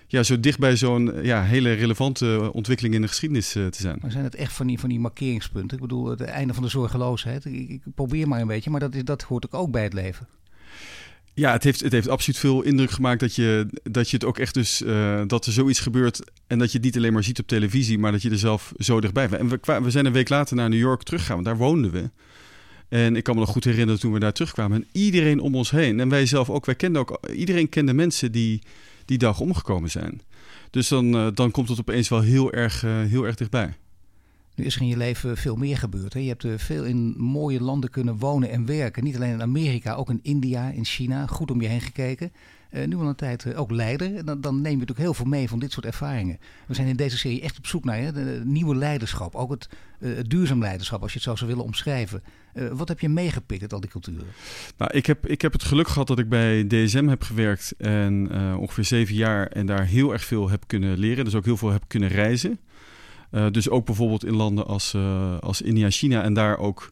ja, 0.06 0.22
zo 0.22 0.40
dicht 0.40 0.58
bij 0.58 0.76
zo'n 0.76 1.12
ja, 1.22 1.42
hele 1.42 1.72
relevante 1.72 2.50
ontwikkeling 2.52 2.94
in 2.94 3.00
de 3.00 3.08
geschiedenis 3.08 3.54
eh, 3.54 3.66
te 3.66 3.80
zijn. 3.80 3.98
Maar 4.00 4.10
zijn 4.10 4.24
het 4.24 4.34
echt 4.34 4.52
van 4.52 4.66
die, 4.66 4.78
van 4.78 4.88
die 4.88 5.00
markeringspunten? 5.00 5.76
Ik 5.76 5.82
bedoel, 5.82 6.06
het 6.06 6.20
einde 6.20 6.54
van 6.54 6.62
de 6.62 6.68
zorgeloosheid. 6.68 7.44
Ik, 7.44 7.68
ik 7.68 7.80
probeer 7.94 8.28
maar 8.28 8.40
een 8.40 8.46
beetje, 8.46 8.70
maar 8.70 8.80
dat, 8.80 8.94
is, 8.94 9.04
dat 9.04 9.22
hoort 9.22 9.52
ook 9.52 9.70
bij 9.70 9.82
het 9.82 9.92
leven. 9.92 10.28
Ja, 11.34 11.52
het 11.52 11.64
heeft, 11.64 11.80
het 11.80 11.92
heeft 11.92 12.08
absoluut 12.08 12.38
veel 12.38 12.62
indruk 12.62 12.90
gemaakt 12.90 13.20
dat 13.20 13.34
je, 13.34 13.66
dat 13.82 14.10
je 14.10 14.16
het 14.16 14.24
ook 14.24 14.38
echt 14.38 14.54
dus, 14.54 14.82
eh, 14.82 15.22
dat 15.26 15.46
er 15.46 15.52
zoiets 15.52 15.80
gebeurt 15.80 16.20
en 16.46 16.58
dat 16.58 16.72
je 16.72 16.76
het 16.76 16.86
niet 16.86 16.96
alleen 16.96 17.12
maar 17.12 17.24
ziet 17.24 17.38
op 17.38 17.46
televisie, 17.46 17.98
maar 17.98 18.12
dat 18.12 18.22
je 18.22 18.30
er 18.30 18.38
zelf 18.38 18.72
zo 18.76 19.00
dichtbij 19.00 19.28
bent. 19.28 19.52
En 19.66 19.82
we, 19.82 19.90
zijn 19.90 20.06
een 20.06 20.12
week 20.12 20.28
later 20.28 20.56
naar 20.56 20.68
New 20.68 20.78
York 20.78 21.02
teruggegaan, 21.02 21.34
want 21.34 21.46
daar 21.46 21.56
woonden 21.56 21.90
we. 21.90 22.10
En 22.90 23.16
ik 23.16 23.24
kan 23.24 23.34
me 23.34 23.40
nog 23.40 23.50
goed 23.50 23.64
herinneren 23.64 24.00
toen 24.00 24.12
we 24.12 24.18
daar 24.18 24.32
terugkwamen. 24.32 24.82
En 24.82 24.88
iedereen 24.92 25.40
om 25.40 25.54
ons 25.54 25.70
heen, 25.70 26.00
en 26.00 26.08
wij 26.08 26.26
zelf 26.26 26.50
ook, 26.50 26.66
wij 26.66 26.74
kenden 26.74 27.00
ook, 27.00 27.20
iedereen 27.34 27.68
kende 27.68 27.92
mensen 27.92 28.32
die 28.32 28.62
die 29.04 29.18
dag 29.18 29.40
omgekomen 29.40 29.90
zijn. 29.90 30.20
Dus 30.70 30.88
dan, 30.88 31.14
eh, 31.14 31.26
dan 31.34 31.50
komt 31.50 31.68
het 31.68 31.80
opeens 31.80 32.08
wel 32.08 32.20
heel 32.20 32.52
erg, 32.52 32.84
eh, 32.84 33.00
heel 33.00 33.26
erg 33.26 33.34
dichtbij. 33.34 33.74
Nu 34.54 34.64
is 34.64 34.74
er 34.74 34.80
in 34.80 34.86
je 34.86 34.96
leven 34.96 35.36
veel 35.36 35.56
meer 35.56 35.76
gebeurd. 35.76 36.12
Hè? 36.12 36.20
Je 36.20 36.28
hebt 36.28 36.44
eh, 36.44 36.52
veel 36.56 36.84
in 36.84 37.14
mooie 37.16 37.62
landen 37.62 37.90
kunnen 37.90 38.16
wonen 38.16 38.50
en 38.50 38.66
werken. 38.66 39.04
Niet 39.04 39.16
alleen 39.16 39.32
in 39.32 39.42
Amerika, 39.42 39.94
ook 39.94 40.10
in 40.10 40.20
India, 40.22 40.70
in 40.70 40.84
China. 40.84 41.26
Goed 41.26 41.50
om 41.50 41.60
je 41.60 41.68
heen 41.68 41.80
gekeken. 41.80 42.32
Eh, 42.70 42.86
nu 42.86 42.96
al 42.96 43.06
een 43.06 43.14
tijd 43.14 43.44
eh, 43.44 43.60
ook 43.60 43.70
leider. 43.70 44.24
Dan, 44.24 44.40
dan 44.40 44.54
neem 44.54 44.72
je 44.72 44.78
natuurlijk 44.78 44.98
heel 44.98 45.14
veel 45.14 45.26
mee 45.26 45.48
van 45.48 45.58
dit 45.58 45.72
soort 45.72 45.86
ervaringen. 45.86 46.38
We 46.66 46.74
zijn 46.74 46.88
in 46.88 46.96
deze 46.96 47.18
serie 47.18 47.40
echt 47.40 47.58
op 47.58 47.66
zoek 47.66 47.84
naar 47.84 48.12
nieuwe 48.44 48.76
leiderschap. 48.76 49.34
Ook 49.34 49.50
het, 49.50 49.68
eh, 50.00 50.14
het 50.16 50.30
duurzaam 50.30 50.60
leiderschap, 50.60 51.02
als 51.02 51.12
je 51.12 51.18
het 51.18 51.26
zo 51.26 51.36
zou 51.36 51.50
willen 51.50 51.64
omschrijven. 51.64 52.22
Wat 52.72 52.88
heb 52.88 53.00
je 53.00 53.08
meegepikt 53.08 53.62
uit 53.62 53.72
al 53.72 53.80
die 53.80 53.90
culturen? 53.90 54.26
Nou, 54.76 54.90
ik 54.92 55.06
heb, 55.06 55.26
ik 55.26 55.42
heb 55.42 55.52
het 55.52 55.62
geluk 55.62 55.88
gehad 55.88 56.06
dat 56.06 56.18
ik 56.18 56.28
bij 56.28 56.66
DSM 56.66 57.06
heb 57.06 57.22
gewerkt 57.22 57.74
en 57.78 58.30
ongeveer 58.56 58.84
zeven 58.84 59.14
jaar 59.14 59.46
en 59.46 59.66
daar 59.66 59.84
heel 59.84 60.12
erg 60.12 60.24
veel 60.24 60.50
heb 60.50 60.62
kunnen 60.66 60.98
leren. 60.98 61.24
Dus 61.24 61.34
ook 61.34 61.44
heel 61.44 61.56
veel 61.56 61.70
heb 61.70 61.84
kunnen 61.86 62.08
reizen. 62.08 62.58
Dus 63.30 63.68
ook 63.68 63.86
bijvoorbeeld 63.86 64.24
in 64.24 64.36
landen 64.36 64.66
als, 64.66 64.94
eh, 64.94 65.38
als 65.38 65.62
India, 65.62 65.90
China 65.90 66.22
en 66.22 66.34
daar 66.34 66.58
ook 66.58 66.88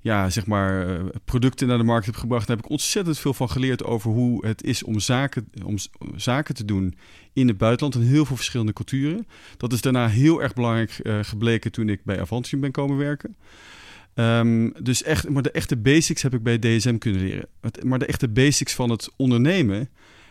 ja, 0.00 0.30
zeg 0.30 0.46
maar, 0.46 0.88
eh, 0.88 1.04
producten 1.24 1.66
naar 1.68 1.78
de 1.78 1.84
markt 1.84 2.06
heb 2.06 2.16
gebracht. 2.16 2.46
Daar 2.46 2.56
heb 2.56 2.64
ik 2.64 2.70
ontzettend 2.70 3.18
veel 3.18 3.34
van 3.34 3.50
geleerd 3.50 3.84
over 3.84 4.10
hoe 4.10 4.46
het 4.46 4.62
is 4.62 4.82
om 4.82 5.00
zaken, 5.00 5.48
om 5.64 5.76
zaken 6.16 6.54
te 6.54 6.64
doen 6.64 6.94
in 7.32 7.48
het 7.48 7.58
buitenland. 7.58 7.94
En 7.94 8.02
heel 8.02 8.24
veel 8.24 8.36
verschillende 8.36 8.72
culturen. 8.72 9.26
Dat 9.56 9.72
is 9.72 9.80
daarna 9.80 10.08
heel 10.08 10.42
erg 10.42 10.54
belangrijk 10.54 10.90
eh, 10.90 11.18
gebleken 11.22 11.72
toen 11.72 11.88
ik 11.88 12.04
bij 12.04 12.20
Avantium 12.20 12.60
ben 12.60 12.70
komen 12.70 12.96
werken. 12.96 13.36
Ehm, 14.14 14.70
dus 14.82 15.02
echt, 15.02 15.28
maar 15.28 15.42
de 15.42 15.50
echte 15.50 15.76
basics 15.76 16.22
heb 16.22 16.34
ik 16.34 16.42
bij 16.42 16.58
DSM 16.58 16.98
kunnen 16.98 17.20
leren. 17.20 17.48
Maar 17.82 17.98
de 17.98 18.06
echte 18.06 18.28
basics 18.28 18.74
van 18.74 18.90
het 18.90 19.10
ondernemen 19.16 19.78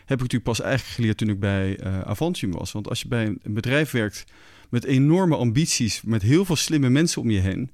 heb 0.06 0.18
ik 0.18 0.34
natuurlijk 0.34 0.44
pas 0.44 0.62
eigenlijk 0.62 0.96
geleerd 0.96 1.18
toen 1.18 1.30
ik 1.30 1.40
bij 1.40 1.78
eh, 1.78 2.02
Avantium 2.02 2.52
was. 2.52 2.72
Want 2.72 2.90
als 2.90 3.02
je 3.02 3.08
bij 3.08 3.26
een 3.26 3.54
bedrijf 3.54 3.92
werkt 3.92 4.24
met 4.70 4.84
enorme 4.84 5.36
ambities, 5.36 6.02
met 6.02 6.22
heel 6.22 6.46
veel 6.46 6.56
slimme 6.56 6.90
mensen 6.90 7.22
om 7.22 7.30
je 7.30 7.40
heen, 7.40 7.72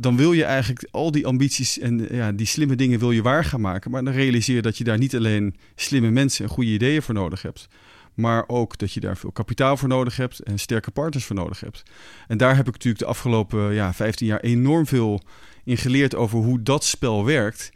dan 0.00 0.16
wil 0.16 0.32
je 0.32 0.44
eigenlijk 0.44 0.88
al 0.90 1.10
die 1.10 1.26
ambities 1.26 1.78
en 1.78 2.08
ja, 2.10 2.32
die 2.32 2.46
slimme 2.46 2.76
dingen 2.76 2.98
wil 2.98 3.10
je 3.10 3.22
waar 3.22 3.44
gaan 3.44 3.60
maken. 3.60 3.90
Maar 3.90 4.04
dan 4.04 4.12
realiseer 4.14 4.54
je 4.54 4.62
dat 4.62 4.78
je 4.78 4.84
daar 4.84 4.98
niet 4.98 5.16
alleen 5.16 5.56
slimme 5.74 6.10
mensen 6.10 6.44
en 6.44 6.50
goede 6.50 6.70
ideeën 6.70 7.02
voor 7.02 7.14
nodig 7.14 7.42
hebt, 7.42 7.68
maar 8.14 8.44
ook 8.46 8.78
dat 8.78 8.92
je 8.92 9.00
daar 9.00 9.16
veel 9.16 9.32
kapitaal 9.32 9.76
voor 9.76 9.88
nodig 9.88 10.16
hebt 10.16 10.38
en 10.40 10.58
sterke 10.58 10.90
partners 10.90 11.24
voor 11.24 11.36
nodig 11.36 11.60
hebt. 11.60 11.82
En 12.26 12.36
daar 12.38 12.56
heb 12.56 12.66
ik 12.66 12.72
natuurlijk 12.72 13.02
de 13.02 13.08
afgelopen 13.08 13.74
ja, 13.74 13.92
15 13.94 14.26
jaar 14.26 14.40
enorm 14.40 14.86
veel 14.86 15.22
in 15.64 15.76
geleerd 15.76 16.14
over 16.14 16.38
hoe 16.38 16.62
dat 16.62 16.84
spel 16.84 17.24
werkt. 17.24 17.70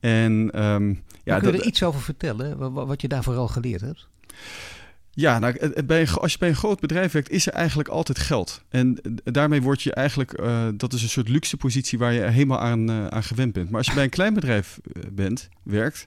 En 0.00 0.50
ehm, 0.52 0.88
ja, 0.88 1.38
Kun 1.38 1.46
je 1.46 1.52
dat, 1.52 1.60
er 1.60 1.66
iets 1.66 1.82
over 1.82 2.00
vertellen, 2.00 2.58
wa- 2.58 2.70
wa- 2.70 2.86
wat 2.86 3.00
je 3.00 3.08
daar 3.08 3.22
vooral 3.22 3.48
geleerd 3.48 3.80
hebt? 3.80 4.08
Ja, 5.16 5.38
nou, 5.38 6.06
als 6.14 6.32
je 6.32 6.38
bij 6.38 6.48
een 6.48 6.54
groot 6.54 6.80
bedrijf 6.80 7.12
werkt, 7.12 7.30
is 7.30 7.46
er 7.46 7.52
eigenlijk 7.52 7.88
altijd 7.88 8.18
geld. 8.18 8.62
En 8.68 8.98
daarmee 9.24 9.62
word 9.62 9.82
je 9.82 9.92
eigenlijk, 9.92 10.32
eh, 10.32 10.68
dat 10.74 10.92
is 10.92 11.02
een 11.02 11.08
soort 11.08 11.28
luxe 11.28 11.56
positie 11.56 11.98
waar 11.98 12.12
je 12.12 12.20
helemaal 12.20 12.60
aan, 12.60 12.90
eh, 12.90 13.06
aan 13.06 13.22
gewend 13.22 13.52
bent. 13.52 13.70
Maar 13.70 13.78
als 13.78 13.86
je 13.86 13.94
bij 13.94 14.04
een 14.04 14.10
klein 14.10 14.34
bedrijf 14.34 14.78
eh, 14.82 15.02
bent, 15.12 15.48
werkt, 15.62 16.06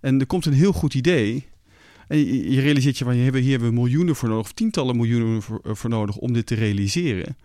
en 0.00 0.20
er 0.20 0.26
komt 0.26 0.46
een 0.46 0.52
heel 0.52 0.72
goed 0.72 0.94
idee, 0.94 1.46
en 2.08 2.18
je, 2.50 2.60
realiseert 2.60 2.98
je 2.98 3.04
van, 3.04 3.12
hier 3.12 3.32
hebben, 3.32 3.60
we 3.60 3.72
miljoenen 3.72 4.16
voor 4.16 4.28
nodig, 4.28 4.44
of 4.44 4.52
tientallen 4.52 4.96
miljoenen 4.96 5.42
voor, 5.42 5.60
voor 5.64 5.90
nodig 5.90 6.16
om 6.16 6.32
dit 6.32 6.46
te 6.46 6.54
realiseren. 6.54 7.36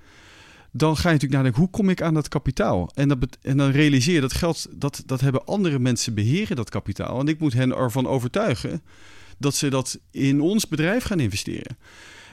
Dan 0.72 0.96
ga 0.96 1.08
je 1.08 1.14
natuurlijk 1.14 1.34
nadenken, 1.34 1.62
hoe 1.62 1.70
kom 1.70 1.90
ik 1.90 2.02
aan 2.02 2.14
dat 2.14 2.28
kapitaal? 2.28 2.92
En, 2.94 3.20
en 3.42 3.58
dan 3.58 3.72
realiseer 3.72 4.14
je 4.14 4.22
dat 4.22 4.34
geld, 4.34 4.68
dat, 4.72 5.04
dat 5.06 5.22
hebben 5.22 5.46
andere 5.46 5.80
mensen 5.80 6.14
beheren, 6.14 6.56
dat 6.56 6.70
kapitaal. 6.70 7.20
En 7.20 7.28
ik 7.28 7.40
moet 7.40 7.54
hen 7.54 7.76
ervan 7.76 8.08
overtuigen 8.08 8.82
dat 9.38 9.56
ze 9.56 9.70
dat 9.70 10.00
in 10.12 10.42
ons 10.42 10.68
bedrijf 10.68 11.04
gaan 11.04 11.20
investeren. 11.20 11.78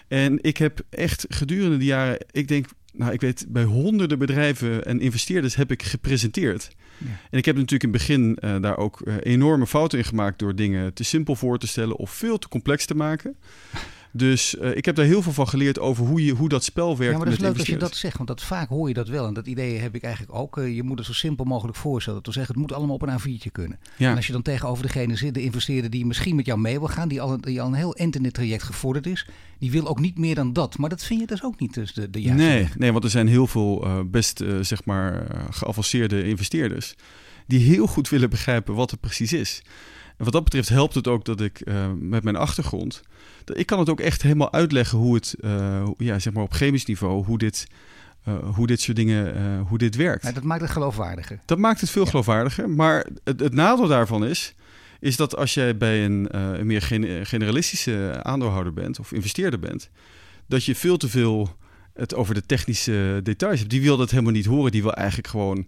En 0.09 0.39
ik 0.43 0.57
heb 0.57 0.81
echt 0.91 1.27
gedurende 1.29 1.77
de 1.77 1.85
jaren, 1.85 2.27
ik 2.31 2.49
denk, 2.49 2.67
nou, 2.93 3.13
ik 3.13 3.21
weet, 3.21 3.47
bij 3.49 3.65
honderden 3.65 4.19
bedrijven 4.19 4.85
en 4.85 5.01
investeerders 5.01 5.55
heb 5.55 5.71
ik 5.71 5.83
gepresenteerd. 5.83 6.71
Ja. 6.99 7.07
En 7.31 7.39
ik 7.39 7.45
heb 7.45 7.57
natuurlijk 7.57 7.83
in 7.83 7.89
het 7.89 7.99
begin 7.99 8.37
eh, 8.37 8.61
daar 8.61 8.77
ook 8.77 9.01
eh, 9.01 9.15
enorme 9.21 9.67
fouten 9.67 9.99
in 9.99 10.05
gemaakt 10.05 10.39
door 10.39 10.55
dingen 10.55 10.95
te 10.95 11.05
simpel 11.05 11.37
voor 11.37 11.59
te 11.59 11.67
stellen 11.67 11.97
of 11.97 12.11
veel 12.11 12.39
te 12.39 12.49
complex 12.49 12.87
te 12.87 12.95
maken. 12.95 13.37
Dus 14.17 14.55
uh, 14.55 14.77
ik 14.77 14.85
heb 14.85 14.95
daar 14.95 15.05
heel 15.05 15.23
veel 15.23 15.33
van 15.33 15.49
geleerd 15.49 15.79
over 15.79 16.07
hoe, 16.07 16.25
je, 16.25 16.33
hoe 16.33 16.49
dat 16.49 16.65
spel 16.65 16.97
werkt. 16.97 17.13
Ja, 17.13 17.19
maar 17.19 17.27
dat 17.27 17.35
is 17.35 17.41
leuk 17.41 17.59
als 17.59 17.67
je 17.67 17.77
dat 17.77 17.97
zegt, 17.97 18.17
want 18.17 18.29
dat, 18.29 18.43
vaak 18.43 18.69
hoor 18.69 18.89
je 18.89 18.95
dat 18.95 19.09
wel. 19.09 19.27
En 19.27 19.35
dat 19.35 19.47
idee 19.47 19.79
heb 19.79 19.95
ik 19.95 20.03
eigenlijk 20.03 20.35
ook. 20.35 20.57
Uh, 20.59 20.75
je 20.75 20.83
moet 20.83 20.99
het 20.99 21.07
zo 21.07 21.13
simpel 21.13 21.45
mogelijk 21.45 21.77
voorstellen. 21.77 22.23
Dat 22.23 22.35
wil 22.35 22.45
zeggen, 22.45 22.55
het 22.55 22.63
moet 22.63 22.79
allemaal 22.79 22.95
op 22.95 23.03
een 23.03 23.41
A4'tje 23.41 23.53
kunnen. 23.53 23.79
Ja. 23.97 24.11
En 24.11 24.17
als 24.17 24.27
je 24.27 24.33
dan 24.33 24.43
tegenover 24.43 24.83
degene 24.83 25.17
zit, 25.17 25.35
de 25.35 25.43
investeerder 25.43 25.91
die 25.91 26.07
misschien 26.07 26.37
met 26.37 26.47
jou 26.47 26.59
mee 26.59 26.79
wil 26.79 26.89
gaan, 26.89 27.09
die 27.09 27.21
al, 27.21 27.41
die 27.41 27.61
al 27.61 27.67
een 27.67 27.75
heel 27.75 27.95
eind 27.95 28.17
in 28.17 28.23
dit 28.23 28.35
traject 28.35 28.63
gevorderd 28.63 29.07
is, 29.07 29.27
die 29.59 29.71
wil 29.71 29.89
ook 29.89 30.01
niet 30.01 30.19
meer 30.19 30.35
dan 30.35 30.53
dat. 30.53 30.79
Maar 30.79 30.91
dat 30.91 31.05
vind 31.05 31.21
je 31.21 31.27
dus 31.27 31.43
ook 31.43 31.61
niet 31.61 31.75
dus 31.75 31.93
de, 31.93 32.11
de 32.11 32.23
juiste 32.23 32.45
nee, 32.45 32.69
nee, 32.77 32.93
want 32.93 33.05
er 33.05 33.11
zijn 33.11 33.29
heel 33.29 33.47
veel 33.47 33.87
uh, 33.87 33.99
best 34.07 34.45
zeg 34.61 34.85
maar 34.85 35.27
geavanceerde 35.51 36.25
investeerders 36.25 36.95
die 37.47 37.61
heel 37.61 37.87
goed 37.87 38.09
willen 38.09 38.31
begrijpen 38.31 38.75
wat 38.75 38.91
het 38.91 39.01
precies 39.01 39.33
is. 39.33 39.63
En 40.17 40.25
wat 40.25 40.33
dat 40.33 40.45
betreft 40.45 40.69
helpt 40.69 40.95
het 40.95 41.09
ook 41.09 41.25
dat 41.25 41.41
ik 41.41 41.63
met 41.99 42.25
mijn 42.25 42.37
achtergrond 42.37 43.03
ik 43.45 43.67
kan 43.67 43.79
het 43.79 43.89
ook 43.89 44.01
echt 44.01 44.23
helemaal 44.23 44.53
uitleggen 44.53 44.99
hoe 44.99 45.15
het, 45.15 45.35
uh, 45.41 45.89
ja, 45.99 46.19
zeg 46.19 46.33
maar 46.33 46.43
op 46.43 46.53
chemisch 46.53 46.85
niveau, 46.85 47.25
hoe 47.25 47.39
dit, 47.39 47.67
uh, 48.29 48.35
hoe 48.55 48.67
dit 48.67 48.81
soort 48.81 48.97
dingen, 48.97 49.37
uh, 49.37 49.69
hoe 49.69 49.79
dit 49.79 49.97
werkt. 49.97 50.25
Ja, 50.25 50.33
dat 50.33 50.43
maakt 50.43 50.61
het 50.61 50.71
geloofwaardiger. 50.71 51.41
Dat 51.45 51.59
maakt 51.59 51.81
het 51.81 51.91
veel 51.91 52.07
geloofwaardiger. 52.07 52.71
Maar 52.71 53.07
het, 53.25 53.41
het, 53.41 53.53
nadeel 53.53 53.87
daarvan 53.87 54.25
is, 54.25 54.55
is 55.01 55.17
dat 55.17 55.37
als 55.37 55.55
jij 55.55 55.77
bij 55.77 56.05
een, 56.05 56.37
een 56.37 56.67
meer 56.67 56.83
generalistische 57.23 58.21
aandeelhouder 58.23 58.73
bent 58.73 58.99
of 58.99 59.13
investeerder 59.13 59.59
bent, 59.59 59.91
dat 60.47 60.65
je 60.65 60.75
veel 60.75 60.97
te 60.97 61.09
veel 61.09 61.57
het 61.95 62.15
over 62.15 62.35
de 62.35 62.47
technische 62.47 63.21
details 63.23 63.59
hebt. 63.59 63.71
Die 63.71 63.83
wil 63.83 63.97
dat 63.97 64.11
helemaal 64.11 64.33
niet 64.33 64.47
horen. 64.47 64.73
Die 64.73 64.83
wil 64.83 64.93
eigenlijk 64.93 65.29
gewoon 65.29 65.67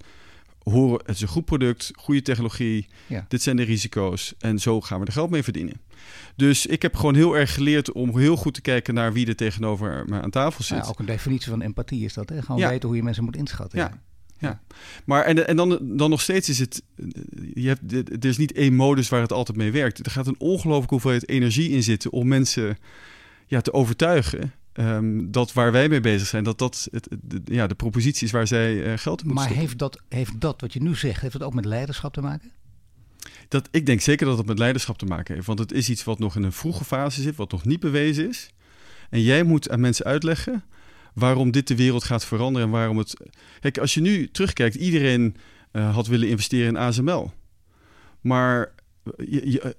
horen, 0.62 1.01
het 1.07 1.15
is 1.15 1.21
een 1.21 1.29
goed 1.29 1.45
product, 1.45 1.91
goede 1.95 2.23
technologie, 2.23 2.87
ja. 3.07 3.25
dit 3.29 3.43
zijn 3.43 3.57
de 3.57 3.62
risico's 3.62 4.35
en 4.39 4.59
zo 4.59 4.81
gaan 4.81 5.01
we 5.01 5.07
er 5.07 5.12
geld 5.12 5.31
mee 5.31 5.43
verdienen. 5.43 5.81
Dus 6.37 6.66
ik 6.66 6.82
heb 6.82 6.94
gewoon 6.94 7.14
heel 7.14 7.37
erg 7.37 7.54
geleerd 7.54 7.92
om 7.92 8.18
heel 8.18 8.37
goed 8.37 8.54
te 8.54 8.61
kijken 8.61 8.94
naar 8.94 9.12
wie 9.12 9.26
er 9.26 9.37
tegenover 9.37 10.04
me 10.06 10.20
aan 10.20 10.30
tafel 10.30 10.64
zit. 10.64 10.78
Ja, 10.78 10.88
ook 10.88 10.98
een 10.98 11.06
definitie 11.06 11.50
van 11.50 11.62
empathie 11.62 12.04
is 12.04 12.14
dat, 12.14 12.28
hè? 12.28 12.42
Gewoon 12.42 12.68
weten 12.68 12.88
hoe 12.88 12.96
je 12.96 13.02
mensen 13.02 13.24
moet 13.24 13.37
inschatten. 13.37 13.78
Ja. 13.78 14.04
Ja, 14.38 14.61
maar 15.04 15.24
en, 15.24 15.46
en 15.46 15.56
dan, 15.56 15.78
dan 15.82 16.11
nog 16.11 16.20
steeds 16.20 16.48
is 16.48 16.59
het. 16.59 16.82
Je 17.54 17.68
hebt, 17.68 17.92
er 17.92 18.24
is 18.24 18.37
niet 18.37 18.52
één 18.52 18.74
modus 18.74 19.09
waar 19.09 19.20
het 19.20 19.32
altijd 19.32 19.59
mee 19.59 19.70
werkt. 19.70 20.06
Er 20.06 20.11
gaat 20.11 20.26
een 20.26 20.40
ongelooflijke 20.40 20.94
hoeveelheid 20.94 21.28
energie 21.28 21.70
in 21.70 21.82
zitten 21.82 22.11
om 22.11 22.28
mensen 22.28 22.78
ja, 23.46 23.61
te 23.61 23.72
overtuigen. 23.72 24.52
Um, 24.72 25.30
dat 25.30 25.52
waar 25.52 25.72
wij 25.72 25.88
mee 25.88 26.00
bezig 26.00 26.28
zijn, 26.28 26.44
dat 26.44 26.59
dat 26.59 26.88
het, 26.90 27.09
de, 27.22 27.40
ja, 27.44 27.66
de 27.66 27.74
propositie 27.74 28.26
is 28.26 28.32
waar 28.32 28.46
zij 28.46 28.74
uh, 28.74 28.92
geld 28.96 29.20
in 29.20 29.26
moeten 29.26 29.48
Maar 29.48 29.59
heeft 29.59 29.78
dat, 29.78 30.00
heeft 30.09 30.40
dat 30.40 30.61
wat 30.61 30.72
je 30.72 30.82
nu 30.82 30.94
zegt, 30.94 31.20
heeft 31.20 31.32
dat 31.32 31.42
ook 31.42 31.54
met 31.54 31.64
leiderschap 31.64 32.12
te 32.12 32.20
maken? 32.20 32.50
Dat, 33.49 33.69
ik 33.71 33.87
denk 33.87 34.01
zeker 34.01 34.27
dat 34.27 34.39
het 34.39 34.47
met 34.47 34.59
leiderschap 34.59 34.99
te 34.99 35.05
maken 35.05 35.35
heeft. 35.35 35.47
Want 35.47 35.59
het 35.59 35.73
is 35.73 35.91
iets 35.91 36.05
wat 36.05 36.19
nog 36.19 36.37
in 36.37 36.43
een 36.43 36.53
vroege 36.53 36.85
fase 36.85 37.23
zit, 37.23 37.37
wat 37.37 37.51
nog 37.51 37.65
niet 37.65 37.81
bewezen 37.81 38.29
is. 38.29 38.51
En 39.11 39.23
jij 39.23 39.43
moet 39.43 39.71
aan 39.71 39.81
mensen 39.81 40.05
uitleggen 40.05 40.65
waarom 41.15 41.51
dit 41.51 41.69
de 41.69 41.77
wereld 41.77 42.05
gaat 42.05 42.25
veranderen 42.25 42.67
en 42.67 42.73
waarom 42.73 42.99
het. 42.99 43.17
Kijk, 43.61 43.79
als 43.79 43.95
je 43.95 44.01
nu 44.01 44.31
terugkijkt, 44.31 44.75
iedereen 44.75 45.37
uh, 45.73 45.95
had 45.95 46.07
willen 46.07 46.29
investeren 46.29 46.69
in 46.69 46.77
ASML. 46.77 47.33
Maar 48.21 48.73
je, 49.17 49.51
je, 49.51 49.77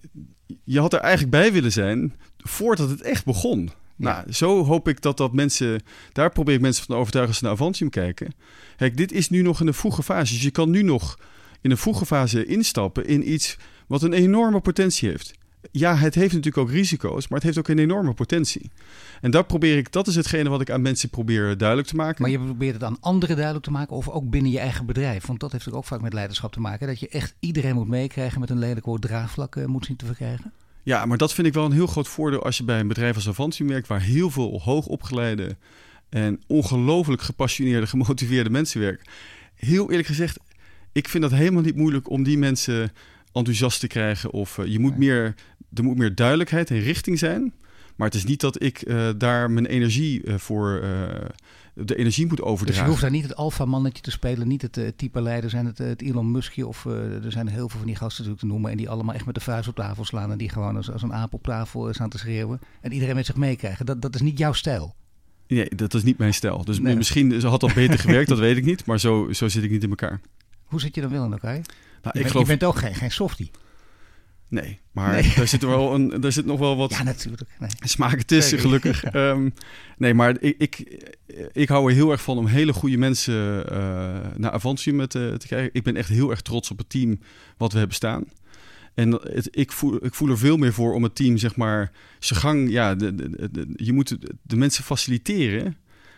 je, 0.64 0.80
had 0.80 0.94
er 0.94 1.00
eigenlijk 1.00 1.32
bij 1.32 1.54
willen 1.54 1.72
zijn 1.72 2.16
voordat 2.38 2.90
het 2.90 3.02
echt 3.02 3.26
begon. 3.26 3.70
Nou, 3.96 4.32
zo 4.32 4.66
hoop 4.66 4.88
ik 4.88 5.02
dat 5.02 5.18
dat 5.18 5.34
mensen. 5.34 5.82
Daar 6.12 6.32
probeer 6.32 6.56
ik 6.56 6.62
mensen 6.62 6.86
van 6.86 6.96
te 6.96 7.02
overtuigen 7.02 7.34
als 7.34 7.42
ze 7.42 7.46
naar 7.46 7.58
Avantium 7.60 7.90
kijken. 7.90 8.34
Kijk, 8.76 8.98
dit 8.98 9.12
is 9.12 9.30
nu 9.30 9.42
nog 9.42 9.62
in 9.62 9.68
een 9.68 9.74
vroege 9.74 10.04
fase. 10.04 10.34
Dus 10.34 10.44
je 10.44 10.52
kan 10.52 10.70
nu 10.70 10.82
nog 10.82 11.20
in 11.68 11.74
een 11.74 11.80
vroege 11.80 12.06
fase 12.06 12.46
instappen 12.46 13.06
in 13.06 13.32
iets 13.32 13.58
wat 13.88 14.04
een 14.04 14.14
enorme 14.14 14.60
potentie 14.60 15.10
heeft. 15.10 15.34
Ja, 15.72 15.96
het 15.96 16.16
heeft 16.16 16.34
natuurlijk 16.34 16.58
ook 16.58 16.72
risico's, 16.72 17.28
maar 17.28 17.38
het 17.38 17.48
heeft 17.48 17.58
ook 17.58 17.68
een 17.68 17.80
enorme 17.80 18.14
potentie. 18.14 18.72
En 19.22 19.32
dat 19.32 19.48
probeer 19.48 19.78
ik, 19.78 19.92
dat 19.92 20.08
is 20.08 20.16
hetgene 20.16 20.50
wat 20.50 20.62
ik 20.62 20.70
aan 20.70 20.82
mensen 20.82 21.10
probeer 21.10 21.58
duidelijk 21.58 21.88
te 21.88 21.96
maken. 21.96 22.22
Maar 22.22 22.32
je 22.32 22.40
probeert 22.40 22.74
het 22.74 22.84
aan 22.84 22.98
anderen 23.00 23.36
duidelijk 23.36 23.66
te 23.66 23.72
maken, 23.72 23.96
of 23.96 24.10
ook 24.10 24.30
binnen 24.30 24.52
je 24.52 24.60
eigen 24.60 24.86
bedrijf. 24.86 25.26
Want 25.26 25.40
dat 25.40 25.52
heeft 25.52 25.72
ook 25.72 25.86
vaak 25.86 26.02
met 26.02 26.14
leiderschap 26.14 26.52
te 26.52 26.60
maken. 26.60 26.88
Dat 26.88 27.00
je 27.00 27.10
echt 27.10 27.36
iedereen 27.40 27.76
moet 27.76 27.88
meekrijgen 27.88 28.40
met 28.40 28.50
een 28.50 28.60
lelijk 28.60 28.86
woord 28.86 29.02
draagvlak 29.02 29.56
uh, 29.56 29.66
moet 29.66 29.86
zien 29.86 29.96
te 29.96 30.06
verkrijgen. 30.06 30.52
Ja, 30.84 31.06
maar 31.06 31.18
dat 31.18 31.34
vind 31.34 31.48
ik 31.48 31.54
wel 31.54 31.66
een 31.66 31.72
heel 31.72 31.88
groot 31.88 32.08
voordeel 32.08 32.44
als 32.44 32.58
je 32.58 32.64
bij 32.64 32.80
een 32.80 32.88
bedrijf 32.88 33.16
als 33.16 33.28
Avantium 33.28 33.68
werkt, 33.68 33.88
waar 33.88 34.02
heel 34.02 34.30
veel 34.30 34.62
hoogopgeleide 34.64 35.58
en 36.10 36.42
ongelooflijk 36.48 37.22
gepassioneerde, 37.22 37.88
gemotiveerde 37.98 38.50
mensen 38.50 38.80
werken. 38.80 39.06
Heel 39.56 39.90
eerlijk 39.90 40.08
gezegd, 40.08 40.40
ik 40.98 41.08
vind 41.08 41.24
dat 41.24 41.32
helemaal 41.32 41.62
niet 41.62 41.76
moeilijk 41.76 42.10
om 42.10 42.24
die 42.24 42.38
mensen 42.38 42.92
enthousiast 43.32 43.80
te 43.80 43.88
krijgen. 43.88 44.32
Of 44.32 44.58
uh, 44.58 44.66
je 44.66 44.80
moet 44.80 44.98
meer, 44.98 45.36
er 45.74 45.84
moet 45.84 45.98
meer 45.98 46.16
duidelijkheid 46.16 46.70
en 46.70 46.80
richting 46.80 47.20
zijn. 47.20 47.54
Maar 47.96 48.08
het 48.08 48.16
is 48.16 48.26
niet 48.26 48.42
dat 48.42 48.64
ik 48.64 48.88
uh, 48.88 49.10
daar 49.18 49.52
mijn 49.52 49.66
energie 49.66 50.24
uh, 50.24 50.36
voor 50.36 50.82
de 51.74 51.96
energie 51.96 52.28
moet 52.28 52.42
overdragen. 52.42 52.66
Dus 52.66 52.84
je 52.84 52.90
hoeft 52.90 53.02
daar 53.02 53.12
niet 53.12 53.24
het 53.24 53.36
alfamannetje 53.36 54.02
te 54.02 54.12
spelen, 54.12 54.48
niet 54.48 54.62
het 54.62 54.94
type 54.96 55.22
leider 55.22 55.50
zijn, 55.50 55.66
het, 55.66 55.78
het 55.78 56.02
Elon 56.02 56.32
Muskje 56.32 56.68
of 56.68 56.86
er 56.86 57.32
zijn 57.32 57.48
heel 57.48 57.70
veel 57.70 57.78
van 57.78 57.88
die 57.88 57.96
gasten 57.96 58.24
natuurlijk 58.24 58.40
te 58.40 58.46
noemen 58.46 58.72
en 58.72 58.78
die 58.78 58.90
allemaal 58.90 59.16
echt 59.16 59.26
met 59.26 59.36
de 59.36 59.42
vuist 59.42 59.68
op 59.68 59.76
tafel 59.76 60.06
slaan 60.06 60.32
en 60.32 60.38
die 60.38 60.50
gewoon 60.50 60.76
als, 60.76 60.92
als 60.92 61.02
een 61.02 61.14
aap 61.14 61.34
op 61.34 61.44
tafel 61.44 61.94
staan 61.94 62.10
te 62.10 62.18
schreeuwen 62.18 62.60
en 62.82 62.92
iedereen 62.92 63.16
met 63.16 63.26
zich 63.26 63.36
meekrijgen. 63.36 63.86
Dat, 63.86 64.02
dat 64.02 64.16
is 64.16 64.22
niet 64.22 64.38
jouw 64.38 64.54
stijl. 64.54 64.96
Nee, 65.48 65.76
dat 65.76 65.94
is 65.94 66.04
niet 66.04 66.18
mijn 66.18 66.34
stijl. 66.34 66.64
Dus 66.66 66.80
nee. 66.80 66.96
misschien 66.96 67.42
had 67.42 67.62
dat 67.62 67.74
beter 67.74 68.00
gewerkt, 68.00 68.30
dat 68.36 68.40
weet 68.40 68.58
ik 68.58 68.66
niet, 68.66 68.86
maar 68.86 69.00
zo, 69.00 69.28
zo 69.32 69.48
zit 69.48 69.64
ik 69.64 69.72
niet 69.72 69.84
in 69.84 69.90
elkaar. 69.90 70.22
Hoe 70.68 70.80
zit 70.80 70.96
je 70.96 71.02
dan 71.02 71.10
wel 71.10 71.26
in 71.26 71.32
elkaar? 71.32 71.62
Nou, 72.02 72.18
je, 72.18 72.20
ik 72.20 72.28
geloof... 72.28 72.44
je 72.44 72.58
bent 72.58 72.64
ook 72.64 72.78
geen, 72.78 72.96
geen 72.96 73.12
softie. 73.12 73.52
Nee, 74.50 74.80
maar 74.92 75.12
nee. 75.12 75.34
daar, 75.36 75.48
zit 75.54 75.64
er 75.64 75.70
wel 75.70 75.94
een, 75.94 76.22
daar 76.22 76.32
zit 76.32 76.46
nog 76.46 76.60
wel 76.60 76.78
wat 76.78 76.92
ja, 76.92 77.04
natuurlijk. 77.04 77.42
Nee. 77.60 77.70
smaken 77.80 78.26
tussen, 78.26 78.60
gelukkig. 78.60 79.04
Ja. 79.12 79.30
Um, 79.30 79.54
nee, 79.98 80.14
maar 80.14 80.38
ik, 80.40 80.56
ik, 80.58 81.04
ik 81.52 81.70
hou 81.70 81.90
er 81.90 81.96
heel 81.96 82.12
erg 82.12 82.22
van 82.22 82.38
om 82.38 82.46
hele 82.46 82.74
goede 82.74 82.98
mensen 82.98 83.66
uh, 83.72 83.78
naar 84.36 84.52
Avantium 84.52 85.08
te, 85.08 85.36
te 85.38 85.48
krijgen. 85.48 85.70
Ik 85.74 85.84
ben 85.84 85.96
echt 85.96 86.10
heel 86.10 86.30
erg 86.30 86.42
trots 86.42 86.72
op 86.72 86.78
het 86.78 86.90
team 86.90 87.20
wat 87.58 87.72
we 87.72 87.78
hebben 87.78 87.96
staan. 87.96 88.24
En 88.94 89.12
het, 89.12 89.48
ik, 89.52 89.72
voel, 89.72 90.06
ik 90.06 90.14
voel 90.14 90.30
er 90.30 90.38
veel 90.38 90.58
meer 90.58 90.74
voor 90.74 90.94
om 90.94 91.04
het 91.04 91.16
team, 91.16 91.38
zeg 91.38 91.56
maar, 91.56 91.92
zijn 92.20 92.40
gang... 92.40 92.70
Ja, 92.70 92.96
de, 92.96 93.16
de, 93.16 93.52
de, 93.52 93.68
je 93.76 93.94
moet 93.94 94.18
de 94.42 94.56
mensen 94.56 94.84
faciliteren 94.84 95.78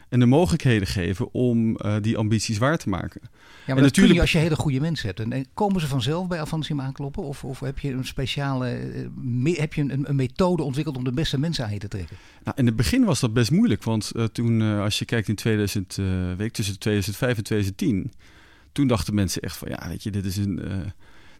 en 0.09 0.19
de 0.19 0.25
mogelijkheden 0.25 0.87
geven 0.87 1.33
om 1.33 1.69
uh, 1.69 1.95
die 2.01 2.17
ambities 2.17 2.57
waar 2.57 2.77
te 2.77 2.89
maken. 2.89 3.21
Ja, 3.69 3.75
maar 3.75 3.83
en 3.83 3.89
natuurlijk 3.89 4.15
je 4.15 4.21
als 4.21 4.31
je 4.31 4.37
hele 4.37 4.55
goede 4.55 4.79
mensen 4.79 5.07
hebt. 5.07 5.19
En 5.19 5.45
komen 5.53 5.81
ze 5.81 5.87
vanzelf 5.87 6.27
bij 6.27 6.39
Avantium 6.39 6.81
aankloppen? 6.81 7.23
Of, 7.23 7.43
of 7.43 7.59
heb 7.59 7.79
je 7.79 7.91
een 7.91 8.05
speciale 8.05 8.79
uh, 9.43 9.57
heb 9.57 9.73
je 9.73 9.81
een, 9.81 10.09
een, 10.09 10.15
methode 10.15 10.63
ontwikkeld 10.63 10.97
om 10.97 11.03
de 11.03 11.11
beste 11.11 11.39
mensen 11.39 11.65
aan 11.65 11.73
je 11.73 11.79
te 11.79 11.87
trekken? 11.87 12.17
Nou, 12.43 12.57
in 12.57 12.65
het 12.65 12.75
begin 12.75 13.03
was 13.03 13.19
dat 13.19 13.33
best 13.33 13.51
moeilijk. 13.51 13.83
Want 13.83 14.11
uh, 14.15 14.23
toen, 14.23 14.61
als 14.61 14.99
je 14.99 15.05
kijkt 15.05 15.27
in 15.27 15.35
2000, 15.35 15.97
week 16.37 16.53
tussen 16.53 16.79
2005 16.79 17.37
en 17.37 17.43
2010, 17.43 18.11
toen 18.71 18.87
dachten 18.87 19.13
mensen 19.13 19.41
echt 19.41 19.57
van 19.57 19.69
ja, 19.69 19.87
weet 19.87 20.03
je, 20.03 20.11
dit 20.11 20.25
is 20.25 20.37
een. 20.37 20.61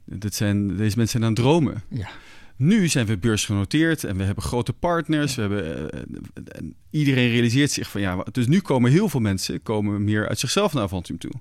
dit 0.06 0.36
zijn, 0.36 0.68
deze 0.68 0.98
mensen 0.98 1.08
zijn 1.08 1.24
aan 1.24 1.30
het 1.30 1.40
dromen. 1.40 1.84
Ja. 1.90 2.10
Nu 2.56 2.88
zijn 2.88 3.06
we 3.06 3.18
beursgenoteerd 3.18 4.04
en 4.04 4.18
we 4.18 4.24
hebben 4.24 4.44
grote 4.44 4.74
partners. 4.74 5.36
We 5.36 5.42
hebben, 5.42 5.96
uh, 5.96 6.70
iedereen 6.90 7.30
realiseert 7.30 7.72
zich 7.72 7.90
van 7.90 8.02
ja, 8.02 8.26
dus 8.32 8.48
nu 8.48 8.60
komen 8.60 8.92
heel 8.92 9.10
veel 9.10 9.20
mensen 9.20 9.64
komen 9.64 10.04
meer 10.04 10.28
uit 10.28 10.40
zichzelf 10.40 10.74
naar 10.74 10.84
Avantium 10.84 11.18
toe. 11.18 11.32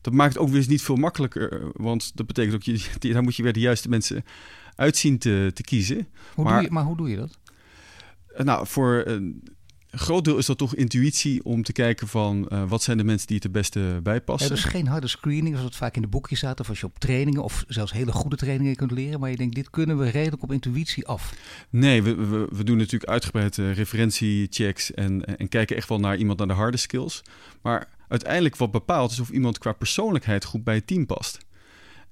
Dat 0.00 0.12
maakt 0.12 0.38
ook 0.38 0.48
weer 0.48 0.56
eens 0.56 0.66
niet 0.66 0.82
veel 0.82 0.96
makkelijker, 0.96 1.52
eh, 1.52 1.68
want 1.72 2.16
dat 2.16 2.26
betekent 2.26 2.54
ook, 2.54 2.62
je, 2.62 2.88
daar 3.12 3.22
moet 3.22 3.36
je 3.36 3.42
weer 3.42 3.52
de 3.52 3.60
juiste 3.60 3.88
mensen 3.88 4.24
uitzien 4.74 5.18
te, 5.18 5.50
te 5.54 5.62
kiezen. 5.62 6.08
Hoe 6.34 6.44
maar, 6.44 6.54
doe 6.54 6.62
je, 6.62 6.70
maar 6.70 6.84
hoe 6.84 6.96
doe 6.96 7.10
je 7.10 7.16
dat? 7.16 7.38
Nou, 8.44 8.66
voor 8.66 9.02
een 9.06 9.42
groot 9.90 10.24
deel 10.24 10.38
is 10.38 10.46
dat 10.46 10.58
toch 10.58 10.74
intuïtie 10.74 11.44
om 11.44 11.62
te 11.62 11.72
kijken 11.72 12.08
van 12.08 12.48
uh, 12.52 12.62
wat 12.68 12.82
zijn 12.82 12.96
de 12.96 13.04
mensen 13.04 13.26
die 13.26 13.36
het 13.36 13.44
het 13.44 13.52
beste 13.52 14.00
bijpassen. 14.02 14.48
Ja, 14.48 14.54
dus 14.54 14.64
geen 14.64 14.86
harde 14.86 15.08
screening 15.08 15.48
zoals 15.48 15.64
het 15.64 15.76
vaak 15.76 15.96
in 15.96 16.02
de 16.02 16.08
boekjes 16.08 16.38
staat 16.38 16.60
of 16.60 16.68
als 16.68 16.80
je 16.80 16.86
op 16.86 16.98
trainingen 16.98 17.42
of 17.42 17.64
zelfs 17.68 17.92
hele 17.92 18.12
goede 18.12 18.36
trainingen 18.36 18.76
kunt 18.76 18.90
leren. 18.90 19.20
Maar 19.20 19.30
je 19.30 19.36
denkt, 19.36 19.54
dit 19.54 19.70
kunnen 19.70 19.98
we 19.98 20.08
redelijk 20.08 20.42
op 20.42 20.52
intuïtie 20.52 21.06
af. 21.06 21.34
Nee, 21.70 22.02
we, 22.02 22.14
we, 22.14 22.48
we 22.50 22.64
doen 22.64 22.76
natuurlijk 22.76 23.10
uitgebreid 23.10 23.56
uh, 23.56 23.74
referentiechecks 23.74 24.94
en, 24.94 25.38
en 25.38 25.48
kijken 25.48 25.76
echt 25.76 25.88
wel 25.88 25.98
naar 25.98 26.16
iemand 26.16 26.38
naar 26.38 26.48
de 26.48 26.54
harde 26.54 26.76
skills. 26.76 27.22
Maar 27.62 27.88
uiteindelijk 28.08 28.56
wat 28.56 28.70
bepaalt 28.70 29.10
is 29.10 29.20
of 29.20 29.30
iemand 29.30 29.58
qua 29.58 29.72
persoonlijkheid 29.72 30.44
goed 30.44 30.64
bij 30.64 30.74
het 30.74 30.86
team 30.86 31.06
past. 31.06 31.38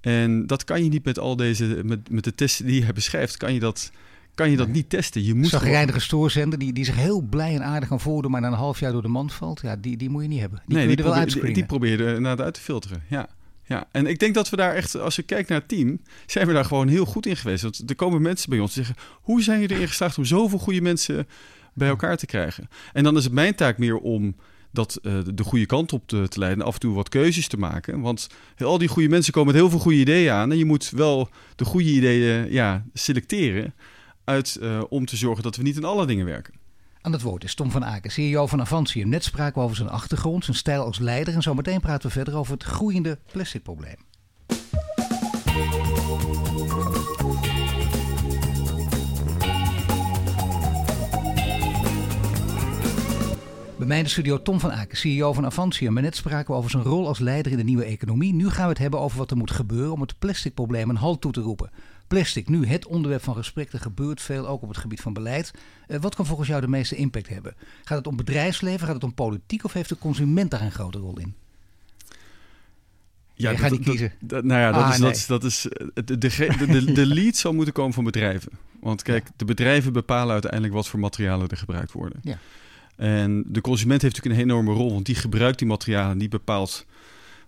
En 0.00 0.46
dat 0.46 0.64
kan 0.64 0.85
je 0.85 0.90
niet 0.90 1.04
met 1.04 1.18
al 1.18 1.37
deze, 1.37 1.80
met, 1.85 2.11
met 2.11 2.24
de 2.24 2.35
testen 2.35 2.66
die 2.66 2.85
je 2.85 2.92
beschrijft, 2.92 3.37
kan 3.37 3.54
je 3.54 3.61
dat 3.61 3.90
kan 4.37 4.50
je 4.50 4.56
dat 4.56 4.68
niet 4.68 4.90
testen. 4.90 5.24
Je 5.24 5.35
moet 5.35 5.48
Zagrijnige 5.48 6.00
stoorzender 6.00 6.59
die, 6.59 6.72
die 6.72 6.85
zich 6.85 6.96
heel 6.96 7.20
blij 7.20 7.54
en 7.54 7.64
aardig 7.64 7.88
kan 7.88 8.00
voordoen, 8.00 8.30
maar 8.30 8.40
na 8.40 8.46
een 8.46 8.52
half 8.52 8.80
jaar 8.80 8.92
door 8.92 9.02
de 9.02 9.09
mand 9.09 9.32
valt. 9.32 9.61
Ja, 9.61 9.76
die, 9.76 9.96
die 9.96 10.11
moet 10.11 10.22
je 10.22 10.28
niet 10.28 10.40
hebben. 10.40 10.62
Die 10.66 10.76
nee, 10.76 10.87
die, 10.87 11.04
wel 11.04 11.12
probeer, 11.12 11.44
die, 11.44 11.54
die 11.54 11.66
probeer 11.66 12.12
je 12.12 12.20
naar 12.20 12.42
uit 12.42 12.54
te 12.54 12.61
filteren. 12.61 13.02
Ja. 13.09 13.28
Ja, 13.68 13.88
en 13.92 14.06
ik 14.06 14.18
denk 14.18 14.35
dat 14.35 14.50
we 14.50 14.56
daar 14.56 14.74
echt, 14.74 14.98
als 14.98 15.16
je 15.16 15.22
kijkt 15.22 15.48
naar 15.48 15.59
het 15.59 15.68
team, 15.68 16.00
zijn 16.26 16.46
we 16.46 16.52
daar 16.52 16.64
gewoon 16.64 16.88
heel 16.88 17.04
goed 17.04 17.26
in 17.26 17.37
geweest. 17.37 17.62
Want 17.62 17.82
er 17.87 17.96
komen 17.96 18.22
mensen 18.22 18.51
bij 18.51 18.59
ons 18.59 18.74
die 18.74 18.84
zeggen: 18.84 19.05
hoe 19.12 19.42
zijn 19.42 19.61
jullie 19.61 19.76
erin 19.76 19.88
geslaagd 19.88 20.18
om 20.18 20.24
zoveel 20.24 20.59
goede 20.59 20.80
mensen 20.80 21.28
bij 21.74 21.88
elkaar 21.88 22.16
te 22.16 22.26
krijgen? 22.26 22.68
En 22.92 23.05
dan 23.05 23.16
is 23.16 23.24
het 23.24 23.32
mijn 23.32 23.55
taak 23.55 23.78
meer 23.78 23.97
om 23.97 24.36
dat 24.77 24.99
uh, 25.03 25.18
de 25.35 25.45
goede 25.45 25.66
kant 25.66 25.93
op 25.93 26.07
te, 26.07 26.29
leiden. 26.35 26.61
En 26.61 26.66
af 26.66 26.74
en 26.74 26.81
toe 26.81 26.95
wat 26.95 27.09
keuzes 27.09 27.49
te 27.49 27.57
maken. 27.57 28.01
Want 28.01 28.27
al 28.59 28.79
die 28.79 28.89
goede 28.89 29.09
mensen 29.09 29.33
komen 29.33 29.53
met 29.53 29.61
heel 29.62 29.70
veel 29.70 29.79
goede 29.79 29.99
ideeën 29.99 30.33
aan. 30.33 30.51
En 30.51 30.59
je 30.59 30.64
moet 30.64 30.91
wel 30.91 31.29
de 31.57 31.64
goede 31.64 31.91
ideeën 31.91 32.53
ja, 32.53 32.85
selecteren 32.93 33.74
uit 34.24 34.59
uh, 34.61 34.83
om 34.89 35.07
te 35.07 35.16
zorgen 35.16 35.43
dat 35.43 35.57
we 35.57 35.62
niet 35.62 35.77
in 35.77 35.85
alle 35.85 36.07
dingen 36.07 36.27
werken. 36.27 36.55
Aan 37.01 37.12
het 37.12 37.22
woord 37.22 37.45
is 37.45 37.55
Tom 37.55 37.70
van 37.70 37.85
Aken, 37.85 38.11
CEO 38.11 38.47
van 38.47 38.61
Avantium. 38.61 39.09
Net 39.09 39.24
spraken 39.24 39.59
we 39.59 39.64
over 39.64 39.77
zijn 39.77 39.89
achtergrond, 39.89 40.45
zijn 40.45 40.57
stijl 40.57 40.85
als 40.85 40.99
leider. 40.99 41.35
En 41.35 41.43
zometeen 41.43 41.81
praten 41.81 42.07
we 42.07 42.12
verder 42.12 42.37
over 42.37 42.53
het 42.53 42.62
groeiende 42.62 43.18
plasticprobleem. 43.33 43.97
Bij 53.87 53.95
mij 53.95 54.05
in 54.05 54.11
de 54.11 54.16
studio 54.20 54.43
Tom 54.43 54.61
van 54.61 54.72
Aken, 54.72 54.97
CEO 54.97 55.32
van 55.32 55.45
Avantium. 55.45 55.97
En 55.97 56.03
net 56.03 56.16
spraken 56.16 56.53
we 56.53 56.59
over 56.59 56.70
zijn 56.70 56.82
rol 56.82 57.07
als 57.07 57.18
leider 57.18 57.53
in 57.53 57.59
de 57.59 57.64
nieuwe 57.64 57.84
economie. 57.84 58.34
Nu 58.34 58.51
gaan 58.51 58.62
we 58.64 58.68
het 58.68 58.78
hebben 58.78 59.01
over 59.01 59.18
wat 59.18 59.30
er 59.30 59.37
moet 59.37 59.51
gebeuren 59.51 59.93
om 59.93 60.01
het 60.01 60.18
plasticprobleem 60.18 60.91
een 60.91 60.97
halt 60.97 61.20
toe 61.20 61.32
te 61.32 61.41
roepen. 61.41 61.70
Plastic, 62.07 62.49
nu 62.49 62.66
het 62.66 62.87
onderwerp 62.87 63.22
van 63.22 63.34
gesprek. 63.34 63.72
Er 63.72 63.80
gebeurt 63.80 64.20
veel, 64.20 64.49
ook 64.49 64.62
op 64.62 64.68
het 64.68 64.76
gebied 64.76 65.01
van 65.01 65.12
beleid. 65.12 65.51
Uh, 65.89 65.99
wat 66.01 66.14
kan 66.14 66.26
volgens 66.26 66.49
jou 66.49 66.61
de 66.61 66.68
meeste 66.68 66.97
impact 66.97 67.28
hebben? 67.28 67.55
Gaat 67.84 67.99
het 67.99 68.07
om 68.07 68.16
bedrijfsleven, 68.16 68.87
gaat 68.87 68.95
het 68.95 69.05
om 69.05 69.14
politiek 69.14 69.64
of 69.64 69.72
heeft 69.72 69.89
de 69.89 69.99
consument 69.99 70.51
daar 70.51 70.62
een 70.62 70.72
grote 70.72 70.99
rol 70.99 71.18
in? 71.18 71.34
Ja, 73.34 73.51
Je 73.51 73.57
gaat 73.57 73.70
niet 73.70 73.84
kiezen. 73.84 74.12
Dat, 74.20 74.45
nou 74.45 74.61
ja, 74.61 74.72
dat, 74.72 74.82
Ah, 74.82 74.91
is, 74.91 74.99
nee. 74.99 75.09
dat, 75.09 75.16
is, 75.16 75.26
dat 75.26 75.45
is 75.45 75.68
eh, 75.68 75.87
de, 75.95 76.18
de, 76.18 76.28
de, 76.59 76.66
de, 76.66 76.93
de 76.93 77.07
lead 77.07 77.37
zal 77.37 77.53
moeten 77.53 77.72
komen 77.74 77.93
van 77.93 78.05
bedrijven. 78.05 78.53
Want 78.80 79.03
kijk, 79.03 79.28
de 79.37 79.45
bedrijven 79.45 79.93
bepalen 79.93 80.32
uiteindelijk 80.32 80.72
wat 80.72 80.89
voor 80.89 81.01
materialen 81.01 81.49
er 81.49 81.57
gebruikt 81.57 81.93
worden. 81.93 82.18
Ja. 82.22 82.39
En 82.97 83.44
de 83.47 83.61
consument 83.61 84.03
heeft 84.03 84.14
natuurlijk 84.14 84.42
een 84.42 84.51
enorme 84.51 84.72
rol, 84.72 84.92
want 84.92 85.07
die 85.07 85.14
gebruikt 85.14 85.59
die 85.59 85.68
materialen 85.68 86.11
en 86.11 86.18
die 86.18 86.28
bepaalt 86.28 86.86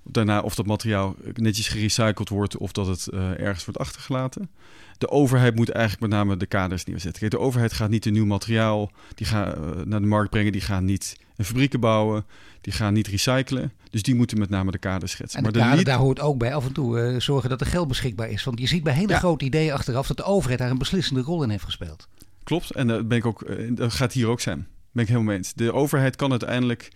daarna 0.03 0.41
of 0.41 0.55
dat 0.55 0.67
materiaal 0.67 1.15
netjes 1.35 1.69
gerecycled 1.69 2.29
wordt 2.29 2.57
of 2.57 2.73
dat 2.73 2.87
het 2.87 3.07
eh, 3.07 3.41
ergens 3.41 3.65
wordt 3.65 3.81
achtergelaten. 3.81 4.51
De 4.99 5.09
overheid 5.11 5.55
moet 5.55 5.69
eigenlijk 5.69 6.01
met 6.01 6.21
name 6.21 6.37
de 6.37 6.47
kaders 6.47 6.85
neerzetten. 6.85 7.21
Kijk, 7.21 7.33
de 7.33 7.39
overheid 7.39 7.73
gaat 7.73 7.91
niet 7.91 8.07
een 8.07 8.13
nieuw 8.13 8.27
materiaal 8.27 8.91
die 9.15 9.27
gaat, 9.27 9.55
eh, 9.55 9.61
naar 9.85 10.01
de 10.01 10.07
markt 10.07 10.31
brengen, 10.31 10.53
die 10.53 10.61
gaan 10.61 10.85
niet 10.85 11.17
een 11.37 11.45
fabrieken 11.45 11.81
bouwen, 11.81 12.25
die 12.61 12.73
gaan 12.73 12.93
niet 12.93 13.07
recyclen. 13.07 13.73
Dus 13.91 14.03
die 14.03 14.15
moeten 14.15 14.39
met 14.39 14.51
name 14.51 14.71
de 14.71 14.79
kaders 14.79 15.13
schetsen. 15.13 15.45
En 15.45 15.53
de 15.53 15.59
maar 15.59 15.77
de 15.77 15.85
daar 15.85 15.99
hoort 15.99 16.21
ook 16.21 16.39
bij 16.39 16.55
af 16.55 16.67
en 16.67 16.73
toe 16.73 17.01
eh, 17.01 17.21
zorgen 17.21 17.51
dat 17.51 17.61
er 17.61 17.67
geld 17.67 17.89
beschikbaar 17.89 18.29
is. 18.29 18.45
Want 18.45 18.61
je 18.61 18.67
ziet 18.67 18.83
bij 18.83 18.93
hele 18.95 19.13
Ja. 19.13 19.19
grote 19.19 19.45
ideeën 19.45 19.73
achteraf 19.73 20.07
dat 20.07 20.17
de 20.17 20.23
overheid 20.23 20.59
daar 20.59 20.71
een 20.71 20.79
beslissende 20.79 21.21
rol 21.21 21.43
in 21.43 21.51
heeft 21.51 21.65
gespeeld. 21.65 22.09
Klopt, 22.45 22.71
en 22.71 22.87
dat, 22.87 23.09
ben 23.09 23.19
ik 23.19 23.27
ook, 23.27 23.47
dat 23.71 23.93
gaat 23.93 24.13
hier 24.13 24.27
ook 24.29 24.41
zijn. 24.41 24.67
Ben 24.99 25.07
ik 25.07 25.13
helemaal 25.13 25.35
mee 25.35 25.45
eens. 25.45 25.55
De 25.55 25.73
overheid 25.73 26.17
kan 26.17 26.31
uiteindelijk 26.31 26.89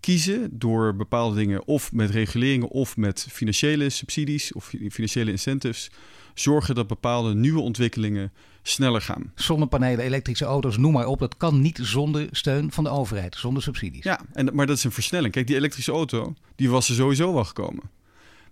kiezen 0.00 0.48
door 0.52 0.96
bepaalde 0.96 1.36
dingen 1.36 1.66
of 1.66 1.92
met 1.92 2.10
reguleringen 2.10 2.68
of 2.68 2.96
met 2.96 3.26
financiële 3.30 3.90
subsidies 3.90 4.52
of 4.52 4.64
fi- 4.66 4.90
financiële 4.90 5.30
incentives 5.30 5.90
zorgen 6.34 6.74
dat 6.74 6.86
bepaalde 6.86 7.34
nieuwe 7.34 7.60
ontwikkelingen 7.60 8.32
sneller 8.62 9.00
gaan. 9.02 9.32
Zonnepanelen, 9.34 10.04
elektrische 10.04 10.44
auto's, 10.44 10.76
noem 10.76 10.92
maar 10.92 11.06
op. 11.06 11.18
Dat 11.18 11.36
kan 11.36 11.60
niet 11.60 11.78
zonder 11.82 12.28
steun 12.30 12.72
van 12.72 12.84
de 12.84 12.90
overheid, 12.90 13.36
zonder 13.36 13.62
subsidies. 13.62 14.04
Ja, 14.04 14.20
en, 14.32 14.54
maar 14.54 14.66
dat 14.66 14.76
is 14.76 14.84
een 14.84 14.92
versnelling. 14.92 15.32
Kijk, 15.32 15.46
die 15.46 15.56
elektrische 15.56 15.92
auto, 15.92 16.34
die 16.56 16.70
was 16.70 16.88
er 16.88 16.94
sowieso 16.94 17.34
wel 17.34 17.44
gekomen. 17.44 17.90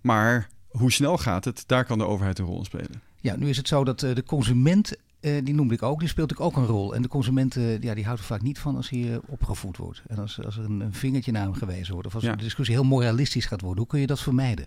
Maar 0.01 0.49
hoe 0.68 0.93
snel 0.93 1.18
gaat 1.18 1.45
het, 1.45 1.64
daar 1.66 1.84
kan 1.84 1.99
de 1.99 2.05
overheid 2.07 2.39
een 2.39 2.45
rol 2.45 2.59
in 2.59 2.64
spelen. 2.64 3.03
Ja, 3.20 3.36
nu 3.36 3.49
is 3.49 3.57
het 3.57 3.68
zo 3.68 3.84
dat 3.84 4.03
eh, 4.03 4.14
de 4.14 4.24
consument, 4.24 4.97
eh, 5.21 5.45
die 5.45 5.55
noemde 5.55 5.75
ik 5.75 5.83
ook, 5.83 5.99
die 5.99 6.09
speelt 6.09 6.31
natuurlijk 6.31 6.57
ook 6.57 6.62
een 6.62 6.71
rol. 6.71 6.95
En 6.95 7.03
de 7.03 7.09
consument 7.09 7.57
eh, 7.57 7.81
ja, 7.81 7.95
die 7.95 8.05
houdt 8.05 8.21
er 8.21 8.27
vaak 8.27 8.43
niet 8.43 8.59
van 8.59 8.77
als 8.77 8.91
hij 8.91 9.12
eh, 9.12 9.19
opgevoed 9.27 9.77
wordt. 9.77 10.03
En 10.07 10.19
als, 10.19 10.45
als 10.45 10.57
er 10.59 10.64
een, 10.64 10.81
een 10.81 10.93
vingertje 10.95 11.33
naar 11.33 11.43
hem 11.43 11.55
gewezen 11.55 11.93
wordt. 11.93 12.07
Of 12.09 12.14
als 12.14 12.25
Ja. 12.25 12.37
de 12.37 12.43
discussie 12.43 12.75
heel 12.75 12.85
moralistisch 12.85 13.47
gaat 13.47 13.61
worden. 13.61 13.79
Hoe 13.79 13.87
kun 13.87 14.01
je 14.01 14.07
dat 14.07 14.21
vermijden? 14.21 14.66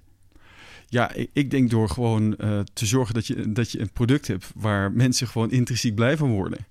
Ja, 0.87 1.11
ik, 1.13 1.29
ik 1.33 1.51
denk 1.51 1.69
door 1.69 1.89
gewoon 1.89 2.35
te 2.73 2.85
zorgen 2.85 3.13
dat 3.13 3.27
je, 3.27 3.51
dat 3.51 3.71
je 3.71 3.79
een 3.79 3.91
product 3.91 4.27
hebt 4.27 4.51
waar 4.55 4.91
mensen 4.91 5.27
gewoon 5.27 5.51
intrinsiek 5.51 5.95
blij 5.95 6.17
van 6.17 6.29
worden. 6.31 6.65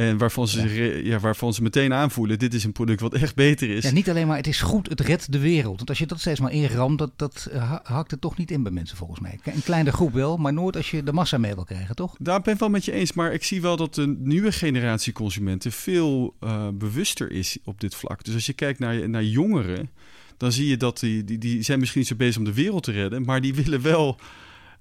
En 0.00 0.18
waarvan 0.18 0.48
ze, 0.48 0.68
Ja. 0.74 1.10
ja, 1.10 1.18
waarvan 1.18 1.54
ze 1.54 1.62
meteen 1.62 1.92
aanvoelen, 1.92 2.38
dit 2.38 2.54
is 2.54 2.64
een 2.64 2.72
product 2.72 3.00
wat 3.00 3.14
echt 3.14 3.34
beter 3.34 3.70
is. 3.70 3.82
Ja, 3.84 3.90
niet 3.90 4.10
alleen 4.10 4.26
maar 4.26 4.36
het 4.36 4.46
is 4.46 4.60
goed, 4.60 4.88
het 4.88 5.00
redt 5.00 5.32
de 5.32 5.38
wereld. 5.38 5.76
Want 5.76 5.88
als 5.88 5.98
je 5.98 6.06
dat 6.06 6.20
steeds 6.20 6.40
maar 6.40 6.52
inramt, 6.52 6.98
dat, 6.98 7.10
dat 7.16 7.48
eh, 7.52 7.68
ha- 7.70 7.80
hakt 7.82 8.10
het 8.10 8.20
toch 8.20 8.36
niet 8.36 8.50
in 8.50 8.62
bij 8.62 8.72
mensen 8.72 8.96
volgens 8.96 9.20
mij. 9.20 9.38
Een 9.44 9.62
kleine 9.62 9.92
groep 9.92 10.12
wel, 10.12 10.36
maar 10.36 10.52
nooit 10.52 10.76
als 10.76 10.90
je 10.90 11.02
de 11.02 11.12
massa 11.12 11.38
mee 11.38 11.54
wil 11.54 11.64
krijgen, 11.64 11.94
toch? 11.96 12.14
Daar 12.18 12.40
ben 12.40 12.52
ik 12.54 12.60
wel 12.60 12.68
met 12.68 12.84
je 12.84 12.92
eens, 12.92 13.12
maar 13.12 13.32
ik 13.32 13.44
zie 13.44 13.60
wel 13.60 13.76
dat 13.76 13.94
de 13.94 14.16
nieuwe 14.18 14.52
generatie 14.52 15.12
consumenten 15.12 15.72
veel 15.72 16.34
eh, 16.40 16.68
bewuster 16.74 17.30
is 17.30 17.58
op 17.64 17.80
dit 17.80 17.94
vlak. 17.94 18.24
Dus 18.24 18.34
als 18.34 18.46
je 18.46 18.52
kijkt 18.52 18.78
naar, 18.78 19.08
naar 19.08 19.24
jongeren, 19.24 19.90
dan 20.36 20.52
zie 20.52 20.66
je 20.68 20.76
dat 20.76 21.00
die, 21.00 21.24
die, 21.24 21.38
die 21.38 21.62
zijn 21.62 21.78
misschien 21.78 22.00
niet 22.00 22.08
zo 22.10 22.16
bezig 22.16 22.36
om 22.36 22.44
de 22.44 22.54
wereld 22.54 22.82
te 22.82 22.92
redden, 22.92 23.22
maar 23.24 23.40
die 23.40 23.54
willen 23.54 23.82
wel 23.82 24.18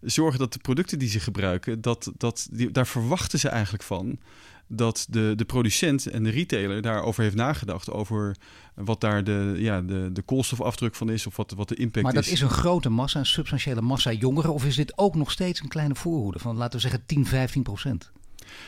zorgen 0.02 0.40
dat 0.40 0.54
de 0.54 0.60
producten 0.60 1.00
die 1.00 1.10
ze 1.10 1.20
gebruiken, 1.20 1.82
dat, 1.82 2.12
dat, 2.18 2.48
die, 2.52 2.72
daar 2.72 2.88
verwachten 2.88 3.40
ze 3.40 3.50
eigenlijk 3.50 3.84
van 3.84 4.20
dat 4.68 5.06
de, 5.10 5.34
de 5.36 5.46
producent 5.46 6.08
en 6.08 6.24
de 6.24 6.30
retailer 6.30 6.82
daarover 6.82 7.24
heeft 7.24 7.36
nagedacht. 7.36 7.92
Over 7.92 8.36
wat 8.74 9.02
daar 9.02 9.24
de, 9.24 9.56
ja, 9.58 9.82
de, 9.82 10.10
de 10.14 10.22
koolstofafdruk 10.22 10.96
van 10.96 11.10
is 11.10 11.28
of 11.28 11.36
wat, 11.36 11.52
wat 11.52 11.70
de 11.70 11.76
impact 11.76 12.06
Maar 12.06 12.14
dat 12.14 12.26
is. 12.26 12.32
is 12.32 12.42
een 12.42 12.50
grote 12.50 12.90
massa, 12.90 13.20
een 13.20 13.26
substantiële 13.26 13.82
massa 13.82 14.12
jongeren. 14.12 14.54
Of 14.54 14.66
is 14.66 14.76
dit 14.76 14.98
ook 14.98 15.16
nog 15.16 15.32
steeds 15.32 15.62
een 15.62 15.68
kleine 15.68 15.96
voorhoede 15.96 16.40
van, 16.40 16.58
laten 16.58 16.74
we 16.74 16.80
zeggen, 16.80 17.06
10, 17.06 17.26
15 17.26 17.64
procent? 17.64 18.12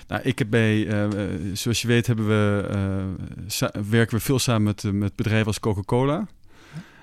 Nou, 0.08 0.22
ik 0.22 0.40
heb 0.40 0.50
bij, 0.50 0.88
eh, 0.88 1.04
eh, 1.04 1.40
zoals 1.54 1.82
je 1.82 1.88
weet, 1.88 2.08
hebben 2.08 2.28
we, 2.28 2.68
eh, 2.70 3.82
werken 3.90 4.18
we 4.18 4.24
veel 4.24 4.40
samen 4.40 4.64
met, 4.64 4.84
met 4.94 5.16
bedrijven 5.16 5.48
als 5.48 5.60
Coca-Cola. 5.60 6.28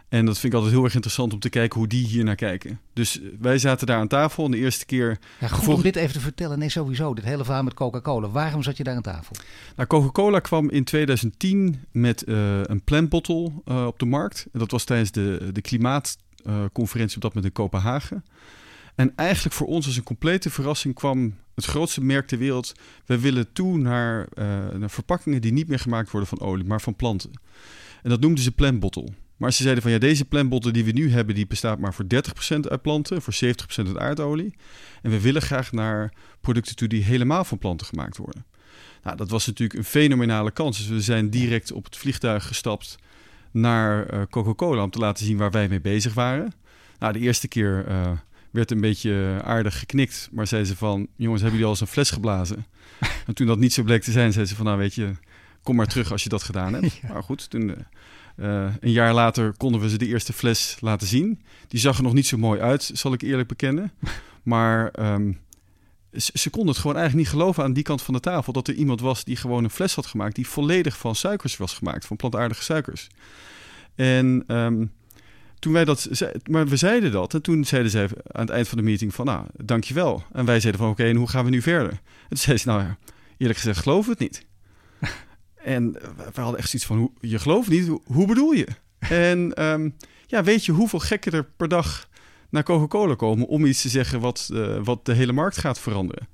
En 0.08 0.24
dat 0.24 0.38
vind 0.38 0.52
ik 0.52 0.58
altijd 0.58 0.74
heel 0.74 0.84
erg 0.84 0.94
interessant 0.94 1.32
om 1.32 1.38
te 1.38 1.48
kijken 1.48 1.78
hoe 1.78 1.88
die 1.88 2.06
hier 2.06 2.24
naar 2.24 2.34
kijken. 2.34 2.80
Dus 2.92 3.20
eh, 3.20 3.28
wij 3.40 3.58
zaten 3.58 3.86
daar 3.86 3.98
aan 3.98 4.08
tafel 4.08 4.44
en 4.44 4.50
de 4.50 4.56
eerste 4.56 4.86
keer. 4.86 5.18
Ja, 5.40 5.48
goed 5.48 5.74
om 5.74 5.82
dit 5.82 5.96
even 5.96 6.12
te 6.12 6.20
vertellen. 6.20 6.58
Nee, 6.58 6.68
sowieso. 6.68 7.14
Dit 7.14 7.24
hele 7.24 7.44
verhaal 7.44 7.62
met 7.62 7.74
Coca-Cola. 7.74 8.28
Waarom 8.28 8.62
zat 8.62 8.76
je 8.76 8.84
daar 8.84 8.96
aan 8.96 9.02
tafel? 9.02 9.36
Nou, 9.76 9.88
Coca-Cola 9.88 10.40
kwam 10.40 10.70
in 10.70 10.84
2010 10.84 11.84
met 11.92 12.22
eh, 12.22 12.60
een 12.62 12.82
plantbottle 12.84 13.52
eh, 13.64 13.86
op 13.86 13.98
de 13.98 14.06
markt. 14.06 14.46
En 14.52 14.58
dat 14.58 14.70
was 14.70 14.84
tijdens 14.84 15.10
de, 15.10 15.50
de 15.52 15.60
klimaatconferentie 15.60 17.16
op 17.16 17.22
dat 17.22 17.34
moment 17.34 17.44
in 17.44 17.62
Kopenhagen. 17.62 18.24
En 18.94 19.12
eigenlijk 19.16 19.54
voor 19.54 19.66
ons 19.66 19.86
als 19.86 19.96
een 19.96 20.02
complete 20.02 20.50
verrassing 20.50 20.94
kwam 20.94 21.34
het 21.54 21.64
grootste 21.64 22.04
merk 22.04 22.26
ter 22.26 22.38
wereld. 22.38 22.72
We 23.06 23.18
willen 23.18 23.52
toe 23.52 23.78
naar, 23.78 24.28
naar 24.78 24.90
verpakkingen 24.90 25.40
die 25.40 25.52
niet 25.52 25.68
meer 25.68 25.78
gemaakt 25.78 26.10
worden 26.10 26.28
van 26.28 26.40
olie, 26.40 26.64
maar 26.64 26.80
van 26.80 26.96
planten. 26.96 27.30
En 28.02 28.10
dat 28.10 28.20
noemden 28.20 28.44
ze 28.44 28.52
plantbottle. 28.52 29.08
Maar 29.38 29.52
ze 29.52 29.62
zeiden 29.62 29.82
van 29.82 29.92
ja, 29.92 29.98
deze 29.98 30.24
plantbottle 30.24 30.72
die 30.72 30.84
we 30.84 30.90
nu 30.90 31.10
hebben, 31.10 31.34
die 31.34 31.46
bestaat 31.46 31.78
maar 31.78 31.94
voor 31.94 32.04
30% 32.04 32.60
uit 32.60 32.82
planten, 32.82 33.22
voor 33.22 33.34
70% 33.34 33.46
uit 33.76 33.98
aardolie. 33.98 34.54
En 35.02 35.10
we 35.10 35.20
willen 35.20 35.42
graag 35.42 35.72
naar 35.72 36.12
producten 36.40 36.76
toe 36.76 36.88
die 36.88 37.04
helemaal 37.04 37.44
van 37.44 37.58
planten 37.58 37.86
gemaakt 37.86 38.16
worden. 38.16 38.44
Nou, 39.02 39.16
dat 39.16 39.30
was 39.30 39.46
natuurlijk 39.46 39.78
een 39.78 39.84
fenomenale 39.84 40.50
kans. 40.50 40.78
Dus 40.78 40.86
we 40.86 41.00
zijn 41.00 41.30
direct 41.30 41.72
op 41.72 41.84
het 41.84 41.96
vliegtuig 41.96 42.46
gestapt 42.46 42.96
naar 43.50 44.06
eh, 44.06 44.22
Coca-Cola 44.30 44.82
om 44.82 44.90
te 44.90 44.98
laten 44.98 45.26
zien 45.26 45.36
waar 45.36 45.50
wij 45.50 45.68
mee 45.68 45.80
bezig 45.80 46.14
waren. 46.14 46.52
Nou, 46.98 47.12
de 47.12 47.18
eerste 47.18 47.48
keer 47.48 47.84
eh, 47.86 48.10
werd 48.50 48.70
een 48.70 48.80
beetje 48.80 49.40
aardig 49.44 49.78
geknikt, 49.78 50.28
maar 50.32 50.46
zeiden 50.46 50.70
ze 50.70 50.76
van, 50.76 51.08
jongens, 51.16 51.42
hebben 51.42 51.58
jullie 51.58 51.64
al 51.64 51.70
eens 51.70 51.80
een 51.80 51.94
fles 51.94 52.10
geblazen? 52.10 52.66
en 53.26 53.34
toen 53.34 53.46
dat 53.46 53.58
niet 53.58 53.72
zo 53.72 53.82
bleek 53.82 54.02
te 54.02 54.10
zijn, 54.10 54.32
zeiden 54.32 54.48
ze 54.48 54.56
van, 54.56 54.64
nou 54.64 54.78
weet 54.78 54.94
je, 54.94 55.12
kom 55.62 55.76
maar 55.76 55.86
terug 55.86 56.12
als 56.12 56.22
je 56.22 56.28
dat 56.28 56.42
gedaan 56.42 56.72
hebt. 56.72 57.00
Maar 57.12 57.22
goed, 57.22 57.50
toen... 57.50 57.74
eh, 57.74 57.84
eh, 58.38 58.74
een 58.80 58.90
jaar 58.90 59.14
later 59.14 59.52
konden 59.56 59.80
we 59.80 59.88
ze 59.88 59.98
de 59.98 60.06
eerste 60.06 60.32
fles 60.32 60.76
laten 60.80 61.06
zien. 61.06 61.42
Die 61.68 61.80
zag 61.80 61.96
er 61.96 62.02
nog 62.02 62.12
niet 62.12 62.26
zo 62.26 62.38
mooi 62.38 62.60
uit, 62.60 62.90
zal 62.94 63.12
ik 63.12 63.22
eerlijk 63.22 63.48
bekennen. 63.48 63.92
Maar 64.42 64.90
ehm, 64.90 65.32
ze, 66.12 66.30
ze 66.34 66.50
konden 66.50 66.70
het 66.70 66.80
gewoon 66.80 66.96
eigenlijk 66.96 67.26
niet 67.26 67.38
geloven 67.38 67.64
aan 67.64 67.72
die 67.72 67.82
kant 67.82 68.02
van 68.02 68.14
de 68.14 68.20
tafel... 68.20 68.52
dat 68.52 68.68
er 68.68 68.74
iemand 68.74 69.00
was 69.00 69.24
die 69.24 69.36
gewoon 69.36 69.64
een 69.64 69.70
fles 69.70 69.94
had 69.94 70.06
gemaakt... 70.06 70.34
die 70.34 70.48
volledig 70.48 70.98
van 70.98 71.14
suikers 71.14 71.56
was 71.56 71.74
gemaakt, 71.74 72.06
van 72.06 72.16
plantaardige 72.16 72.62
suikers. 72.62 73.08
En 73.94 74.44
ehm, 74.46 74.86
toen 75.58 75.72
wij 75.72 75.84
dat... 75.84 76.08
Maar 76.50 76.66
we 76.66 76.76
zeiden 76.76 77.12
dat 77.12 77.34
en 77.34 77.42
toen 77.42 77.64
zeiden 77.64 77.90
zij 77.90 78.08
aan 78.32 78.40
het 78.40 78.50
eind 78.50 78.68
van 78.68 78.78
de 78.78 78.84
meeting 78.84 79.14
van... 79.14 79.26
nou, 79.26 79.46
dankjewel. 79.56 80.22
En 80.32 80.44
wij 80.44 80.60
zeiden 80.60 80.80
van 80.80 80.90
oké, 80.90 81.04
en 81.04 81.16
hoe 81.16 81.28
gaan 81.28 81.44
we 81.44 81.50
nu 81.50 81.62
verder? 81.62 81.92
En 81.92 82.28
toen 82.28 82.38
zei 82.38 82.58
ze, 82.58 82.68
nou 82.68 82.82
ja, 82.82 82.98
eerlijk 83.36 83.58
gezegd 83.58 83.78
geloof 83.78 84.06
het 84.06 84.18
niet. 84.18 84.46
En 85.64 85.92
we 86.34 86.40
hadden 86.40 86.58
echt 86.58 86.70
zoiets 86.70 86.88
van, 86.88 87.12
je 87.20 87.38
gelooft 87.38 87.68
niet, 87.68 87.90
hoe, 88.04 88.26
bedoel 88.26 88.52
je? 88.52 88.66
En 88.98 89.54
ehm, 89.54 89.90
ja, 90.26 90.42
weet 90.42 90.64
je 90.64 90.72
hoeveel 90.72 90.98
gekken 90.98 91.32
er 91.32 91.44
per 91.44 91.68
dag 91.68 92.08
naar 92.50 92.62
Coca-Cola 92.62 93.14
komen 93.14 93.46
om 93.46 93.64
iets 93.64 93.82
te 93.82 93.88
zeggen 93.88 94.20
wat, 94.20 94.50
eh, 94.52 94.78
wat 94.84 95.06
de 95.06 95.12
hele 95.12 95.32
markt 95.32 95.58
gaat 95.58 95.78
veranderen? 95.78 96.28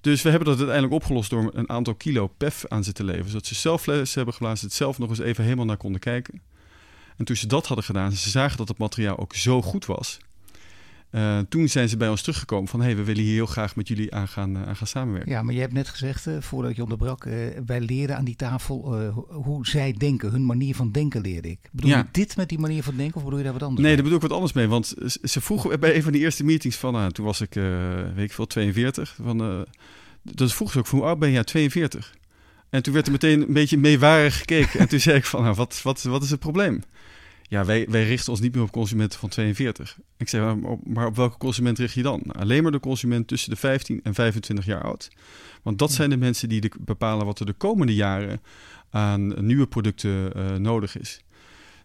Dus 0.00 0.22
we 0.22 0.28
hebben 0.28 0.48
dat 0.48 0.56
uiteindelijk 0.56 0.94
opgelost 0.94 1.30
door 1.30 1.50
een 1.54 1.68
aantal 1.68 1.94
kilo 1.94 2.26
PEF 2.26 2.64
aan 2.68 2.84
ze 2.84 2.92
te 2.92 3.04
leveren. 3.04 3.30
Zodat 3.30 3.46
ze 3.46 3.54
zelf 3.54 3.82
flessen 3.82 4.16
hebben 4.16 4.34
geblazen, 4.34 4.66
het 4.66 4.76
zelf 4.76 4.98
nog 4.98 5.08
eens 5.08 5.18
even 5.18 5.44
helemaal 5.44 5.64
naar 5.64 5.76
konden 5.76 6.00
kijken. 6.00 6.42
En 7.16 7.24
toen 7.24 7.36
ze 7.36 7.46
dat 7.46 7.66
hadden 7.66 7.84
gedaan, 7.84 8.12
ze 8.12 8.30
zagen 8.30 8.56
dat 8.56 8.68
het 8.68 8.78
materiaal 8.78 9.18
ook 9.18 9.34
zo 9.34 9.62
goed 9.62 9.86
was. 9.86 10.18
Eh, 11.14 11.38
toen 11.48 11.68
zijn 11.68 11.88
ze 11.88 11.96
bij 11.96 12.08
ons 12.08 12.20
teruggekomen 12.22 12.68
van, 12.68 12.80
hé, 12.80 12.86
hey, 12.86 12.96
we 12.96 13.04
willen 13.04 13.22
hier 13.22 13.32
heel 13.34 13.46
graag 13.46 13.76
met 13.76 13.88
jullie 13.88 14.14
aan 14.14 14.28
gaan, 14.28 14.56
eh, 14.56 14.62
aan 14.68 14.76
gaan 14.76 14.86
samenwerken. 14.86 15.30
Ja, 15.32 15.42
maar 15.42 15.54
je 15.54 15.60
hebt 15.60 15.72
net 15.72 15.88
gezegd, 15.88 16.26
eh, 16.26 16.36
voordat 16.40 16.76
je 16.76 16.82
onderbrak, 16.82 17.24
wij 17.66 17.80
leren 17.80 18.16
aan 18.16 18.24
die 18.24 18.36
tafel 18.36 18.94
ho- 19.08 19.26
hoe 19.42 19.66
zij 19.66 19.92
denken. 19.98 20.30
Hun 20.30 20.46
manier 20.46 20.74
van 20.74 20.90
denken 20.90 21.20
leerde 21.20 21.50
ik. 21.50 21.58
Bedoel 21.72 21.90
Ja. 21.90 21.98
je 21.98 22.04
dit 22.10 22.36
met 22.36 22.48
die 22.48 22.58
manier 22.58 22.82
van 22.82 22.96
denken 22.96 23.16
of 23.16 23.22
bedoel 23.24 23.38
je 23.38 23.44
daar 23.44 23.52
wat 23.52 23.62
anders 23.62 23.80
Nee, 23.80 23.86
mee? 23.86 23.94
daar 23.94 24.04
bedoel 24.04 24.22
ik 24.22 24.28
wat 24.28 24.36
anders 24.38 24.52
mee. 24.52 24.68
Want 24.68 24.94
ze 25.22 25.40
vroegen 25.40 25.80
bij 25.80 25.96
een 25.96 26.02
van 26.02 26.12
de 26.12 26.18
eerste 26.18 26.44
meetings 26.44 26.76
van... 26.76 26.92
nou, 26.92 27.10
toen 27.12 27.24
was 27.24 27.40
ik, 27.40 27.54
weet 28.14 28.24
ik 28.24 28.32
veel, 28.32 28.46
42. 28.46 29.16
Van, 29.22 29.66
dat 30.22 30.52
vroegen 30.52 30.72
ze 30.76 30.78
ook 30.78 30.86
van, 30.86 30.98
hoe 30.98 31.08
oud 31.08 31.18
ben 31.18 31.30
jij? 31.30 31.44
42. 31.44 32.14
En 32.70 32.82
toen 32.82 32.92
werd 32.94 33.06
er 33.06 33.12
meteen 33.12 33.40
een 33.46 33.52
beetje 33.52 33.76
meewarig 33.78 34.38
gekeken. 34.38 34.80
En 34.80 34.88
toen 34.88 35.00
zei 35.00 35.16
ik 35.16 35.24
van, 35.24 35.42
nou, 35.42 35.54
wat, 35.54 35.80
wat, 35.82 36.02
wat 36.02 36.22
is 36.22 36.30
het 36.30 36.40
probleem? 36.40 36.82
Ja, 37.48 37.64
wij, 37.64 37.86
wij 37.88 38.04
richten 38.04 38.30
ons 38.30 38.40
niet 38.40 38.54
meer 38.54 38.62
op 38.62 38.70
consumenten 38.70 39.18
van 39.18 39.28
42. 39.28 39.98
Ik 40.16 40.28
zei, 40.28 40.54
maar 40.54 40.70
op, 40.70 40.86
maar 40.86 41.06
op 41.06 41.16
welke 41.16 41.38
consument 41.38 41.78
richt 41.78 41.94
je 41.94 42.02
dan? 42.02 42.20
Nou, 42.24 42.38
alleen 42.38 42.62
maar 42.62 42.72
de 42.72 42.80
consument 42.80 43.28
tussen 43.28 43.50
de 43.50 43.56
15 43.56 44.00
en 44.02 44.14
25 44.14 44.64
jaar 44.64 44.82
oud. 44.82 45.10
Want 45.62 45.78
dat 45.78 45.92
zijn 45.92 46.10
de 46.10 46.16
mensen 46.16 46.48
die 46.48 46.60
de, 46.60 46.70
bepalen 46.80 47.26
wat 47.26 47.40
er 47.40 47.46
de 47.46 47.52
komende 47.52 47.94
jaren 47.94 48.40
aan 48.90 49.46
nieuwe 49.46 49.66
producten 49.66 50.32
uh, 50.36 50.54
nodig 50.54 50.98
is. 50.98 51.20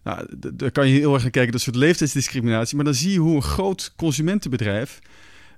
Nou, 0.02 0.26
daar 0.54 0.70
kan 0.70 0.88
je 0.88 0.98
heel 0.98 1.12
erg 1.12 1.22
naar 1.22 1.30
kijken, 1.30 1.52
dat 1.52 1.60
soort 1.60 1.76
leeftijdsdiscriminatie. 1.76 2.76
Maar 2.76 2.84
dan 2.84 2.94
zie 2.94 3.12
je 3.12 3.18
hoe 3.18 3.36
een 3.36 3.42
groot 3.42 3.92
consumentenbedrijf 3.96 5.00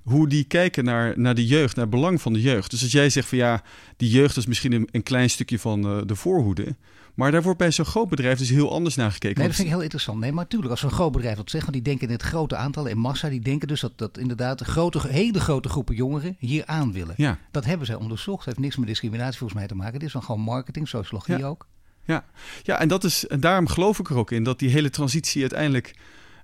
hoe 0.02 0.28
die 0.28 0.44
kijken 0.44 0.84
naar, 0.84 1.18
naar 1.18 1.34
de 1.34 1.46
jeugd, 1.46 1.76
naar 1.76 1.84
het 1.84 1.94
belang 1.94 2.22
van 2.22 2.32
de 2.32 2.40
jeugd. 2.40 2.70
Dus 2.70 2.82
als 2.82 2.92
jij 2.92 3.10
zegt 3.10 3.28
van 3.28 3.38
ja, 3.38 3.62
die 3.96 4.10
jeugd 4.10 4.36
is 4.36 4.46
misschien 4.46 4.72
een, 4.72 4.88
een 4.90 5.02
klein 5.02 5.30
stukje 5.30 5.58
van 5.58 5.86
uh, 5.86 6.02
de 6.06 6.16
voorhoede. 6.16 6.76
Maar 7.14 7.30
daar 7.30 7.42
wordt 7.42 7.58
bij 7.58 7.70
zo'n 7.70 7.84
groot 7.84 8.08
bedrijf 8.08 8.38
dus 8.38 8.48
heel 8.48 8.72
anders 8.72 8.94
naar 8.94 9.12
gekeken. 9.12 9.38
Nee, 9.38 9.46
dat 9.46 9.56
vind 9.56 9.68
ik 9.68 9.74
heel 9.74 9.82
interessant. 9.82 10.20
Nee, 10.20 10.32
maar 10.32 10.42
natuurlijk, 10.42 10.70
als 10.70 10.80
zo'n 10.80 10.90
groot 10.90 11.12
bedrijf 11.12 11.36
dat 11.36 11.50
zegt, 11.50 11.62
want 11.62 11.76
die 11.76 11.84
denken 11.84 12.06
in 12.06 12.12
het 12.12 12.22
grote 12.22 12.56
aantal 12.56 12.88
en 12.88 12.98
massa, 12.98 13.28
die 13.28 13.40
denken 13.40 13.68
dus 13.68 13.80
dat, 13.80 13.92
dat 13.96 14.18
inderdaad 14.18 14.60
grote, 14.60 15.08
hele 15.08 15.40
grote 15.40 15.68
groepen 15.68 15.94
jongeren 15.94 16.36
hier 16.38 16.66
aan 16.66 16.92
willen. 16.92 17.14
Ja. 17.16 17.38
Dat 17.50 17.64
hebben 17.64 17.86
zij 17.86 17.96
onderzocht. 17.96 18.38
Het 18.38 18.46
heeft 18.46 18.58
niks 18.58 18.76
met 18.76 18.86
discriminatie 18.86 19.38
volgens 19.38 19.58
mij 19.58 19.68
te 19.68 19.74
maken. 19.74 19.94
Het 19.94 20.02
is 20.02 20.12
dan 20.12 20.22
gewoon 20.22 20.40
marketing, 20.40 20.88
sociologie 20.88 21.38
ja. 21.38 21.46
ook. 21.46 21.66
Ja, 22.04 22.24
ja 22.62 22.80
en, 22.80 22.88
dat 22.88 23.04
is, 23.04 23.26
en 23.26 23.40
daarom 23.40 23.66
geloof 23.66 23.98
ik 23.98 24.10
er 24.10 24.16
ook 24.16 24.30
in 24.30 24.44
dat 24.44 24.58
die 24.58 24.70
hele 24.70 24.90
transitie 24.90 25.40
uiteindelijk 25.40 25.94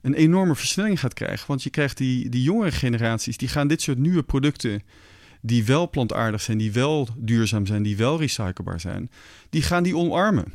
een 0.02 0.14
enorme 0.14 0.54
versnelling 0.54 1.00
gaat 1.00 1.14
krijgen. 1.14 1.46
Want 1.46 1.62
je 1.62 1.70
krijgt 1.70 1.96
die, 1.96 2.28
die 2.28 2.42
jongere 2.42 2.72
generaties, 2.72 3.36
die 3.36 3.48
gaan 3.48 3.68
dit 3.68 3.82
soort 3.82 3.98
nieuwe 3.98 4.22
producten 4.22 4.82
die 5.48 5.64
wel 5.64 5.90
plantaardig 5.90 6.40
zijn, 6.40 6.58
die 6.58 6.72
wel 6.72 7.08
duurzaam 7.16 7.66
zijn, 7.66 7.82
die 7.82 7.96
wel 7.96 8.18
recyclebaar 8.18 8.80
zijn, 8.80 9.10
die 9.50 9.62
gaan 9.62 9.82
die 9.82 9.96
omarmen. 9.96 10.52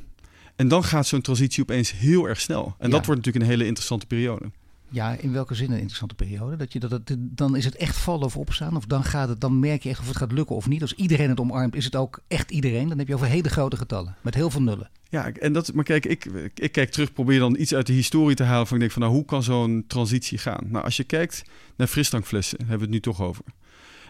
En 0.55 0.67
dan 0.67 0.83
gaat 0.83 1.07
zo'n 1.07 1.21
transitie 1.21 1.63
opeens 1.63 1.91
heel 1.91 2.27
erg 2.27 2.39
snel. 2.41 2.65
En 2.77 2.87
Ja. 2.89 2.95
dat 2.95 3.05
wordt 3.05 3.21
natuurlijk 3.21 3.45
een 3.45 3.51
hele 3.51 3.65
interessante 3.65 4.05
periode. 4.05 4.51
Ja, 4.89 5.15
in 5.19 5.31
welke 5.33 5.55
zin 5.55 5.67
een 5.71 5.77
interessante 5.77 6.15
periode? 6.15 6.55
Dat 6.55 6.73
je, 6.73 6.79
dat 6.79 6.91
het, 6.91 7.15
dan 7.17 7.55
is 7.55 7.65
het 7.65 7.75
echt 7.75 7.97
vallen 7.97 8.25
of 8.25 8.37
opstaan? 8.37 8.75
Of 8.75 8.85
dan, 8.85 9.03
gaat 9.03 9.29
het, 9.29 9.41
dan 9.41 9.59
merk 9.59 9.83
je 9.83 9.89
echt 9.89 9.99
of 9.99 10.07
het 10.07 10.17
gaat 10.17 10.31
lukken 10.31 10.55
of 10.55 10.67
niet? 10.67 10.81
Als 10.81 10.93
iedereen 10.93 11.29
het 11.29 11.39
omarmt, 11.39 11.75
is 11.75 11.85
het 11.85 11.95
ook 11.95 12.19
echt 12.27 12.51
iedereen? 12.51 12.87
Dan 12.89 12.97
heb 12.97 13.07
je 13.07 13.13
over 13.13 13.27
hele 13.27 13.49
grote 13.49 13.77
getallen, 13.77 14.15
met 14.21 14.33
heel 14.35 14.49
veel 14.49 14.61
nullen. 14.61 14.89
Ja, 15.09 15.31
en 15.31 15.53
dat, 15.53 15.73
maar 15.73 15.83
kijk, 15.83 16.05
ik, 16.05 16.25
ik 16.55 16.71
kijk 16.71 16.91
terug, 16.91 17.13
probeer 17.13 17.39
dan 17.39 17.55
iets 17.59 17.73
uit 17.73 17.87
de 17.87 17.93
historie 17.93 18.35
te 18.35 18.43
halen. 18.43 18.67
Van 18.67 18.75
ik 18.75 18.79
denk 18.81 18.91
van, 18.93 19.01
nou, 19.01 19.13
hoe 19.13 19.25
kan 19.25 19.43
zo'n 19.43 19.83
transitie 19.87 20.37
gaan? 20.37 20.63
Nou, 20.67 20.85
als 20.85 20.97
je 20.97 21.03
kijkt 21.03 21.43
naar 21.77 21.87
frisdrankflessen, 21.87 22.57
hebben 22.59 22.77
we 22.77 22.83
het 22.83 22.93
nu 22.93 22.99
toch 22.99 23.21
over. 23.21 23.43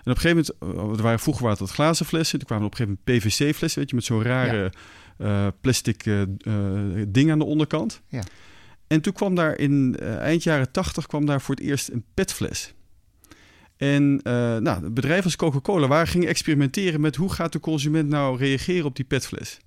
En 0.04 0.12
op 0.12 0.18
een 0.18 0.22
gegeven 0.22 0.56
moment, 0.60 0.80
eh, 0.80 0.98
er 0.98 1.04
waren, 1.04 1.20
vroeger 1.20 1.44
waren 1.44 1.64
het 1.64 1.70
glazen 1.70 2.06
flessen. 2.06 2.40
Toen 2.40 2.48
kwamen 2.48 2.66
op 2.66 2.72
een 2.72 2.78
gegeven 2.78 3.00
moment 3.06 3.24
PVC-flessen, 3.24 3.80
weet 3.80 3.90
je, 3.90 3.96
met 3.96 4.06
zo'n 4.06 4.24
rare 4.24 4.72
eh, 5.18 5.48
plastic 5.62 6.06
eh, 6.06 6.22
ding 7.08 7.32
aan 7.32 7.40
de 7.40 7.46
onderkant. 7.46 8.02
Ja. 8.08 8.24
En 8.88 9.02
toen 9.02 9.14
kwam 9.14 9.36
daar 9.36 9.58
in 9.58 10.00
eind 10.00 10.44
jaren 10.44 10.72
tachtig 10.72 11.06
kwam 11.06 11.26
daar 11.26 11.42
voor 11.42 11.56
het 11.56 11.64
eerst 11.64 11.90
een 11.90 12.06
petfles. 12.14 12.74
En 13.78 14.16
nou, 14.64 14.90
bedrijven 14.90 15.24
als 15.24 15.36
Coca-Cola 15.36 15.88
waren 15.88 16.08
gingen 16.08 16.28
experimenteren 16.28 17.02
met 17.02 17.16
hoe 17.16 17.32
gaat 17.32 17.52
de 17.52 17.60
consument 17.60 18.10
nou 18.10 18.38
reageren 18.38 18.86
op 18.86 18.96
die 18.96 19.06
petfles. 19.06 19.60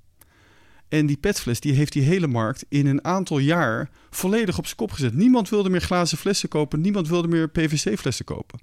En 0.89 1.07
die 1.07 1.17
petfles 1.17 1.61
die 1.61 1.73
heeft 1.73 1.93
die 1.93 2.03
hele 2.03 2.27
markt 2.27 2.65
in 2.69 2.87
een 2.87 3.05
aantal 3.05 3.39
jaar 3.39 3.91
volledig 4.11 4.59
op 4.59 4.65
zijn 4.65 4.77
kop 4.77 4.93
gezet. 4.93 5.15
Niemand 5.15 5.49
wilde 5.49 5.71
meer 5.71 5.81
glazen 5.81 6.19
flessen 6.19 6.49
kopen, 6.49 6.81
niemand 6.81 7.09
wilde 7.09 7.29
meer 7.29 7.49
PVC-flessen 7.49 8.25
kopen. 8.25 8.61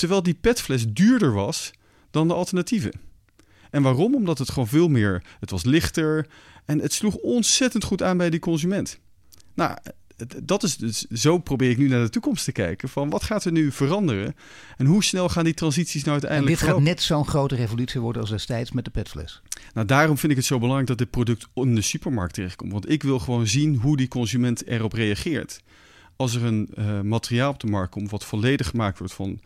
Terwijl 0.00 0.22
die 0.22 0.34
petfles 0.34 0.86
duurder 0.88 1.32
was 1.32 1.70
dan 2.10 2.28
de 2.28 2.34
alternatieven. 2.34 2.92
En 3.70 3.82
waarom? 3.82 4.14
Omdat 4.14 4.38
het 4.38 4.50
gewoon 4.50 4.68
veel 4.68 4.88
meer, 4.88 5.22
het 5.40 5.50
was 5.50 5.64
lichter 5.64 6.26
en 6.64 6.78
het 6.78 6.92
sloeg 6.92 7.14
ontzettend 7.14 7.84
goed 7.84 8.02
aan 8.02 8.16
bij 8.16 8.30
die 8.30 8.40
consument. 8.40 8.98
Nou, 9.54 9.76
dat 10.42 10.62
is 10.62 10.76
dus, 10.76 10.98
zo 10.98 11.38
probeer 11.38 11.70
ik 11.70 11.78
nu 11.78 11.88
naar 11.88 12.02
de 12.02 12.10
toekomst 12.10 12.44
te 12.44 12.52
kijken. 12.52 12.88
Van 12.88 13.10
wat 13.10 13.22
gaat 13.22 13.44
er 13.44 13.52
nu 13.52 13.72
veranderen? 13.72 14.34
En 14.76 14.86
hoe 14.86 15.04
snel 15.04 15.28
gaan 15.28 15.44
die 15.44 15.54
transities 15.54 16.04
nou 16.04 16.16
En 16.16 16.22
uiteindelijk 16.22 16.60
dit 16.60 16.68
gaat 16.68 16.80
net 16.80 17.02
zo'n 17.02 17.26
grote 17.26 17.54
revolutie 17.54 18.00
worden 18.00 18.20
als 18.20 18.30
destijds 18.30 18.72
met 18.72 18.84
de 18.84 18.90
petfles. 18.90 19.42
Nou, 19.74 19.86
daarom 19.86 20.18
vind 20.18 20.32
ik 20.32 20.38
het 20.38 20.46
zo 20.46 20.58
belangrijk 20.58 20.88
dat 20.88 20.98
dit 20.98 21.10
product 21.10 21.46
in 21.54 21.74
de 21.74 21.80
supermarkt 21.80 22.34
terechtkomt. 22.34 22.72
Want 22.72 22.90
ik 22.90 23.02
wil 23.02 23.18
gewoon 23.18 23.46
zien 23.46 23.76
hoe 23.76 23.96
die 23.96 24.08
consument 24.08 24.66
erop 24.66 24.92
reageert. 24.92 25.60
Als 26.16 26.34
er 26.34 26.44
een 26.44 26.68
eh, 26.74 27.00
materiaal 27.00 27.50
op 27.50 27.60
de 27.60 27.66
markt 27.66 27.90
komt 27.90 28.10
wat 28.10 28.24
volledig 28.24 28.68
gemaakt 28.68 28.98
wordt 28.98 29.14
van 29.14 29.40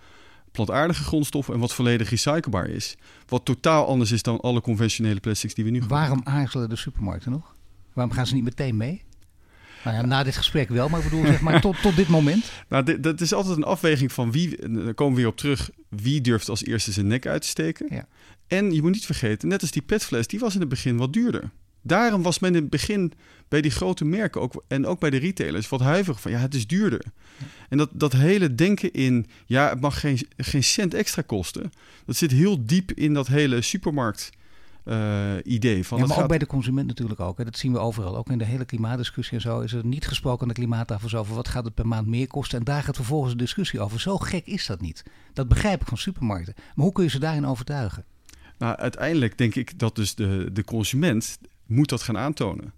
plantaardige 0.54 1.02
grondstoffen 1.02 1.54
en 1.54 1.60
wat 1.60 1.74
volledig 1.74 2.10
recyclebaar 2.10 2.68
is. 2.68 2.96
Wat 3.26 3.44
totaal 3.44 3.86
anders 3.86 4.12
is 4.12 4.22
dan 4.22 4.40
alle 4.40 4.60
conventionele 4.60 5.20
plastics 5.20 5.54
die 5.54 5.64
we 5.64 5.70
nu 5.70 5.80
gebruiken. 5.82 6.14
Waarom 6.14 6.40
aarzelen 6.40 6.68
de 6.68 6.76
supermarkten 6.76 7.30
nog? 7.30 7.54
Waarom 7.92 8.14
gaan 8.14 8.26
ze 8.26 8.34
niet 8.34 8.44
meteen 8.44 8.76
mee? 8.76 9.02
Nou 9.84 9.96
ja, 9.96 10.06
na 10.06 10.22
dit 10.22 10.36
gesprek 10.36 10.68
wel, 10.68 10.88
maar 10.88 10.98
ik 10.98 11.10
bedoel, 11.10 11.26
zeg 11.26 11.40
maar, 11.40 11.60
tot, 11.60 11.82
tot 11.82 11.96
dit 11.96 12.08
moment. 12.08 12.50
Nou, 12.68 12.84
dit, 12.84 13.02
dat 13.02 13.20
is 13.20 13.32
altijd 13.32 13.56
een 13.56 13.64
afweging 13.64 14.12
van 14.12 14.32
wie, 14.32 14.68
daar 14.68 14.94
komen 14.94 15.14
we 15.14 15.20
weer 15.20 15.30
op 15.30 15.36
terug, 15.36 15.70
wie 15.88 16.20
durft 16.20 16.48
als 16.48 16.64
eerste 16.64 16.92
zijn 16.92 17.06
nek 17.06 17.26
uit 17.26 17.42
te 17.42 17.48
steken. 17.48 17.86
Ja. 17.90 18.06
En 18.46 18.72
je 18.72 18.82
moet 18.82 18.92
niet 18.92 19.06
vergeten, 19.06 19.48
net 19.48 19.60
als 19.60 19.70
die 19.70 19.82
petfles, 19.82 20.26
die 20.26 20.40
was 20.40 20.54
in 20.54 20.60
het 20.60 20.68
begin 20.68 20.96
wat 20.96 21.12
duurder. 21.12 21.50
Daarom 21.86 22.22
was 22.22 22.38
men 22.38 22.54
in 22.54 22.60
het 22.60 22.70
begin 22.70 23.12
bij 23.48 23.60
die 23.60 23.70
grote 23.70 24.04
merken 24.04 24.40
ook, 24.40 24.64
en 24.68 24.86
ook 24.86 25.00
bij 25.00 25.10
de 25.10 25.16
retailers 25.16 25.68
wat 25.68 25.80
huiverig 25.80 26.20
van 26.20 26.30
ja, 26.30 26.38
het 26.38 26.54
is 26.54 26.66
duurder. 26.66 27.04
En 27.68 27.78
dat, 27.78 27.90
dat 27.92 28.12
hele 28.12 28.54
denken 28.54 28.92
in 28.92 29.26
ja, 29.46 29.68
het 29.68 29.80
mag 29.80 30.00
geen, 30.00 30.18
geen 30.36 30.64
cent 30.64 30.94
extra 30.94 31.22
kosten, 31.22 31.72
dat 32.06 32.16
zit 32.16 32.30
heel 32.30 32.66
diep 32.66 32.92
in 32.92 33.14
dat 33.14 33.26
hele 33.26 33.60
supermarkt 33.62 34.30
eh, 34.84 35.32
idee. 35.44 35.86
Van 35.86 35.98
Ja, 35.98 36.04
maar 36.04 36.12
ook 36.14 36.20
gaat- 36.20 36.28
bij 36.28 36.38
de 36.38 36.46
consument 36.46 36.86
natuurlijk 36.86 37.20
ook. 37.20 37.38
Hè. 37.38 37.44
Dat 37.44 37.58
zien 37.58 37.72
we 37.72 37.78
overal. 37.78 38.16
Ook 38.16 38.30
in 38.30 38.38
de 38.38 38.44
hele 38.44 38.64
klimaatdiscussie 38.64 39.34
en 39.34 39.40
zo 39.40 39.60
is 39.60 39.72
er 39.72 39.86
niet 39.86 40.06
gesproken 40.06 40.42
aan 40.42 40.48
de 40.48 40.54
klimaattafels 40.54 41.14
over 41.14 41.34
wat 41.34 41.48
gaat 41.48 41.64
het 41.64 41.74
per 41.74 41.86
maand 41.86 42.06
meer 42.06 42.26
kosten. 42.26 42.58
En 42.58 42.64
daar 42.64 42.82
gaat 42.82 42.96
vervolgens 42.96 43.32
een 43.32 43.38
discussie 43.38 43.80
over. 43.80 44.00
Zo 44.00 44.16
gek 44.18 44.46
is 44.46 44.66
dat 44.66 44.80
niet. 44.80 45.02
Dat 45.32 45.48
begrijp 45.48 45.80
ik 45.80 45.86
van 45.88 45.98
supermarkten. 45.98 46.54
Maar 46.56 46.84
hoe 46.84 46.92
kun 46.92 47.04
je 47.04 47.10
ze 47.10 47.18
daarin 47.18 47.46
overtuigen? 47.46 48.04
Nou, 48.58 48.76
uiteindelijk 48.76 49.38
denk 49.38 49.54
ik 49.54 49.78
dat 49.78 49.96
dus 49.96 50.14
de, 50.14 50.48
de 50.52 50.64
consument 50.64 51.38
moet 51.66 51.88
dat 51.88 52.02
gaan 52.02 52.18
aantonen. 52.18 52.72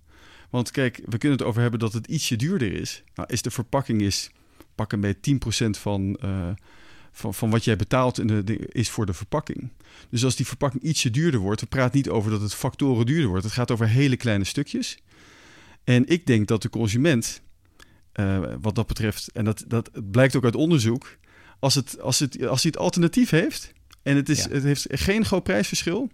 Want 0.50 0.70
kijk, 0.70 1.00
we 1.04 1.18
kunnen 1.18 1.38
het 1.38 1.46
over 1.46 1.60
hebben 1.62 1.80
dat 1.80 1.92
het 1.92 2.06
ietsje 2.06 2.36
duurder 2.36 2.72
is. 2.72 3.02
Nou, 3.14 3.28
is 3.32 3.42
de 3.42 3.50
verpakking 3.50 4.00
is 4.00 4.30
pak 4.74 4.92
een 4.92 5.00
beetje 5.00 5.20
10% 5.20 5.78
van, 5.78 6.16
eh, 6.20 6.48
van, 7.12 7.34
van 7.34 7.50
wat 7.50 7.64
jij 7.64 7.76
betaalt 7.76 8.18
in 8.18 8.26
de, 8.26 8.44
de- 8.44 8.68
is 8.68 8.90
voor 8.90 9.06
de 9.06 9.12
verpakking. 9.12 9.68
Dus 10.10 10.24
als 10.24 10.36
die 10.36 10.46
verpakking 10.46 10.82
ietsje 10.82 11.10
duurder 11.10 11.40
wordt, 11.40 11.60
we 11.60 11.66
praten 11.66 11.96
niet 11.96 12.08
over 12.08 12.30
dat 12.30 12.40
het 12.40 12.54
factoren 12.54 13.06
duurder 13.06 13.28
wordt. 13.28 13.44
Het 13.44 13.52
gaat 13.52 13.70
over 13.70 13.88
hele 13.88 14.16
kleine 14.16 14.44
stukjes. 14.44 14.98
En 15.84 16.06
ik 16.08 16.26
denk 16.26 16.48
dat 16.48 16.62
de 16.62 16.70
consument, 16.70 17.42
eh, 18.12 18.42
wat 18.60 18.74
dat 18.74 18.86
betreft, 18.86 19.30
en 19.32 19.44
dat, 19.44 19.64
dat 19.68 19.90
blijkt 20.10 20.36
ook 20.36 20.44
uit 20.44 20.54
onderzoek, 20.54 21.16
als, 21.58 21.74
het, 21.74 22.00
als, 22.00 22.18
het, 22.18 22.46
als 22.46 22.62
hij 22.62 22.70
het 22.74 22.80
alternatief 22.80 23.30
heeft 23.30 23.72
en 24.02 24.16
het, 24.16 24.28
is, 24.28 24.44
Ja. 24.44 24.50
het 24.50 24.62
heeft 24.62 24.86
geen 24.90 25.24
groot 25.24 25.42
prijsverschil, 25.42 26.10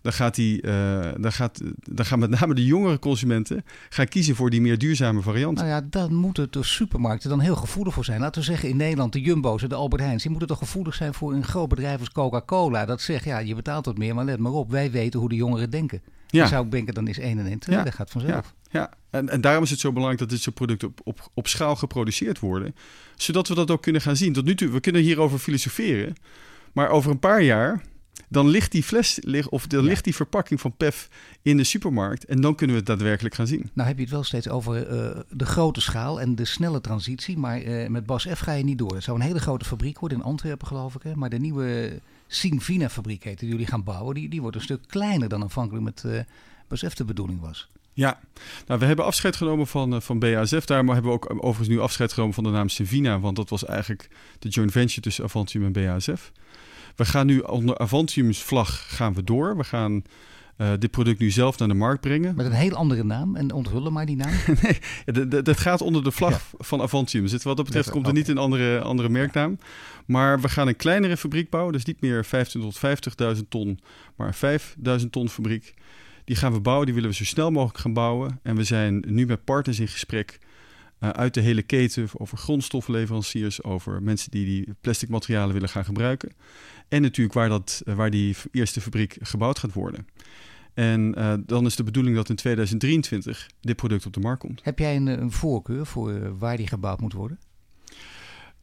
dan, 0.00 0.12
gaat 0.12 0.34
die, 0.34 0.60
eh, 0.60 1.12
dan, 1.20 1.32
gaat, 1.32 1.60
dan 1.74 2.04
gaan 2.04 2.18
met 2.18 2.30
name 2.30 2.54
de 2.54 2.64
jongere 2.64 2.98
consumenten 2.98 3.64
gaan 3.88 4.08
kiezen 4.08 4.34
voor 4.34 4.50
die 4.50 4.60
meer 4.60 4.78
duurzame 4.78 5.22
variant. 5.22 5.56
Nou 5.56 5.68
ja, 5.68 5.80
dan 5.90 6.14
moeten 6.14 6.46
de 6.50 6.62
supermarkten 6.62 7.30
dan 7.30 7.40
heel 7.40 7.56
gevoelig 7.56 7.94
voor 7.94 8.04
zijn. 8.04 8.20
Laten 8.20 8.40
we 8.40 8.46
zeggen 8.46 8.68
in 8.68 8.76
Nederland 8.76 9.12
de 9.12 9.20
Jumbo's 9.20 9.62
en 9.62 9.68
de 9.68 9.74
Albert 9.74 10.02
Heijns. 10.02 10.22
Die 10.22 10.30
moeten 10.30 10.48
toch 10.48 10.58
gevoelig 10.58 10.94
zijn 10.94 11.14
voor 11.14 11.32
een 11.32 11.44
groot 11.44 11.68
bedrijf 11.68 11.98
als 11.98 12.12
Coca-Cola. 12.12 12.84
Dat 12.84 13.00
zegt, 13.00 13.24
ja, 13.24 13.38
je 13.38 13.54
betaalt 13.54 13.86
wat 13.86 13.98
meer, 13.98 14.14
maar 14.14 14.24
let 14.24 14.38
maar 14.38 14.52
op. 14.52 14.70
Wij 14.70 14.90
weten 14.90 15.20
hoe 15.20 15.28
de 15.28 15.34
jongeren 15.34 15.70
denken. 15.70 16.02
Ja. 16.26 16.40
Dan 16.40 16.48
zou 16.48 16.64
ik 16.64 16.70
denken, 16.70 16.94
dan 16.94 17.08
is 17.08 17.18
1 17.18 17.38
en 17.38 17.46
1 17.46 17.58
2. 17.58 17.76
Ja. 17.76 17.82
Dat 17.82 17.94
gaat 17.94 18.10
vanzelf. 18.10 18.54
Ja, 18.70 18.90
en, 19.10 19.28
en 19.28 19.40
daarom 19.40 19.62
is 19.62 19.70
het 19.70 19.80
zo 19.80 19.88
belangrijk 19.88 20.20
dat 20.20 20.30
dit 20.30 20.40
soort 20.40 20.54
producten 20.54 20.88
op, 20.88 21.00
op, 21.04 21.30
op 21.34 21.48
schaal 21.48 21.76
geproduceerd 21.76 22.38
worden. 22.38 22.74
Zodat 23.16 23.48
we 23.48 23.54
dat 23.54 23.70
ook 23.70 23.82
kunnen 23.82 24.02
gaan 24.02 24.16
zien. 24.16 24.32
Tot 24.32 24.44
nu 24.44 24.54
toe, 24.54 24.68
we 24.68 24.80
kunnen 24.80 25.02
hierover 25.02 25.38
filosoferen. 25.38 26.14
Maar 26.72 26.88
over 26.88 27.10
een 27.10 27.18
paar 27.18 27.42
jaar, 27.42 27.82
dan 28.28 28.48
ligt 28.48 28.72
die 28.72 28.82
fles, 28.82 29.20
of 29.48 29.66
dan 29.66 29.80
Ja. 29.82 29.86
ligt 29.88 30.04
die 30.04 30.14
verpakking 30.14 30.60
van 30.60 30.76
PEF 30.76 31.08
in 31.42 31.56
de 31.56 31.64
supermarkt. 31.64 32.24
En 32.24 32.40
dan 32.40 32.54
kunnen 32.54 32.76
we 32.76 32.82
het 32.82 32.90
daadwerkelijk 32.90 33.34
gaan 33.34 33.46
zien. 33.46 33.70
Nou 33.72 33.88
heb 33.88 33.96
je 33.96 34.02
het 34.02 34.12
wel 34.12 34.24
steeds 34.24 34.48
over 34.48 34.86
eh, 34.86 35.20
de 35.30 35.46
grote 35.46 35.80
schaal 35.80 36.20
en 36.20 36.34
de 36.34 36.44
snelle 36.44 36.80
transitie. 36.80 37.38
Maar 37.38 37.60
eh, 37.60 37.88
met 37.88 38.06
Bas 38.06 38.26
F 38.34 38.38
ga 38.38 38.52
je 38.52 38.64
niet 38.64 38.78
door. 38.78 38.94
Het 38.94 39.04
zou 39.04 39.18
een 39.18 39.26
hele 39.26 39.40
grote 39.40 39.64
fabriek 39.64 39.98
worden 39.98 40.18
in 40.18 40.24
Antwerpen 40.24 40.66
geloof 40.66 40.94
ik. 40.94 41.02
Hè? 41.02 41.14
Maar 41.14 41.30
de 41.30 41.38
nieuwe 41.38 42.00
Sinvina 42.26 42.88
fabriek 42.88 43.24
heet 43.24 43.38
die 43.38 43.48
jullie 43.48 43.66
gaan 43.66 43.84
bouwen. 43.84 44.14
Die, 44.14 44.28
die 44.28 44.40
wordt 44.40 44.56
een 44.56 44.62
stuk 44.62 44.80
kleiner 44.86 45.28
dan 45.28 45.42
aanvankelijk 45.42 45.84
met 45.84 46.04
eh 46.04 46.20
Bas 46.68 46.84
F 46.88 46.94
de 46.94 47.04
bedoeling 47.04 47.40
was. 47.40 47.68
Ja, 47.92 48.18
nou, 48.66 48.80
we 48.80 48.86
hebben 48.86 49.04
afscheid 49.04 49.36
genomen 49.36 49.66
van, 49.66 50.02
van 50.02 50.18
BASF. 50.18 50.64
Daarom 50.64 50.88
hebben 50.88 51.06
we 51.10 51.16
ook 51.16 51.30
overigens 51.36 51.68
nu 51.68 51.80
afscheid 51.80 52.12
genomen 52.12 52.34
van 52.34 52.44
de 52.44 52.50
naam 52.50 52.68
Savina. 52.68 53.20
Want 53.20 53.36
dat 53.36 53.48
was 53.48 53.64
eigenlijk 53.64 54.08
de 54.38 54.48
joint 54.48 54.72
venture 54.72 55.00
tussen 55.00 55.24
Avantium 55.24 55.64
en 55.64 55.72
BASF. 55.72 56.32
We 56.98 57.04
gaan 57.04 57.26
nu 57.26 57.38
onder 57.38 57.78
Avantiums 57.78 58.42
vlag 58.42 58.96
gaan 58.96 59.14
we 59.14 59.24
door. 59.24 59.56
We 59.56 59.64
gaan 59.64 60.02
eh, 60.56 60.72
dit 60.78 60.90
product 60.90 61.18
nu 61.18 61.30
zelf 61.30 61.58
naar 61.58 61.68
de 61.68 61.74
markt 61.74 62.00
brengen. 62.00 62.36
Met 62.36 62.46
een 62.46 62.52
heel 62.52 62.74
andere 62.74 63.04
naam. 63.04 63.36
En 63.36 63.52
onthullen 63.52 63.92
maar 63.92 64.06
die 64.06 64.16
naam. 64.16 64.32
nee, 64.62 65.42
dat 65.42 65.56
gaat 65.58 65.80
onder 65.80 66.04
de 66.04 66.10
vlag 66.10 66.42
van 66.58 66.80
Avantium. 66.82 67.22
Dus 67.22 67.32
het- 67.32 67.42
wat 67.42 67.56
dat 67.56 67.64
betreft 67.64 67.90
komt 67.90 68.06
er 68.06 68.12
niet 68.12 68.28
een 68.28 68.38
andere, 68.38 68.80
andere 68.80 69.08
merknaam. 69.08 69.58
Maar 70.06 70.40
we 70.40 70.48
gaan 70.48 70.68
een 70.68 70.76
kleinere 70.76 71.16
fabriek 71.16 71.50
bouwen. 71.50 71.72
Dus 71.72 71.84
niet 71.84 72.00
meer 72.00 72.24
15 72.24 72.60
tot 72.60 72.76
50.000 73.36 73.48
ton, 73.48 73.78
maar 74.16 74.34
5.000 74.34 75.10
ton 75.10 75.28
fabriek. 75.28 75.74
Die 76.24 76.36
gaan 76.36 76.52
we 76.52 76.60
bouwen, 76.60 76.86
die 76.86 76.94
willen 76.94 77.10
we 77.10 77.16
zo 77.16 77.24
snel 77.24 77.50
mogelijk 77.50 77.78
gaan 77.78 77.92
bouwen. 77.92 78.40
En 78.42 78.56
we 78.56 78.64
zijn 78.64 79.04
nu 79.06 79.26
met 79.26 79.44
partners 79.44 79.80
in 79.80 79.88
gesprek 79.88 80.38
uh, 81.00 81.08
uit 81.10 81.34
de 81.34 81.40
hele 81.40 81.62
keten 81.62 82.08
over 82.12 82.38
grondstoffenleveranciers, 82.38 83.62
over 83.62 84.02
mensen 84.02 84.30
die 84.30 84.44
die 84.44 84.74
plastic 84.80 85.08
materialen 85.08 85.52
willen 85.52 85.68
gaan 85.68 85.84
gebruiken. 85.84 86.32
En 86.88 87.02
natuurlijk 87.02 87.34
waar, 87.34 87.48
dat, 87.48 87.82
uh, 87.84 87.94
waar 87.94 88.10
die 88.10 88.36
eerste 88.52 88.80
fabriek 88.80 89.16
gebouwd 89.20 89.58
gaat 89.58 89.72
worden. 89.72 90.06
En 90.74 91.14
uh, 91.18 91.34
dan 91.46 91.66
is 91.66 91.76
de 91.76 91.84
bedoeling 91.84 92.16
dat 92.16 92.28
in 92.28 92.36
2023 92.36 93.50
dit 93.60 93.76
product 93.76 94.06
op 94.06 94.12
de 94.12 94.20
markt 94.20 94.40
komt. 94.40 94.60
Heb 94.64 94.78
jij 94.78 94.96
een, 94.96 95.06
een 95.06 95.32
voorkeur 95.32 95.86
voor 95.86 96.38
waar 96.38 96.56
die 96.56 96.66
gebouwd 96.66 97.00
moet 97.00 97.12
worden? 97.12 97.38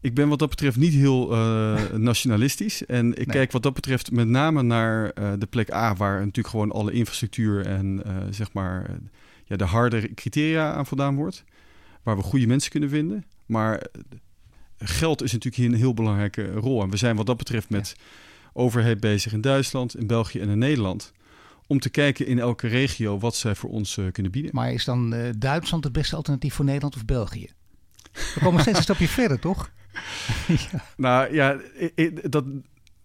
Ik 0.06 0.14
ben 0.14 0.30
wat 0.30 0.40
dat 0.40 0.50
betreft 0.50 0.78
niet 0.78 0.94
heel 0.94 1.34
uh, 1.34 1.92
nationalistisch. 2.12 2.86
En 2.86 3.12
ik 3.12 3.16
nee. 3.18 3.26
kijk 3.26 3.52
wat 3.52 3.64
dat 3.64 3.74
betreft 3.74 4.12
met 4.12 4.28
name 4.28 4.62
naar 4.62 5.12
uh, 5.20 5.34
de 5.38 5.46
plek 5.46 5.74
A, 5.74 5.96
waar 5.96 6.20
natuurlijk 6.20 6.48
gewoon 6.48 6.72
alle 6.72 6.92
infrastructuur 6.92 7.66
en 7.66 8.02
uh, 8.06 8.18
zeg 8.30 8.54
maar 8.54 9.00
ja, 9.46 9.56
de 9.56 9.64
harde 9.64 10.14
criteria 10.14 10.74
aan 10.74 10.86
voldaan 10.86 11.16
wordt. 11.16 11.44
Waar 12.04 12.18
we 12.18 12.24
goede 12.24 12.48
mensen 12.48 12.72
kunnen 12.72 12.90
vinden. 12.90 13.26
Maar 13.46 13.84
geld 14.78 15.22
is 15.24 15.32
natuurlijk 15.32 15.64
hier 15.64 15.72
een 15.72 15.80
heel 15.80 15.94
belangrijke 15.94 16.52
rol. 16.52 16.82
En 16.82 16.90
we 16.90 16.98
zijn 16.98 17.16
wat 17.16 17.26
dat 17.26 17.38
betreft 17.38 17.70
met 17.70 17.96
ja. 17.98 18.04
overheid 18.54 19.00
bezig 19.00 19.34
in 19.34 19.42
Duitsland, 19.42 19.98
in 19.98 20.08
België 20.08 20.40
en 20.40 20.50
in 20.50 20.58
Nederland. 20.58 21.14
Om 21.68 21.80
te 21.80 21.90
kijken 21.90 22.28
in 22.28 22.40
elke 22.40 22.68
regio 22.68 23.20
wat 23.20 23.36
zij 23.36 23.56
voor 23.56 23.70
ons 23.70 24.00
kunnen 24.12 24.32
bieden. 24.32 24.52
Maar 24.54 24.74
is 24.74 24.86
dan 24.86 25.16
Duitsland 25.38 25.84
het 25.84 25.94
beste 25.94 26.16
alternatief 26.16 26.54
voor 26.54 26.66
Nederland 26.66 26.96
of 26.96 27.06
België? 27.06 27.50
We 28.12 28.40
komen 28.42 28.62
steeds 28.62 28.78
een 28.78 28.84
stapje 28.84 29.08
verder, 29.20 29.40
toch? 29.40 29.72
ja. 30.72 30.86
Nou 30.98 31.34
ja, 31.34 31.58
dat, 32.24 32.46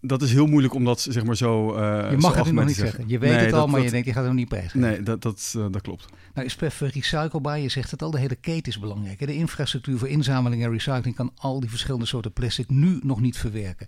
dat 0.01 0.21
is 0.21 0.31
heel 0.31 0.45
moeilijk 0.45 0.73
om 0.73 0.83
dat 0.83 1.01
zeg 1.01 1.23
maar 1.23 1.37
zo. 1.37 1.77
Uh, 1.77 2.11
je 2.11 2.17
mag 2.17 2.35
het 2.35 2.51
nog 2.51 2.65
niet 2.65 2.75
zeggen. 2.75 3.03
Je 3.07 3.19
weet 3.19 3.31
nee, 3.31 3.39
het 3.39 3.53
al, 3.53 3.59
dat, 3.59 3.67
maar 3.67 3.75
dat, 3.75 3.85
je 3.85 3.91
denkt, 3.91 4.07
je 4.07 4.13
gaat 4.13 4.23
het 4.23 4.31
nog 4.31 4.39
niet 4.39 4.49
prijzen. 4.49 4.79
Nee, 4.79 5.03
dat, 5.03 5.21
dat, 5.21 5.53
uh, 5.57 5.65
dat 5.71 5.81
klopt. 5.81 6.05
Nou, 6.33 6.45
is 6.45 6.55
PEF 6.55 6.79
recyclebaar? 6.79 7.59
Je 7.59 7.69
zegt 7.69 7.91
het 7.91 8.01
al, 8.01 8.11
de 8.11 8.19
hele 8.19 8.35
keten 8.35 8.71
is 8.71 8.79
belangrijk. 8.79 9.19
De 9.19 9.35
infrastructuur 9.35 9.97
voor 9.97 10.07
inzameling 10.07 10.63
en 10.63 10.71
recycling 10.71 11.15
kan 11.15 11.31
al 11.35 11.59
die 11.59 11.69
verschillende 11.69 12.05
soorten 12.05 12.33
plastic 12.33 12.69
nu 12.69 12.99
nog 13.03 13.21
niet 13.21 13.37
verwerken. 13.37 13.87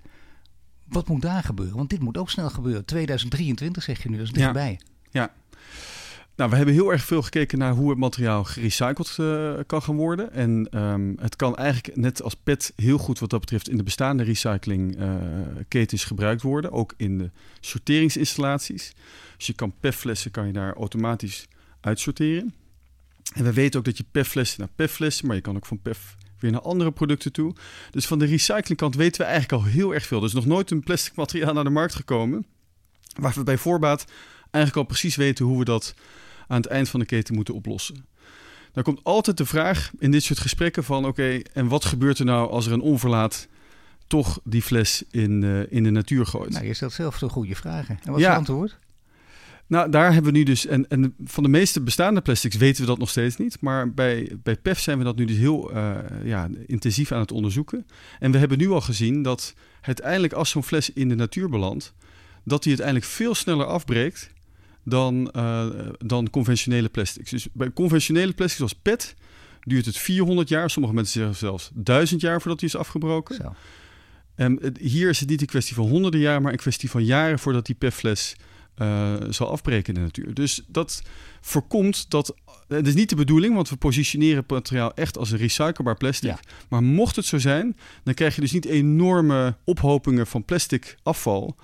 Wat 0.88 1.07
moet 1.07 1.22
daar 1.22 1.43
gebeuren? 1.43 1.76
Want 1.76 1.89
dit 1.89 1.99
moet 1.99 2.18
ook 2.18 2.30
snel 2.30 2.49
gebeuren. 2.49 2.86
2023 2.86 3.84
zeg 3.84 4.03
je 4.03 4.09
nu, 4.09 4.18
dat 4.18 4.26
is 4.26 4.32
dichtbij. 4.32 4.80
Ja. 5.09 5.22
ja. 5.22 5.34
Nou, 6.36 6.49
we 6.49 6.55
hebben 6.55 6.73
heel 6.73 6.91
erg 6.91 7.03
veel 7.03 7.21
gekeken 7.21 7.57
naar 7.57 7.73
hoe 7.73 7.89
het 7.89 7.99
materiaal 7.99 8.43
gerecycled 8.43 9.17
uh, 9.19 9.53
kan 9.67 9.81
gaan 9.81 9.95
worden. 9.95 10.31
En 10.31 10.79
um, 10.84 11.15
het 11.21 11.36
kan 11.36 11.55
eigenlijk 11.55 11.95
net 11.95 12.23
als 12.23 12.34
PET 12.36 12.73
heel 12.75 12.97
goed 12.97 13.19
wat 13.19 13.29
dat 13.29 13.39
betreft 13.39 13.69
in 13.69 13.77
de 13.77 13.84
bestaande 13.84 14.23
recyclingketens 14.23 16.01
uh, 16.01 16.07
gebruikt 16.07 16.41
worden. 16.41 16.71
Ook 16.71 16.93
in 16.97 17.17
de 17.17 17.31
sorteringsinstallaties. 17.59 18.93
Dus 19.38 19.47
je 19.47 19.53
kan 19.53 19.73
PEF-flessen 19.79 20.31
kan 20.31 20.47
je 20.47 20.53
daar 20.53 20.73
automatisch 20.73 21.47
uitsorteren. 21.81 22.53
En 23.34 23.43
we 23.43 23.53
weten 23.53 23.79
ook 23.79 23.86
dat 23.86 23.97
je 23.97 24.05
PEF-flessen 24.11 24.59
naar 24.59 24.69
PEF-flessen, 24.75 25.27
maar 25.27 25.36
je 25.36 25.41
kan 25.41 25.55
ook 25.55 25.65
van 25.65 25.81
PEF 25.81 26.15
weer 26.39 26.51
naar 26.51 26.61
andere 26.61 26.91
producten 26.91 27.31
toe. 27.31 27.55
Dus 27.91 28.07
van 28.07 28.19
de 28.19 28.25
recyclingkant 28.25 28.95
weten 28.95 29.21
we 29.21 29.27
eigenlijk 29.27 29.63
al 29.63 29.69
heel 29.69 29.93
erg 29.93 30.05
veel. 30.05 30.19
Er 30.19 30.25
is 30.25 30.34
nog 30.34 30.45
nooit 30.45 30.71
een 30.71 30.84
plastic 30.84 31.15
materiaal 31.15 31.53
naar 31.53 31.63
de 31.63 31.69
markt 31.69 31.95
gekomen 31.95 32.45
waar 33.19 33.34
we 33.34 33.43
bij 33.43 33.57
voorbaat 33.57 34.05
eigenlijk 34.51 34.75
al 34.75 34.93
precies 34.93 35.15
weten 35.15 35.45
hoe 35.45 35.59
we 35.59 35.65
dat 35.65 35.93
aan 36.47 36.57
het 36.57 36.65
eind 36.65 36.89
van 36.89 36.99
de 36.99 37.05
keten 37.05 37.35
moeten 37.35 37.53
oplossen. 37.53 38.05
Dan 38.71 38.83
komt 38.83 39.03
altijd 39.03 39.37
de 39.37 39.45
vraag 39.45 39.91
in 39.99 40.11
dit 40.11 40.23
soort 40.23 40.39
gesprekken 40.39 40.83
van 40.83 41.05
oké, 41.05 41.39
en 41.53 41.67
wat 41.67 41.85
gebeurt 41.85 42.19
er 42.19 42.25
nou 42.25 42.49
als 42.49 42.65
er 42.65 42.71
een 42.71 42.81
onverlaat 42.81 43.47
toch 44.07 44.39
die 44.43 44.61
fles 44.61 45.03
in, 45.11 45.41
uh, 45.41 45.71
in 45.71 45.83
de 45.83 45.89
natuur 45.89 46.25
gooit? 46.25 46.49
Nou, 46.49 46.65
je 46.65 46.73
stelt 46.73 46.93
zelf 46.93 47.17
zo 47.17 47.27
goede 47.27 47.55
vragen. 47.55 47.99
En 48.03 48.11
wat 48.11 48.19
is 48.19 48.25
het 48.25 48.35
antwoord? 48.35 48.77
Nou, 49.67 49.89
daar 49.89 50.13
hebben 50.13 50.31
we 50.31 50.37
nu 50.37 50.43
dus, 50.43 50.65
en, 50.65 50.87
en 50.87 51.15
van 51.23 51.43
de 51.43 51.49
meeste 51.49 51.81
bestaande 51.81 52.21
plastics 52.21 52.55
weten 52.55 52.81
we 52.81 52.87
dat 52.87 52.97
nog 52.97 53.09
steeds 53.09 53.37
niet. 53.37 53.61
Maar 53.61 53.93
bij, 53.93 54.31
bij 54.43 54.55
PEF 54.55 54.79
zijn 54.79 54.97
we 54.97 55.03
dat 55.03 55.15
nu 55.15 55.25
dus 55.25 55.37
heel 55.37 55.75
uh, 55.75 55.95
ja, 56.23 56.49
intensief 56.65 57.11
aan 57.11 57.19
het 57.19 57.31
onderzoeken. 57.31 57.87
En 58.19 58.31
we 58.31 58.37
hebben 58.37 58.57
nu 58.57 58.69
al 58.69 58.81
gezien 58.81 59.21
dat 59.21 59.53
uiteindelijk 59.81 60.33
als 60.33 60.49
zo'n 60.49 60.63
fles 60.63 60.93
in 60.93 61.09
de 61.09 61.15
natuur 61.15 61.49
belandt, 61.49 61.93
dat 62.43 62.61
die 62.61 62.71
uiteindelijk 62.71 63.11
veel 63.11 63.35
sneller 63.35 63.65
afbreekt 63.65 64.31
dan, 64.84 65.31
uh, 65.36 65.65
dan 65.97 66.29
conventionele 66.29 66.89
plastics. 66.89 67.29
Dus 67.29 67.47
bij 67.53 67.73
conventionele 67.73 68.34
plastics 68.34 68.57
zoals 68.57 68.73
PET 68.81 69.15
duurt 69.61 69.86
het 69.86 69.97
400 69.97 70.49
jaar. 70.49 70.69
Sommige 70.69 70.93
mensen 70.93 71.19
zeggen 71.19 71.38
zelfs 71.38 71.69
1000 71.73 72.21
jaar 72.21 72.41
voordat 72.41 72.59
die 72.59 72.69
is 72.69 72.75
afgebroken. 72.75 73.36
Zo. 73.36 73.53
En 74.36 74.75
hier 74.79 75.09
is 75.09 75.19
het 75.19 75.29
niet 75.29 75.41
een 75.41 75.47
kwestie 75.47 75.75
van 75.75 75.88
honderden 75.88 76.19
jaar, 76.19 76.41
maar 76.41 76.51
een 76.51 76.57
kwestie 76.57 76.89
van 76.89 77.03
jaren 77.03 77.39
voordat 77.39 77.65
die 77.65 77.75
PET-fles 77.75 78.36
uh, 78.77 79.13
zal 79.29 79.49
afbreken 79.49 79.93
in 79.93 79.99
de 79.99 80.05
natuur. 80.05 80.34
Dus 80.34 80.63
dat 80.67 81.01
voorkomt 81.41 82.09
dat. 82.09 82.36
Het 82.67 82.88
is 82.88 82.93
niet 82.93 83.09
de 83.09 83.15
bedoeling, 83.15 83.55
want 83.55 83.69
we 83.69 83.75
positioneren 83.75 84.38
het 84.38 84.49
materiaal 84.49 84.93
echt 84.93 85.17
als 85.17 85.31
een 85.31 85.38
recyclebaar 85.38 85.97
plastic. 85.97 86.29
Ja. 86.29 86.39
Maar 86.69 86.84
mocht 86.84 87.15
het 87.15 87.25
zo 87.25 87.38
zijn, 87.38 87.77
dan 88.03 88.13
krijg 88.13 88.36
je 88.36 88.41
dus 88.41 88.51
niet 88.51 88.65
enorme 88.65 89.55
ophopingen 89.63 90.27
van 90.27 90.45
plastic 90.45 90.95
afval 91.03 91.55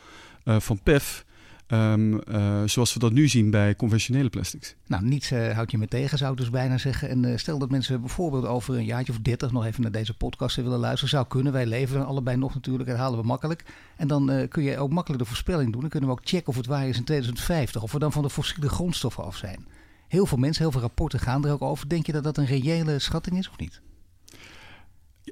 uh, 0.46 0.60
van 0.60 0.80
PEF. 0.84 1.26
Um, 1.74 2.14
uh, 2.14 2.62
zoals 2.66 2.94
we 2.94 3.00
dat 3.00 3.12
nu 3.12 3.28
zien 3.28 3.50
bij 3.50 3.76
conventionele 3.76 4.30
plastics. 4.30 4.76
Nou, 4.88 5.04
niets 5.04 5.32
uh, 5.32 5.50
houdt 5.50 5.72
je 5.72 5.78
me 5.78 5.88
tegen, 5.88 6.18
zou 6.18 6.32
ik 6.32 6.38
dus 6.38 6.50
bijna 6.50 6.78
zeggen. 6.78 7.10
En 7.10 7.24
uh, 7.24 7.38
stel 7.38 7.60
dat 7.60 7.70
mensen 7.70 8.00
bijvoorbeeld 8.00 8.46
over 8.46 8.76
een 8.76 8.86
jaartje 8.86 9.12
of 9.12 9.20
dertig 9.20 9.52
nog 9.52 9.66
even 9.66 9.82
naar 9.82 9.92
deze 9.92 10.18
podcast 10.18 10.56
willen 10.56 10.80
luisteren. 10.80 11.10
Zou 11.10 11.28
kunnen, 11.28 11.54
wij 11.54 11.66
leven 11.66 12.06
allebei 12.06 12.38
nog 12.38 12.54
natuurlijk, 12.54 12.90
dat 12.90 12.98
halen 12.98 13.20
we 13.20 13.26
makkelijk. 13.26 13.64
En 13.96 14.08
dan 14.08 14.48
kun 14.50 14.64
je 14.64 14.78
ook 14.78 14.92
makkelijk 14.92 15.22
de 15.22 15.28
voorspelling 15.28 15.72
doen. 15.72 15.82
Dan 15.82 15.90
kunnen 15.90 16.10
we 16.10 16.16
ook 16.16 16.22
checken 16.24 16.48
of 16.48 16.56
het 16.56 16.66
waar 16.66 16.88
is 16.88 16.98
in 16.98 17.04
2050. 17.04 17.82
Of 17.82 17.92
we 17.92 18.00
dan 18.00 18.12
van 18.12 18.24
de 18.24 18.30
fossiele 18.30 18.70
grondstoffen 18.70 19.24
af 19.24 19.36
zijn. 19.36 19.66
Heel 20.08 20.26
veel 20.26 20.38
mensen, 20.38 20.64
heel 20.64 20.72
veel 20.72 20.82
rapporten 20.82 21.20
gaan 21.20 21.46
er 21.46 21.52
ook 21.52 21.62
over. 21.62 21.90
Denk 21.90 22.06
je 22.06 22.12
dat 22.12 22.24
dat 22.24 22.38
een 22.38 22.46
reële 22.46 23.00
schatting 23.00 23.38
is 23.38 23.50
of 23.50 23.58
niet? 23.58 23.82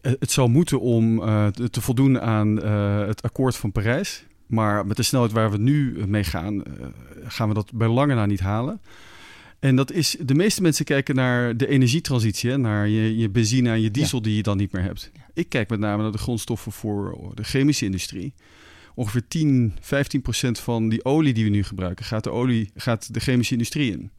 Het 0.01 0.31
zou 0.31 0.49
moeten 0.49 0.79
om 0.79 1.19
te 1.53 1.81
voldoen 1.81 2.21
aan 2.21 2.55
het 3.07 3.21
akkoord 3.21 3.55
van 3.55 3.71
Parijs. 3.71 4.25
Maar 4.47 4.85
met 4.85 4.97
de 4.97 5.03
snelheid 5.03 5.31
waar 5.31 5.51
we 5.51 5.57
nu 5.57 6.07
mee 6.07 6.23
gaan, 6.23 6.55
uh, 6.55 6.63
gaan 7.23 7.47
we 7.47 7.53
dat 7.53 7.73
bij 7.73 7.87
lange 7.87 8.15
na 8.15 8.25
niet 8.25 8.39
halen. 8.39 8.81
En 9.59 9.75
dat 9.75 9.91
is, 9.91 10.17
de 10.19 10.35
meeste 10.35 10.61
mensen 10.61 10.85
kijken 10.85 11.15
naar 11.15 11.57
de 11.57 11.67
energietransitie, 11.67 12.49
hè, 12.49 12.57
naar 12.57 12.87
je, 12.87 13.17
je 13.17 13.29
benzine 13.29 13.69
en 13.69 13.81
je 13.81 13.91
diesel 13.91 14.17
ja. 14.17 14.23
die 14.23 14.35
je 14.35 14.43
dan 14.43 14.57
niet 14.57 14.71
meer 14.71 14.83
hebt. 14.83 15.11
Ik 15.33 15.49
kijk 15.49 15.69
met 15.69 15.79
name 15.79 16.03
naar 16.03 16.11
de 16.11 16.17
grondstoffen 16.17 16.71
voor 16.71 17.31
de 17.33 17.43
chemische 17.43 17.85
industrie. 17.85 18.33
Ongeveer 18.95 19.27
10, 19.27 19.73
15 19.81 20.21
procent 20.21 20.59
van 20.59 20.89
die 20.89 21.05
olie 21.05 21.33
die 21.33 21.43
we 21.43 21.49
nu 21.49 21.63
gebruiken, 21.63 22.05
gaat 22.05 22.23
de, 22.23 22.31
olie, 22.31 22.69
gaat 22.75 23.13
de 23.13 23.19
chemische 23.19 23.53
industrie 23.53 23.91
in. 23.91 24.11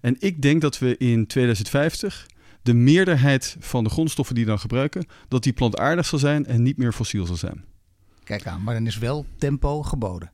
En 0.00 0.16
ik 0.18 0.42
denk 0.42 0.60
dat 0.60 0.78
we 0.78 0.96
in 0.96 1.26
2050 1.26 2.26
de 2.62 2.74
meerderheid 2.74 3.56
van 3.60 3.84
de 3.84 3.90
grondstoffen 3.90 4.34
die 4.34 4.44
we 4.44 4.50
dan 4.50 4.58
gebruiken, 4.58 5.06
dat 5.28 5.42
die 5.42 5.52
plantaardig 5.52 6.06
zal 6.06 6.18
zijn 6.18 6.46
en 6.46 6.62
niet 6.62 6.76
meer 6.76 6.92
fossiel 6.92 7.26
zal 7.26 7.36
zijn. 7.36 7.64
Kijk 8.30 8.46
aan, 8.46 8.62
maar 8.62 8.74
dan 8.74 8.86
is 8.86 8.98
wel 8.98 9.26
tempo 9.38 9.82
geboden. 9.82 10.30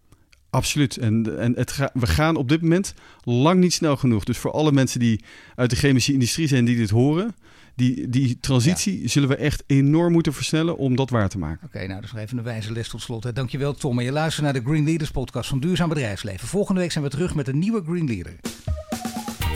Absoluut. 0.50 0.96
En, 0.96 1.38
en 1.38 1.52
het 1.54 1.70
ga, 1.70 1.90
we 1.94 2.06
gaan 2.06 2.36
op 2.36 2.48
dit 2.48 2.62
moment 2.62 2.94
lang 3.22 3.60
niet 3.60 3.72
snel 3.72 3.96
genoeg. 3.96 4.24
Dus 4.24 4.38
voor 4.38 4.50
alle 4.50 4.72
mensen 4.72 5.00
die 5.00 5.24
uit 5.54 5.70
de 5.70 5.76
chemische 5.76 6.12
industrie 6.12 6.48
zijn 6.48 6.64
die 6.64 6.76
dit 6.76 6.90
horen, 6.90 7.34
die, 7.74 8.08
die 8.08 8.40
transitie 8.40 9.02
ja. 9.02 9.08
zullen 9.08 9.28
we 9.28 9.36
echt 9.36 9.64
enorm 9.66 10.12
moeten 10.12 10.32
versnellen 10.32 10.76
om 10.76 10.96
dat 10.96 11.10
waar 11.10 11.28
te 11.28 11.38
maken. 11.38 11.66
Oké, 11.66 11.76
okay, 11.76 11.86
nou, 11.86 12.00
dus 12.00 12.12
nog 12.12 12.22
even 12.22 12.38
een 12.38 12.44
wijze 12.44 12.72
les 12.72 12.88
tot 12.88 13.02
slot. 13.02 13.34
Dankjewel 13.34 13.74
Tom. 13.74 13.98
En 13.98 14.04
je 14.04 14.12
luistert 14.12 14.44
naar 14.44 14.52
de 14.52 14.62
Green 14.64 14.84
Leaders 14.84 15.10
podcast 15.10 15.48
van 15.48 15.60
Duurzaam 15.60 15.88
Bedrijfsleven. 15.88 16.48
Volgende 16.48 16.80
week 16.80 16.92
zijn 16.92 17.04
we 17.04 17.10
terug 17.10 17.34
met 17.34 17.48
een 17.48 17.58
nieuwe 17.58 17.82
Green 17.84 18.06
Leader. 18.06 18.36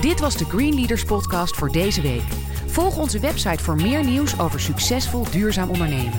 Dit 0.00 0.20
was 0.20 0.36
de 0.36 0.44
Green 0.44 0.74
Leaders 0.74 1.04
podcast 1.04 1.56
voor 1.56 1.72
deze 1.72 2.00
week. 2.00 2.24
Volg 2.66 2.98
onze 2.98 3.20
website 3.20 3.62
voor 3.62 3.76
meer 3.76 4.04
nieuws 4.04 4.38
over 4.38 4.60
succesvol 4.60 5.30
duurzaam 5.30 5.68
ondernemen. 5.68 6.18